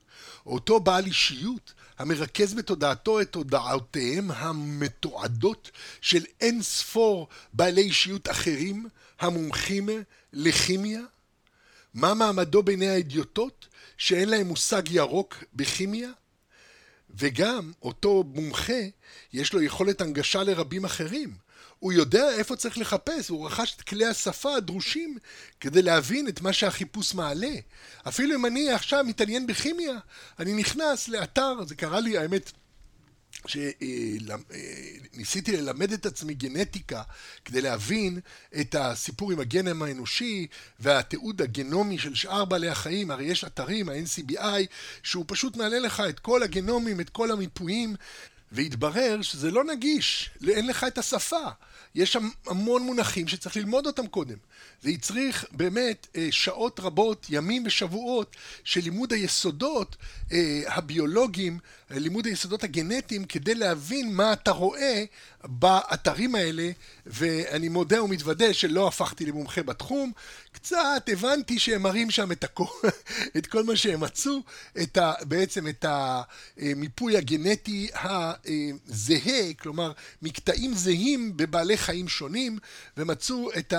אותו 0.47 0.81
בעל 0.81 1.07
אישיות 1.07 1.73
המרכז 2.01 2.55
בתודעתו 2.55 3.21
את 3.21 3.31
תודעותיהם 3.31 4.31
המתועדות 4.31 5.71
של 6.01 6.25
אין 6.41 6.63
ספור 6.63 7.29
בעלי 7.53 7.81
אישיות 7.81 8.29
אחרים 8.29 8.89
המומחים 9.21 9.89
לכימיה? 10.33 11.01
מה 11.95 12.15
מעמדו 12.15 12.63
בעיני 12.63 12.89
האדיוטות 12.89 13.67
שאין 13.99 14.29
להם 14.29 14.47
מושג 14.47 14.83
ירוק 14.91 15.45
בכימיה? 15.55 16.11
וגם 17.11 17.73
אותו 17.83 18.25
מומחה 18.27 18.83
יש 19.33 19.53
לו 19.53 19.63
יכולת 19.63 20.01
הנגשה 20.01 20.43
לרבים 20.43 20.85
אחרים. 20.85 21.35
הוא 21.79 21.93
יודע 21.93 22.31
איפה 22.31 22.57
צריך 22.57 22.79
לחפש, 22.79 23.29
הוא 23.29 23.47
רכש 23.47 23.75
את 23.77 23.83
כלי 23.83 24.07
השפה 24.07 24.57
הדרושים 24.57 25.19
כדי 25.61 25.83
להבין 25.83 26.29
את 26.29 26.41
מה 26.41 26.53
שהחיפוש 26.53 27.15
מעלה. 27.15 27.55
אפילו 28.09 28.35
אם 28.35 28.47
אני 28.47 28.71
עכשיו 28.71 29.05
מתעניין 29.05 29.47
בכימיה, 29.47 29.99
אני 30.39 30.55
נכנס 30.55 31.09
לאתר, 31.09 31.65
זה 31.67 31.75
קרה 31.75 32.01
לי, 32.01 32.19
האמת, 32.19 32.53
שניסיתי 33.47 35.57
ללמד 35.57 35.93
את 35.93 36.07
עצמי 36.07 36.35
גנטיקה 36.35 37.03
כדי 37.45 37.61
להבין 37.61 38.21
את 38.61 38.75
הסיפור 38.75 39.33
עם 39.33 39.41
הגנם 39.41 39.83
האנושי 39.83 40.47
והתיעוד 40.81 41.43
הגנומי 41.43 41.99
של 41.99 42.15
שאר 42.15 42.45
בעלי 42.45 42.69
החיים, 42.69 43.11
הרי 43.11 43.25
יש 43.25 43.45
אתרים, 43.45 43.89
ה-NCBI, 43.89 44.67
שהוא 45.03 45.25
פשוט 45.29 45.57
מעלה 45.57 45.79
לך 45.79 46.03
את 46.09 46.19
כל 46.19 46.43
הגנומים, 46.43 47.01
את 47.01 47.11
כל 47.11 47.31
המיפויים, 47.31 47.97
והתברר 48.53 49.23
שזה 49.23 49.51
לא 49.51 49.65
נגיש, 49.65 50.31
אין 50.49 50.67
לך 50.67 50.85
את 50.85 50.99
השפה. 50.99 51.49
יש 51.95 52.13
שם 52.13 52.29
המון 52.47 52.83
מונחים 52.83 53.29
שצריך 53.29 53.57
ללמוד 53.57 53.87
אותם 53.87 54.07
קודם. 54.07 54.37
זה 54.83 54.91
הצריך 54.91 55.45
באמת 55.53 56.07
אה, 56.17 56.29
שעות 56.31 56.81
רבות, 56.81 57.27
ימים 57.31 57.63
ושבועות 57.67 58.37
של 58.65 58.81
לימוד 58.81 59.13
היסודות 59.13 59.97
אה, 60.33 60.63
הביולוגיים, 60.67 61.59
לימוד 61.91 62.27
היסודות 62.27 62.65
הגנטיים, 62.65 63.25
כדי 63.25 63.55
להבין 63.55 64.15
מה 64.15 64.33
אתה 64.33 64.51
רואה 64.51 65.05
באתרים 65.45 66.35
האלה, 66.35 66.71
ואני 67.07 67.69
מודה 67.69 68.03
ומתוודה 68.03 68.55
שלא 68.55 68.89
הפכתי 68.89 69.27
למומחה 69.27 69.63
בתחום, 69.63 70.13
קצת 70.53 71.09
הבנתי 71.13 71.59
שהם 71.59 71.83
מראים 71.83 72.11
שם 72.11 72.33
את, 72.33 72.45
הכל, 72.45 72.65
את 73.39 73.47
כל 73.47 73.63
מה 73.63 73.77
שהם 73.77 74.01
מצאו, 74.01 74.41
את 74.83 74.97
ה, 74.97 75.13
בעצם 75.23 75.69
את 75.69 75.85
המיפוי 75.89 77.17
הגנטי 77.17 77.89
הזהה, 77.95 79.55
כלומר 79.61 79.93
מקטעים 80.23 80.75
זהים 80.75 81.37
בבעלי 81.37 81.77
חיים 81.77 82.09
שונים, 82.09 82.59
ומצאו 82.97 83.51
את 83.59 83.75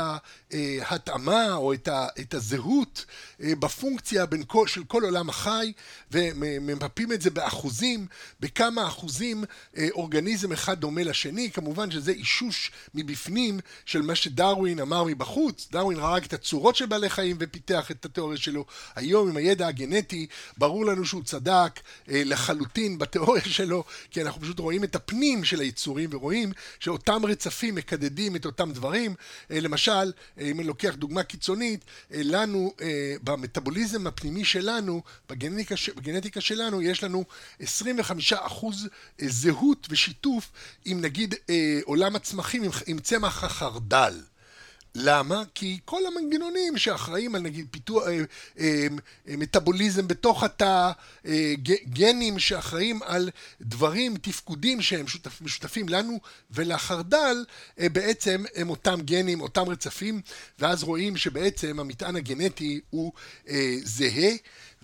ההתאמה 0.81 1.53
או 1.53 1.73
את, 1.73 1.87
ה, 1.87 2.07
את 2.19 2.33
הזהות 2.33 3.05
בפונקציה 3.39 4.25
בין 4.25 4.43
של 4.67 4.83
כל 4.83 5.03
עולם 5.03 5.29
החי, 5.29 5.73
וממפים 6.11 7.11
את 7.11 7.21
זה 7.21 7.29
באחוזים, 7.29 8.00
בכמה 8.39 8.87
אחוזים 8.87 9.43
אורגניזם 9.91 10.51
אחד 10.51 10.79
דומה 10.79 11.03
לשני, 11.03 11.51
כמובן 11.51 11.91
שזה 11.91 12.11
אישוש 12.11 12.71
מבפנים 12.95 13.59
של 13.85 14.01
מה 14.01 14.15
שדרווין 14.15 14.79
אמר 14.79 15.03
מבחוץ, 15.03 15.67
דרווין 15.71 15.97
ראה 15.99 16.17
את 16.17 16.33
הצורות 16.33 16.75
של 16.75 16.85
בעלי 16.85 17.09
חיים 17.09 17.37
ופיתח 17.39 17.91
את 17.91 18.05
התיאוריה 18.05 18.37
שלו. 18.37 18.65
היום 18.95 19.29
עם 19.29 19.37
הידע 19.37 19.67
הגנטי, 19.67 20.27
ברור 20.57 20.85
לנו 20.85 21.05
שהוא 21.05 21.23
צדק 21.23 21.79
אה, 22.09 22.21
לחלוטין 22.25 22.97
בתיאוריה 22.97 23.43
שלו, 23.57 23.83
כי 24.11 24.21
אנחנו 24.21 24.41
פשוט 24.41 24.59
רואים 24.59 24.83
את 24.83 24.95
הפנים 24.95 25.43
של 25.43 25.59
היצורים 25.59 26.09
ורואים 26.13 26.51
שאותם 26.79 27.25
רצפים 27.25 27.75
מקדדים 27.75 28.35
את 28.35 28.45
אותם 28.45 28.71
דברים. 28.71 29.15
אה, 29.51 29.59
למשל, 29.59 29.91
אה, 29.91 30.45
אם 30.45 30.59
אני 30.59 30.67
לוקח 30.67 30.95
דוגמה 30.95 31.23
קיצונית, 31.23 31.85
אה, 32.13 32.21
לנו, 32.23 32.73
אה, 32.81 33.15
במטאבוליזם 33.23 34.07
הפנימי 34.07 34.45
שלנו, 34.45 35.01
בגנטיקה, 35.29 35.75
בגנטיקה 35.95 36.41
שלנו, 36.41 36.81
יש 36.81 37.03
לנו 37.03 37.23
25% 37.99 38.33
אה, 38.33 39.27
זהות 39.27 39.87
ושיתוף 39.89 40.51
עם 40.85 41.01
נגיד 41.01 41.35
אה, 41.49 41.79
עולם 41.83 42.15
הצמחים 42.15 42.63
עם, 42.87 42.99
צמח 42.99 43.43
החרדל. 43.43 44.21
למה? 44.95 45.43
כי 45.55 45.79
כל 45.85 46.01
המנגנונים 46.07 46.77
שאחראים 46.77 47.35
על 47.35 47.41
נגיד 47.41 47.67
פיתוח, 47.71 48.03
אה, 48.59 48.87
מטאבוליזם 49.27 50.07
בתוך 50.07 50.43
התא, 50.43 50.91
גנים 51.89 52.39
שאחראים 52.39 52.99
על 53.03 53.29
דברים, 53.61 54.17
תפקודים 54.17 54.81
שהם 54.81 55.07
שותפ, 55.07 55.41
משותפים 55.41 55.89
לנו 55.89 56.19
ולחרדל, 56.51 57.45
בעצם 57.77 58.43
הם 58.55 58.69
אותם 58.69 59.01
גנים, 59.01 59.41
אותם 59.41 59.69
רצפים, 59.69 60.21
ואז 60.59 60.83
רואים 60.83 61.17
שבעצם 61.17 61.79
המטען 61.79 62.15
הגנטי 62.15 62.79
הוא 62.89 63.11
זהה. 63.83 64.31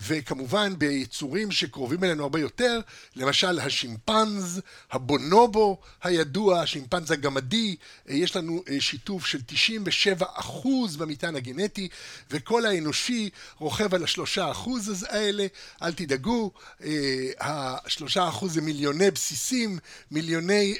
וכמובן 0.00 0.78
ביצורים 0.78 1.50
שקרובים 1.50 2.04
אלינו 2.04 2.22
הרבה 2.22 2.40
יותר, 2.40 2.80
למשל 3.16 3.58
השימפנז, 3.60 4.60
הבונובו 4.92 5.78
הידוע, 6.02 6.60
השימפנז 6.60 7.10
הגמדי, 7.10 7.76
יש 8.08 8.36
לנו 8.36 8.62
שיתוף 8.80 9.26
של 9.26 9.38
97% 10.44 10.58
במטען 10.98 11.36
הגנטי, 11.36 11.88
וכל 12.30 12.66
האנושי 12.66 13.30
רוכב 13.58 13.94
על 13.94 14.04
השלושה 14.04 14.50
אחוז 14.50 15.06
האלה, 15.08 15.46
אל 15.82 15.92
תדאגו, 15.92 16.50
השלושה 17.40 18.28
אחוז 18.28 18.54
זה 18.54 18.60
מיליוני 18.60 19.10
בסיסים, 19.10 19.78
מיליוני 20.10 20.74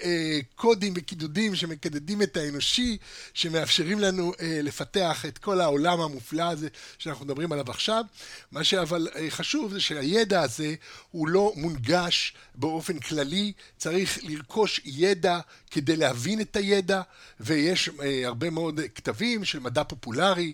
קודים 0.56 0.92
וקידודים 0.96 1.54
שמקדדים 1.54 2.22
את 2.22 2.36
האנושי, 2.36 2.96
שמאפשרים 3.34 4.00
לנו 4.00 4.32
לפתח 4.40 5.24
את 5.28 5.38
כל 5.38 5.60
העולם 5.60 6.00
המופלא 6.00 6.42
הזה 6.42 6.68
שאנחנו 6.98 7.24
מדברים 7.24 7.52
עליו 7.52 7.70
עכשיו. 7.70 8.04
מה 8.52 8.64
שאבל 8.64 9.07
חשוב 9.28 9.72
זה 9.72 9.80
שהידע 9.80 10.40
הזה 10.40 10.74
הוא 11.10 11.28
לא 11.28 11.52
מונגש 11.56 12.34
באופן 12.54 12.98
כללי, 12.98 13.52
צריך 13.76 14.18
לרכוש 14.22 14.80
ידע 14.84 15.40
כדי 15.70 15.96
להבין 15.96 16.40
את 16.40 16.56
הידע, 16.56 17.02
ויש 17.40 17.90
הרבה 18.24 18.50
מאוד 18.50 18.80
כתבים 18.94 19.44
של 19.44 19.58
מדע 19.58 19.84
פופולרי 19.84 20.52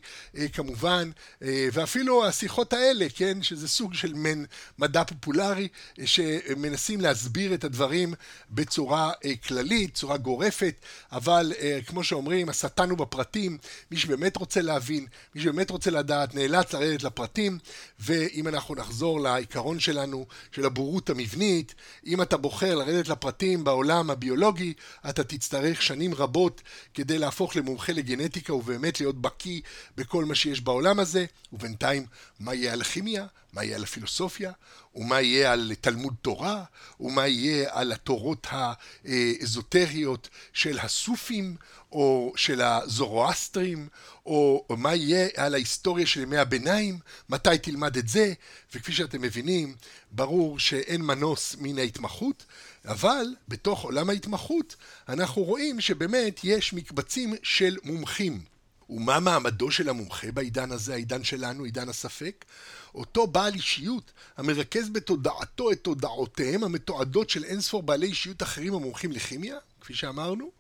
כמובן, 0.53 1.11
ואפילו 1.41 2.27
השיחות 2.27 2.73
האלה, 2.73 3.07
כן, 3.15 3.43
שזה 3.43 3.69
סוג 3.69 3.95
של 3.95 4.15
מן 4.15 4.45
מדע 4.79 5.05
פופולרי, 5.05 5.69
שמנסים 6.05 7.01
להסביר 7.01 7.55
את 7.55 7.65
הדברים 7.65 8.15
בצורה 8.51 9.13
כללית, 9.47 9.95
צורה 9.95 10.17
גורפת, 10.17 10.75
אבל 11.13 11.53
כמו 11.87 12.05
שאומרים, 12.05 12.49
השטן 12.49 12.91
הוא 12.91 12.99
בפרטים, 12.99 13.59
מי 13.91 13.97
שבאמת 13.97 14.37
רוצה 14.37 14.61
להבין, 14.61 15.07
מי 15.35 15.43
שבאמת 15.43 15.71
רוצה 15.71 15.91
לדעת, 15.91 16.35
נאלץ 16.35 16.73
לרדת 16.73 17.03
לפרטים, 17.03 17.59
ואם 18.01 18.43
אנחנו 18.49 18.74
נחזור 18.74 19.20
לעיקרון 19.20 19.80
שלנו, 19.80 20.26
של 20.53 20.64
הבורות 20.64 21.11
המבנית, 21.11 21.74
אם 22.07 22.22
אתה 22.22 22.36
בוחר 22.36 22.74
לרדת 22.74 23.09
לפרטים 23.09 23.64
בעולם 23.64 24.11
הביולוגי, 24.11 24.74
אתה 25.09 25.24
תצטרך 25.24 25.82
שנים 25.82 26.14
רבות 26.14 26.62
כדי 26.95 27.18
להפוך 27.18 27.57
למומחה 27.57 27.92
לגנטיקה 27.92 28.55
ובאמת 28.55 29.01
להיות 29.01 29.20
בקיא 29.20 29.61
בכל 29.97 30.24
מה 30.24 30.34
שיש 30.34 30.61
בעולם 30.61 31.01
הזה, 31.01 31.24
ובינתיים, 31.53 32.07
מה 32.40 32.55
יהיה 32.55 32.72
על 32.72 32.80
הכימיה? 32.80 33.26
מה 33.55 33.65
יהיה 33.65 33.77
על 33.77 33.83
הפילוסופיה? 33.83 34.53
ומה 34.95 35.21
יהיה 35.21 35.53
על 35.53 35.73
תלמוד 35.81 36.15
תורה? 36.23 36.65
ומה 37.01 37.27
יהיה 37.27 37.69
על 37.73 37.93
התורות 37.93 38.47
האזוטריות 38.51 40.29
של 40.53 40.79
הסופים? 40.79 41.57
או 41.95 42.33
של 42.37 42.61
הזורואסטרים, 42.61 43.89
או 44.27 44.67
מה 44.71 44.95
יהיה 44.95 45.29
על 45.37 45.55
ההיסטוריה 45.55 46.07
של 46.07 46.21
ימי 46.21 46.37
הביניים, 46.37 46.99
מתי 47.29 47.59
תלמד 47.63 47.97
את 47.97 48.09
זה, 48.09 48.33
וכפי 48.75 48.93
שאתם 48.93 49.23
מבינים, 49.23 49.75
ברור 50.11 50.59
שאין 50.59 51.03
מנוס 51.03 51.57
מן 51.59 51.79
ההתמחות, 51.79 52.45
אבל 52.85 53.27
בתוך 53.49 53.83
עולם 53.83 54.11
ההתמחות 54.11 54.77
אנחנו 55.09 55.43
רואים 55.43 55.81
שבאמת 55.81 56.41
יש 56.45 56.73
מקבצים 56.73 57.35
של 57.43 57.77
מומחים. 57.85 58.54
ומה 58.91 59.20
מעמדו 59.20 59.70
של 59.70 59.89
המומחה 59.89 60.32
בעידן 60.32 60.72
הזה, 60.72 60.95
העידן 60.95 61.24
שלנו, 61.24 61.64
עידן 61.64 61.89
הספק? 61.89 62.45
אותו 62.95 63.26
בעל 63.26 63.55
אישיות 63.55 64.12
המרכז 64.37 64.89
בתודעתו 64.89 65.70
את 65.70 65.80
תודעותיהם 65.82 66.64
המתועדות 66.64 67.30
של 67.30 67.45
אינספור 67.45 67.82
בעלי 67.82 68.07
אישיות 68.07 68.43
אחרים 68.43 68.74
המומחים 68.74 69.12
לכימיה, 69.12 69.57
כפי 69.80 69.95
שאמרנו, 69.95 70.51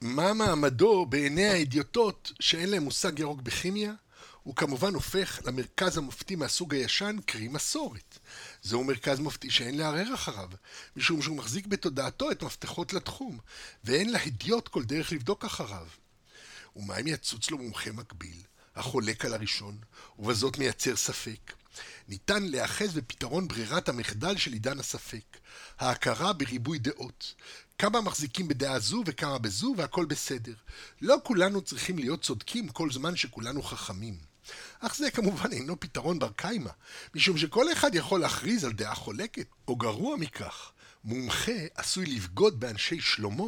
מה 0.00 0.32
מעמדו 0.32 1.06
בעיני 1.06 1.46
האדיוטות 1.46 2.32
שאין 2.40 2.70
להם 2.70 2.82
מושג 2.82 3.18
ירוק 3.18 3.42
בכימיה? 3.42 3.92
הוא 4.42 4.56
כמובן 4.56 4.94
הופך 4.94 5.40
למרכז 5.44 5.98
המופתי 5.98 6.36
מהסוג 6.36 6.74
הישן, 6.74 7.16
קרי 7.26 7.48
מסורת. 7.48 8.18
זהו 8.62 8.84
מרכז 8.84 9.18
מופתי 9.18 9.50
שאין 9.50 9.78
לערער 9.78 10.14
אחריו, 10.14 10.48
משום 10.96 11.22
שהוא 11.22 11.36
מחזיק 11.36 11.66
בתודעתו 11.66 12.30
את 12.30 12.42
מפתחות 12.42 12.92
לתחום, 12.92 13.38
ואין 13.84 14.12
להדיוט 14.12 14.68
כל 14.68 14.84
דרך 14.84 15.12
לבדוק 15.12 15.44
אחריו. 15.44 15.86
ומה 16.76 16.96
אם 16.96 17.06
יצוץ 17.06 17.50
לו 17.50 17.58
מומחה 17.58 17.92
מקביל, 17.92 18.42
החולק 18.76 19.24
על 19.24 19.34
הראשון, 19.34 19.78
ובזאת 20.18 20.58
מייצר 20.58 20.96
ספק? 20.96 21.52
ניתן 22.08 22.42
להיאחז 22.42 22.94
בפתרון 22.94 23.48
ברירת 23.48 23.88
המחדל 23.88 24.36
של 24.36 24.52
עידן 24.52 24.78
הספק, 24.80 25.38
ההכרה 25.78 26.32
בריבוי 26.32 26.78
דעות. 26.78 27.34
כמה 27.78 28.00
מחזיקים 28.00 28.48
בדעה 28.48 28.78
זו 28.78 29.02
וכמה 29.06 29.38
בזו 29.38 29.74
והכל 29.76 30.04
בסדר. 30.04 30.54
לא 31.00 31.16
כולנו 31.24 31.62
צריכים 31.62 31.98
להיות 31.98 32.22
צודקים 32.22 32.68
כל 32.68 32.90
זמן 32.90 33.16
שכולנו 33.16 33.62
חכמים. 33.62 34.18
אך 34.80 34.96
זה 34.96 35.10
כמובן 35.10 35.52
אינו 35.52 35.80
פתרון 35.80 36.18
בר 36.18 36.30
קיימא, 36.36 36.70
משום 37.14 37.38
שכל 37.38 37.72
אחד 37.72 37.94
יכול 37.94 38.20
להכריז 38.20 38.64
על 38.64 38.72
דעה 38.72 38.94
חולקת, 38.94 39.46
או 39.68 39.76
גרוע 39.76 40.16
מכך, 40.16 40.72
מומחה 41.04 41.52
עשוי 41.74 42.06
לבגוד 42.06 42.60
באנשי 42.60 43.00
שלמה. 43.00 43.44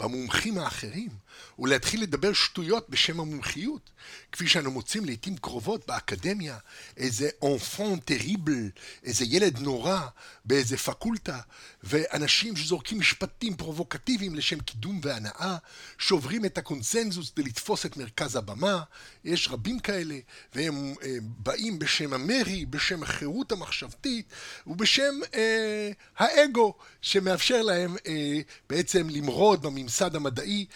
במומחים 0.00 0.58
האחרים, 0.58 1.10
ולהתחיל 1.58 2.02
לדבר 2.02 2.32
שטויות 2.32 2.90
בשם 2.90 3.20
המומחיות, 3.20 3.90
כפי 4.32 4.48
שאנו 4.48 4.70
מוצאים 4.70 5.04
לעיתים 5.04 5.36
קרובות 5.36 5.86
באקדמיה, 5.86 6.58
איזה 6.96 7.28
אנפון 7.44 8.00
טריבל, 8.00 8.70
איזה 9.04 9.24
ילד 9.24 9.58
נורא 9.58 10.00
באיזה 10.44 10.76
פקולטה, 10.76 11.40
ואנשים 11.82 12.56
שזורקים 12.56 12.98
משפטים 12.98 13.56
פרובוקטיביים 13.56 14.34
לשם 14.34 14.60
קידום 14.60 15.00
והנאה, 15.02 15.56
שוברים 15.98 16.44
את 16.44 16.58
הקונסנזוס 16.58 17.30
כדי 17.30 17.42
לתפוס 17.42 17.86
את 17.86 17.96
מרכז 17.96 18.36
הבמה, 18.36 18.82
יש 19.24 19.48
רבים 19.48 19.78
כאלה, 19.78 20.18
והם 20.54 20.94
אה, 21.02 21.16
באים 21.22 21.78
בשם 21.78 22.12
המרי, 22.12 22.66
בשם 22.66 23.02
החירות 23.02 23.52
המחשבתית, 23.52 24.26
ובשם 24.66 25.14
אה, 25.34 25.90
האגו, 26.16 26.74
שמאפשר 27.00 27.62
להם 27.62 27.96
אה, 28.06 28.40
בעצם 28.70 29.08
למרוד 29.10 29.62
בממסד 29.62 30.16
המדעי, 30.16 30.66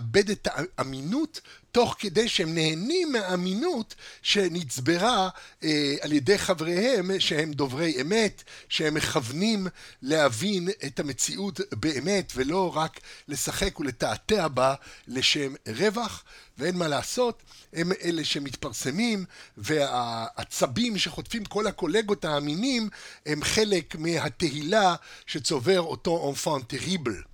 לאבד 0.00 0.30
את 0.30 0.48
האמינות 0.50 1.40
תוך 1.72 1.96
כדי 1.98 2.28
שהם 2.28 2.54
נהנים 2.54 3.12
מהאמינות 3.12 3.94
שנצברה 4.22 5.28
אה, 5.62 5.94
על 6.00 6.12
ידי 6.12 6.38
חבריהם 6.38 7.10
שהם 7.18 7.52
דוברי 7.52 8.00
אמת, 8.00 8.42
שהם 8.68 8.94
מכוונים 8.94 9.66
להבין 10.02 10.68
את 10.86 11.00
המציאות 11.00 11.60
באמת 11.72 12.32
ולא 12.36 12.76
רק 12.76 13.00
לשחק 13.28 13.80
ולתעתע 13.80 14.48
בה 14.48 14.74
לשם 15.08 15.54
רווח, 15.76 16.24
ואין 16.58 16.76
מה 16.76 16.88
לעשות, 16.88 17.42
הם 17.72 17.92
אלה 18.04 18.24
שמתפרסמים 18.24 19.24
והעצבים 19.56 20.98
שחוטפים 20.98 21.44
כל 21.44 21.66
הקולגות 21.66 22.24
האמינים 22.24 22.88
הם 23.26 23.42
חלק 23.44 23.96
מהתהילה 23.96 24.94
שצובר 25.26 25.80
אותו 25.80 26.10
אונפן 26.10 26.62
טריבל. 26.66 27.29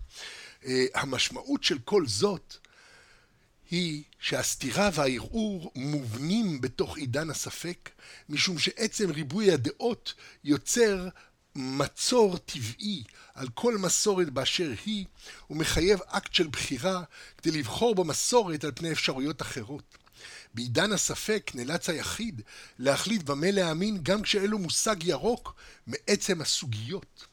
אה, 0.67 0.87
המשמעות 0.95 1.65
של 1.65 1.79
כל 1.85 2.07
זאת 2.07 2.57
היא 3.71 4.03
שהסתירה 4.19 4.91
והערעור 4.93 5.73
מובנים 5.75 6.61
בתוך 6.61 6.97
עידן 6.97 7.31
הספק, 7.31 7.91
משום 8.29 8.59
שעצם 8.59 9.11
ריבוי 9.11 9.53
הדעות 9.53 10.15
יוצר 10.45 11.09
מצור 11.57 12.39
טבעי 12.39 13.03
על 13.35 13.49
כל 13.55 13.79
מסורת 13.79 14.31
באשר 14.31 14.73
היא, 14.87 15.05
ומחייב 15.51 16.01
אקט 16.07 16.35
של 16.35 16.47
בחירה 16.47 17.03
כדי 17.39 17.59
לבחור 17.59 17.95
במסורת 17.95 18.65
על 18.65 18.73
פני 18.75 18.93
אפשרויות 18.93 19.43
אחרות. 19.43 19.99
בעידן 20.55 20.93
הספק 20.93 21.51
נאלץ 21.55 21.89
היחיד 21.89 22.43
להחליט 22.79 23.23
במה 23.23 23.51
להאמין 23.51 23.99
גם 24.03 24.23
כשאין 24.23 24.51
לו 24.51 24.59
מושג 24.59 24.97
ירוק 25.05 25.55
מעצם 25.87 26.41
הסוגיות. 26.41 27.27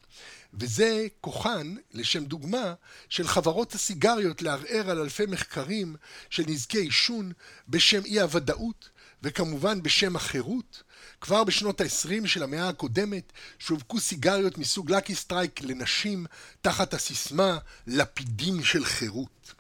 וזה 0.60 1.08
כוחן, 1.22 1.76
לשם 1.94 2.26
דוגמה, 2.26 2.74
של 3.10 3.28
חברות 3.28 3.74
הסיגריות 3.74 4.42
לערער 4.42 4.90
על 4.90 5.00
אלפי 5.00 5.26
מחקרים 5.26 5.96
של 6.30 6.44
נזקי 6.48 6.78
עישון 6.80 7.32
בשם 7.70 8.06
אי 8.06 8.20
הוודאות, 8.22 8.90
וכמובן 9.24 9.84
בשם 9.84 10.16
החירות. 10.16 10.84
כבר 11.22 11.44
בשנות 11.44 11.82
ה-20 11.82 12.28
של 12.28 12.44
המאה 12.44 12.70
הקודמת 12.70 13.32
שווקו 13.60 14.00
סיגריות 14.00 14.58
מסוג 14.58 14.92
Lucky 14.92 15.16
Strike 15.16 15.62
לנשים 15.62 16.26
תחת 16.62 16.94
הסיסמה 16.94 17.58
לפידים 17.88 18.64
של 18.64 18.86
חירות. 18.86 19.54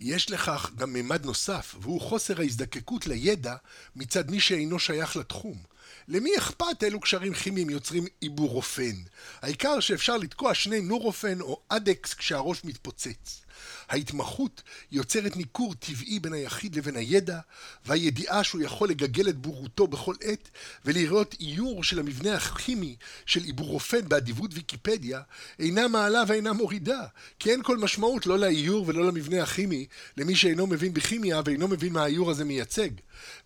יש 0.00 0.30
לכך 0.30 0.70
גם 0.76 0.92
מימד 0.92 1.24
נוסף, 1.24 1.74
והוא 1.80 2.00
חוסר 2.00 2.40
ההזדקקות 2.40 3.06
לידע 3.06 3.56
מצד 3.96 4.30
מי 4.30 4.40
שאינו 4.40 4.78
שייך 4.78 5.16
לתחום. 5.16 5.75
למי 6.08 6.30
אכפת 6.38 6.84
אילו 6.84 7.00
קשרים 7.00 7.34
כימיים 7.34 7.70
יוצרים 7.70 8.06
איבופרופן? 8.22 8.94
העיקר 9.42 9.80
שאפשר 9.80 10.16
לתקוע 10.16 10.54
שני 10.54 10.80
נורופן 10.80 11.40
או 11.40 11.60
אדקס 11.68 12.14
כשהראש 12.14 12.64
מתפוצץ. 12.64 13.45
ההתמחות 13.88 14.62
יוצרת 14.92 15.36
ניכור 15.36 15.74
טבעי 15.74 16.20
בין 16.20 16.32
היחיד 16.32 16.76
לבין 16.76 16.96
הידע, 16.96 17.38
והידיעה 17.86 18.44
שהוא 18.44 18.62
יכול 18.62 18.88
לגגל 18.88 19.28
את 19.28 19.36
בורותו 19.36 19.86
בכל 19.86 20.14
עת, 20.20 20.48
ולראות 20.84 21.34
איור 21.40 21.84
של 21.84 21.98
המבנה 21.98 22.34
הכימי 22.34 22.96
של 23.26 23.44
איבורופן 23.44 24.08
באדיבות 24.08 24.50
ויקיפדיה, 24.54 25.20
אינה 25.58 25.88
מעלה 25.88 26.22
ואינה 26.26 26.52
מורידה, 26.52 27.06
כי 27.38 27.50
אין 27.50 27.62
כל 27.62 27.78
משמעות 27.78 28.26
לא 28.26 28.38
לאיור 28.38 28.84
ולא 28.88 29.06
למבנה 29.06 29.42
הכימי, 29.42 29.86
למי 30.16 30.36
שאינו 30.36 30.66
מבין 30.66 30.94
בכימיה 30.94 31.40
ואינו 31.44 31.68
מבין 31.68 31.92
מה 31.92 32.02
האיור 32.02 32.30
הזה 32.30 32.44
מייצג. 32.44 32.90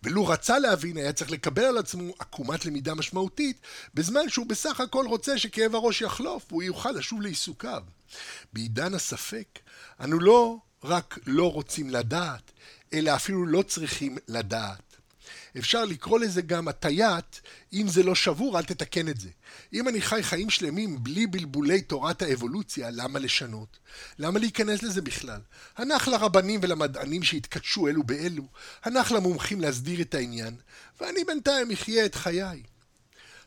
ולו 0.03 0.27
רצה 0.27 0.59
להבין, 0.59 0.97
היה 0.97 1.13
צריך 1.13 1.31
לקבל 1.31 1.63
על 1.63 1.77
עצמו 1.77 2.13
עקומת 2.19 2.65
למידה 2.65 2.95
משמעותית, 2.95 3.61
בזמן 3.93 4.29
שהוא 4.29 4.45
בסך 4.45 4.79
הכל 4.79 5.05
רוצה 5.07 5.37
שכאב 5.37 5.75
הראש 5.75 6.01
יחלוף, 6.01 6.45
והוא 6.49 6.63
יוכל 6.63 6.91
לשוב 6.91 7.21
לעיסוקיו. 7.21 7.83
בעידן 8.53 8.93
הספק, 8.93 9.59
אנו 9.99 10.19
לא 10.19 10.57
רק 10.83 11.19
לא 11.27 11.51
רוצים 11.51 11.89
לדעת, 11.89 12.51
אלא 12.93 13.15
אפילו 13.15 13.45
לא 13.45 13.61
צריכים 13.61 14.17
לדעת. 14.27 14.91
אפשר 15.57 15.85
לקרוא 15.85 16.19
לזה 16.19 16.41
גם 16.41 16.67
הטיית, 16.67 17.41
אם 17.73 17.87
זה 17.87 18.03
לא 18.03 18.15
שבור, 18.15 18.57
אל 18.57 18.63
תתקן 18.63 19.07
את 19.07 19.19
זה. 19.19 19.29
אם 19.73 19.87
אני 19.87 20.01
חי 20.01 20.23
חיים 20.23 20.49
שלמים 20.49 21.03
בלי 21.03 21.27
בלבולי 21.27 21.81
תורת 21.81 22.21
האבולוציה, 22.21 22.89
למה 22.91 23.19
לשנות? 23.19 23.77
למה 24.19 24.39
להיכנס 24.39 24.83
לזה 24.83 25.01
בכלל? 25.01 25.41
הנח 25.77 26.07
לרבנים 26.07 26.59
ולמדענים 26.63 27.23
שהתקדשו 27.23 27.87
אלו 27.87 28.03
באלו, 28.03 28.47
הנח 28.83 29.11
למומחים 29.11 29.61
להסדיר 29.61 30.01
את 30.01 30.15
העניין, 30.15 30.55
ואני 31.01 31.23
בינתיים 31.23 31.71
אחיה 31.71 32.05
את 32.05 32.15
חיי. 32.15 32.63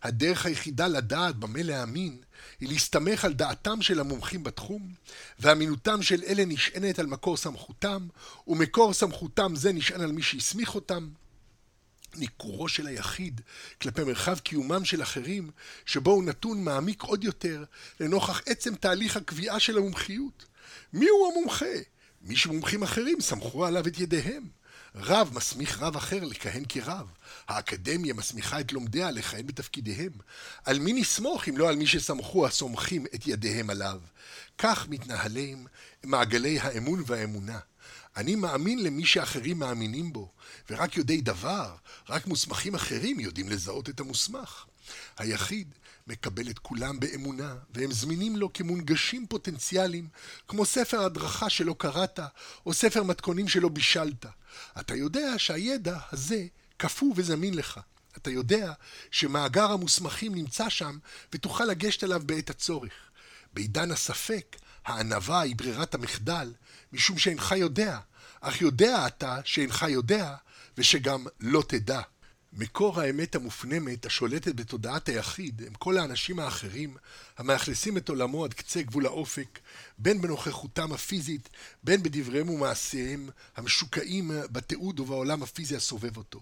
הדרך 0.02 0.46
היחידה 0.46 0.86
לדעת 0.86 1.36
במה 1.36 1.62
להאמין, 1.62 2.18
היא 2.60 2.68
להסתמך 2.68 3.24
על 3.24 3.32
דעתם 3.32 3.82
של 3.82 4.00
המומחים 4.00 4.44
בתחום, 4.44 4.94
ואמינותם 5.38 6.02
של 6.02 6.22
אלה 6.26 6.44
נשענת 6.44 6.98
על 6.98 7.06
מקור 7.06 7.36
סמכותם, 7.36 8.08
ומקור 8.48 8.92
סמכותם 8.92 9.56
זה 9.56 9.72
נשען 9.72 10.00
על 10.00 10.12
מי 10.12 10.22
שהסמיך 10.22 10.74
אותם. 10.74 11.08
ניכורו 12.16 12.68
של 12.68 12.86
היחיד 12.86 13.40
כלפי 13.80 14.04
מרחב 14.04 14.38
קיומם 14.38 14.84
של 14.84 15.02
אחרים, 15.02 15.50
שבו 15.86 16.10
הוא 16.10 16.24
נתון 16.24 16.64
מעמיק 16.64 17.02
עוד 17.02 17.24
יותר 17.24 17.64
לנוכח 18.00 18.42
עצם 18.46 18.74
תהליך 18.74 19.16
הקביעה 19.16 19.60
של 19.60 19.78
המומחיות. 19.78 20.44
מי 20.92 21.08
הוא 21.08 21.32
המומחה? 21.32 21.74
מי 22.22 22.36
שמומחים 22.36 22.82
אחרים 22.82 23.20
סמכו 23.20 23.66
עליו 23.66 23.86
את 23.86 23.98
ידיהם. 23.98 24.48
רב 24.96 25.30
מסמיך 25.34 25.82
רב 25.82 25.96
אחר 25.96 26.24
לכהן 26.24 26.62
כרב. 26.68 27.06
האקדמיה 27.48 28.14
מסמיכה 28.14 28.60
את 28.60 28.72
לומדיה 28.72 29.10
לכהן 29.10 29.46
בתפקידיהם. 29.46 30.12
על 30.64 30.78
מי 30.78 30.92
נסמוך 30.92 31.48
אם 31.48 31.56
לא 31.56 31.68
על 31.68 31.76
מי 31.76 31.86
שסמכו 31.86 32.46
הסומכים 32.46 33.06
את 33.14 33.26
ידיהם 33.26 33.70
עליו? 33.70 34.00
כך 34.58 34.88
מתנהלים 34.88 35.66
מעגלי 36.04 36.58
האמון 36.60 37.02
והאמונה. 37.06 37.58
אני 38.16 38.34
מאמין 38.34 38.82
למי 38.82 39.06
שאחרים 39.06 39.58
מאמינים 39.58 40.12
בו, 40.12 40.32
ורק 40.70 40.96
יודעי 40.96 41.20
דבר, 41.20 41.74
רק 42.08 42.26
מוסמכים 42.26 42.74
אחרים 42.74 43.20
יודעים 43.20 43.48
לזהות 43.48 43.88
את 43.88 44.00
המוסמך. 44.00 44.64
היחיד 45.18 45.74
מקבל 46.06 46.50
את 46.50 46.58
כולם 46.58 47.00
באמונה, 47.00 47.54
והם 47.74 47.92
זמינים 47.92 48.36
לו 48.36 48.52
כמונגשים 48.52 49.26
פוטנציאליים, 49.26 50.08
כמו 50.48 50.64
ספר 50.64 51.04
הדרכה 51.04 51.50
שלא 51.50 51.74
קראת, 51.78 52.20
או 52.66 52.74
ספר 52.74 53.02
מתכונים 53.02 53.48
שלא 53.48 53.68
בישלת. 53.68 54.26
אתה 54.80 54.94
יודע 54.94 55.38
שהידע 55.38 55.98
הזה 56.12 56.46
קפוא 56.76 57.12
וזמין 57.16 57.54
לך. 57.54 57.80
אתה 58.16 58.30
יודע 58.30 58.72
שמאגר 59.10 59.72
המוסמכים 59.72 60.34
נמצא 60.34 60.68
שם, 60.68 60.98
ותוכל 61.32 61.64
לגשת 61.64 62.04
אליו 62.04 62.22
בעת 62.26 62.50
הצורך. 62.50 62.92
בעידן 63.52 63.90
הספק, 63.90 64.56
הענווה 64.84 65.40
היא 65.40 65.56
ברירת 65.56 65.94
המחדל, 65.94 66.52
משום 66.92 67.18
שאינך 67.18 67.54
יודע, 67.56 67.98
אך 68.40 68.60
יודע 68.60 69.06
אתה 69.06 69.40
שאינך 69.44 69.86
יודע, 69.88 70.34
ושגם 70.78 71.24
לא 71.40 71.62
תדע. 71.68 72.00
מקור 72.56 73.00
האמת 73.00 73.34
המופנמת 73.34 74.06
השולטת 74.06 74.54
בתודעת 74.54 75.08
היחיד 75.08 75.62
הם 75.66 75.74
כל 75.74 75.98
האנשים 75.98 76.38
האחרים 76.38 76.96
המאכלסים 77.38 77.96
את 77.96 78.08
עולמו 78.08 78.44
עד 78.44 78.54
קצה 78.54 78.82
גבול 78.82 79.06
האופק, 79.06 79.58
בין 79.98 80.20
בנוכחותם 80.20 80.92
הפיזית, 80.92 81.48
בין 81.84 82.02
בדבריהם 82.02 82.48
ומעשיהם 82.48 83.28
המשוקעים 83.56 84.30
בתיעוד 84.52 85.00
ובעולם 85.00 85.42
הפיזי 85.42 85.76
הסובב 85.76 86.16
אותו. 86.16 86.40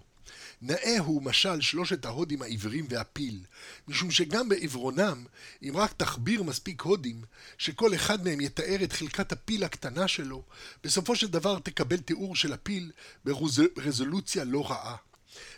נאה 0.61 0.99
הוא 0.99 1.21
משל 1.21 1.61
שלושת 1.61 2.05
ההודים 2.05 2.41
העיוורים 2.41 2.85
והפיל, 2.89 3.39
משום 3.87 4.11
שגם 4.11 4.49
בעיוורונם, 4.49 5.25
אם 5.63 5.73
רק 5.75 5.93
תחביר 5.93 6.43
מספיק 6.43 6.81
הודים, 6.81 7.21
שכל 7.57 7.95
אחד 7.95 8.23
מהם 8.23 8.41
יתאר 8.41 8.83
את 8.83 8.93
חלקת 8.93 9.31
הפיל 9.31 9.63
הקטנה 9.63 10.07
שלו, 10.07 10.43
בסופו 10.83 11.15
של 11.15 11.27
דבר 11.27 11.59
תקבל 11.59 11.97
תיאור 11.97 12.35
של 12.35 12.53
הפיל 12.53 12.91
ברזולוציה 13.25 14.43
לא 14.43 14.71
רעה. 14.71 14.95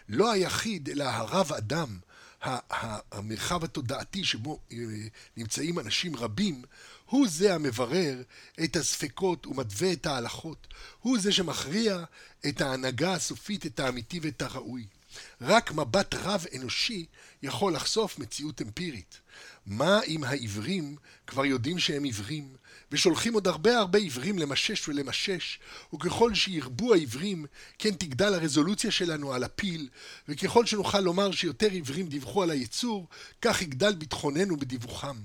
לא 0.09 0.31
היחיד, 0.31 0.89
אלא 0.89 1.03
הרב 1.03 1.53
אדם, 1.53 1.99
המרחב 3.11 3.63
התודעתי 3.63 4.23
שבו 4.23 4.59
אה, 4.71 4.77
נמצאים 5.37 5.79
אנשים 5.79 6.15
רבים, 6.15 6.61
הוא 7.05 7.27
זה 7.27 7.55
המברר 7.55 8.21
את 8.63 8.75
הספקות 8.75 9.47
ומתווה 9.47 9.91
את 9.91 10.05
ההלכות. 10.05 10.67
הוא 10.99 11.19
זה 11.19 11.31
שמכריע 11.31 12.03
את 12.47 12.61
ההנהגה 12.61 13.13
הסופית, 13.13 13.65
את 13.65 13.79
האמיתי 13.79 14.19
ואת 14.23 14.41
הראוי. 14.41 14.85
רק 15.41 15.71
מבט 15.71 16.15
רב 16.15 16.45
אנושי 16.55 17.05
יכול 17.43 17.73
לחשוף 17.75 18.19
מציאות 18.19 18.61
אמפירית. 18.61 19.19
מה 19.65 19.99
אם 20.07 20.23
העיוורים 20.23 20.95
כבר 21.27 21.45
יודעים 21.45 21.79
שהם 21.79 22.03
עיוורים, 22.03 22.55
ושולחים 22.95 23.33
עוד 23.33 23.47
הרבה 23.47 23.77
הרבה 23.77 23.99
עיוורים 23.99 24.39
למשש 24.39 24.87
ולמשש, 24.87 25.59
וככל 25.93 26.33
שירבו 26.33 26.93
העיוורים, 26.93 27.45
כן 27.79 27.91
תגדל 27.91 28.33
הרזולוציה 28.33 28.91
שלנו 28.91 29.33
על 29.33 29.43
הפיל, 29.43 29.89
וככל 30.27 30.65
שנוכל 30.65 30.99
לומר 30.99 31.31
שיותר 31.31 31.71
עיוורים 31.71 32.07
דיווחו 32.07 32.43
על 32.43 32.51
היצור, 32.51 33.07
כך 33.41 33.61
יגדל 33.61 33.95
ביטחוננו 33.95 34.57
בדיווחם. 34.57 35.17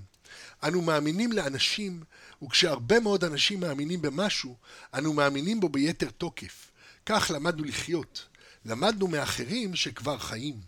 אנו 0.63 0.83
מאמינים 0.83 1.33
לאנשים, 1.33 2.03
וכשהרבה 2.43 3.01
מאוד 3.01 3.25
אנשים 3.25 3.61
מאמינים 3.61 4.03
במשהו, 4.03 4.57
אנו 4.95 5.13
מאמינים 5.13 5.61
בו 5.61 5.69
ביתר 5.69 6.11
תוקף. 6.11 6.71
כך 7.07 7.31
למדנו 7.35 7.65
לחיות. 7.65 8.27
למדנו 8.65 9.09
מאחרים 9.09 9.77
שכבר 9.77 10.19
חיים. 10.19 10.61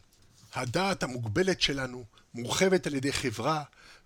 הדעת 0.55 1.03
המוגבלת 1.03 1.61
שלנו 1.61 2.05
מורחבת 2.35 2.87
על 2.87 2.95
ידי 2.95 3.13
חברה, 3.13 3.63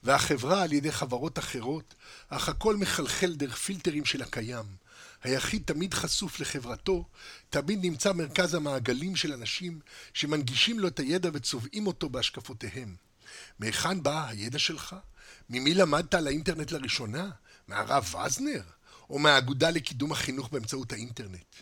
והחברה 0.07 0.63
על 0.63 0.73
ידי 0.73 0.93
חברות 0.93 1.39
אחרות, 1.39 1.95
אך 2.29 2.49
הכל 2.49 2.77
מחלחל 2.77 3.35
דרך 3.35 3.57
פילטרים 3.57 4.05
של 4.05 4.23
הקיים. 4.23 4.65
היחיד 5.23 5.63
תמיד 5.65 5.95
חשוף 5.95 6.41
לחברתו, 6.41 7.05
תמיד 7.51 7.79
נמצא 7.83 8.13
מרכז 8.13 8.55
המעגלים 8.55 9.17
של 9.17 9.33
אנשים 9.33 9.81
שמנגישים 10.15 10.79
לו 10.79 10.89
את 10.89 10.99
הידע 10.99 11.31
וצובעים 11.33 11.87
אותו 11.87 12.09
בהשקפותיהם. 12.09 12.97
מהיכן 13.59 14.03
בא 14.03 14.29
הידע 14.29 14.59
שלך? 14.59 14.97
ממי 15.51 15.75
למדת 15.75 16.15
על 16.15 16.27
האינטרנט 16.27 16.71
לראשונה? 16.73 17.31
מהרב 17.69 18.15
וזנר? 18.27 18.63
או 19.11 19.19
מהאגודה 19.19 19.71
לקידום 19.71 20.13
החינוך 20.13 20.49
באמצעות 20.53 20.93
האינטרנט? 20.93 21.57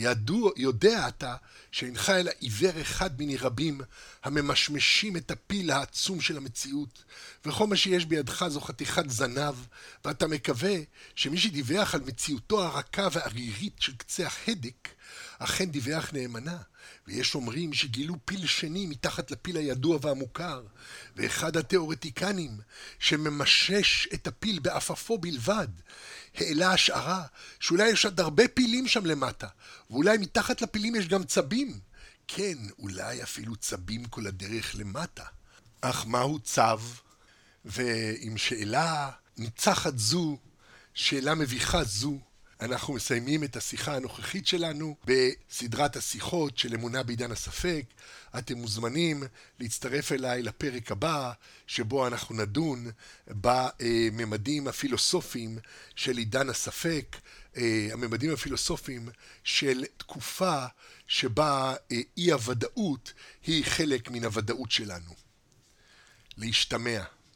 ידוע, 0.00 0.50
יודע 0.56 1.08
אתה 1.08 1.34
שאינך 1.72 2.10
אלא 2.10 2.30
עיוור 2.40 2.80
אחד 2.80 3.22
מני 3.22 3.36
רבים 3.36 3.80
הממשמשים 4.24 5.16
את 5.16 5.30
הפיל 5.30 5.70
העצום 5.70 6.20
של 6.20 6.36
המציאות, 6.36 7.04
וכל 7.46 7.66
מה 7.66 7.76
שיש 7.76 8.04
בידך 8.04 8.48
זו 8.48 8.60
חתיכת 8.60 9.10
זנב, 9.10 9.54
ואתה 10.04 10.26
מקווה 10.26 10.74
שמי 11.14 11.38
שדיווח 11.38 11.94
על 11.94 12.00
מציאותו 12.00 12.64
הרכה 12.64 13.08
והערירית 13.12 13.76
של 13.80 13.96
קצה 13.96 14.26
החדק, 14.26 14.88
אכן 15.38 15.64
דיווח 15.64 16.12
נאמנה. 16.12 16.56
ויש 17.06 17.34
אומרים 17.34 17.72
שגילו 17.72 18.14
פיל 18.24 18.46
שני 18.46 18.86
מתחת 18.86 19.30
לפיל 19.30 19.56
הידוע 19.56 19.98
והמוכר, 20.02 20.62
ואחד 21.16 21.56
התיאורטיקנים 21.56 22.58
שממשש 22.98 24.08
את 24.14 24.26
הפיל 24.26 24.58
בעפפו 24.58 25.18
בלבד, 25.18 25.68
העלה 26.34 26.72
השערה 26.72 27.22
שאולי 27.60 27.88
יש 27.88 28.04
עוד 28.04 28.20
הרבה 28.20 28.48
פילים 28.48 28.88
שם 28.88 29.06
למטה, 29.06 29.48
ואולי 29.90 30.18
מתחת 30.18 30.62
לפילים 30.62 30.94
יש 30.94 31.08
גם 31.08 31.24
צבים. 31.24 31.80
כן, 32.28 32.58
אולי 32.78 33.22
אפילו 33.22 33.56
צבים 33.56 34.04
כל 34.04 34.26
הדרך 34.26 34.74
למטה. 34.78 35.24
אך 35.80 36.06
מהו 36.06 36.38
צב? 36.38 36.80
ועם 37.64 38.38
שאלה 38.38 39.10
ניצחת 39.36 39.98
זו, 39.98 40.38
שאלה 40.94 41.34
מביכה 41.34 41.84
זו, 41.84 42.18
אנחנו 42.60 42.94
מסיימים 42.94 43.44
את 43.44 43.56
השיחה 43.56 43.96
הנוכחית 43.96 44.46
שלנו 44.46 44.96
בסדרת 45.04 45.96
השיחות 45.96 46.58
של 46.58 46.74
אמונה 46.74 47.02
בעידן 47.02 47.32
הספק. 47.32 47.84
אתם 48.38 48.58
מוזמנים 48.58 49.22
להצטרף 49.60 50.12
אליי 50.12 50.42
לפרק 50.42 50.92
הבא, 50.92 51.32
שבו 51.66 52.06
אנחנו 52.06 52.34
נדון 52.34 52.90
בממדים 53.26 54.68
הפילוסופיים 54.68 55.58
של 55.96 56.16
עידן 56.16 56.48
הספק, 56.48 57.16
אה, 57.56 57.88
הממדים 57.92 58.32
הפילוסופיים 58.32 59.08
של 59.44 59.84
תקופה 59.96 60.64
שבה 61.06 61.74
אה, 61.92 62.00
אי 62.16 62.32
הוודאות 62.32 63.12
היא 63.46 63.64
חלק 63.64 64.10
מן 64.10 64.24
הוודאות 64.24 64.70
שלנו. 64.70 65.14
להשתמע. 66.36 67.17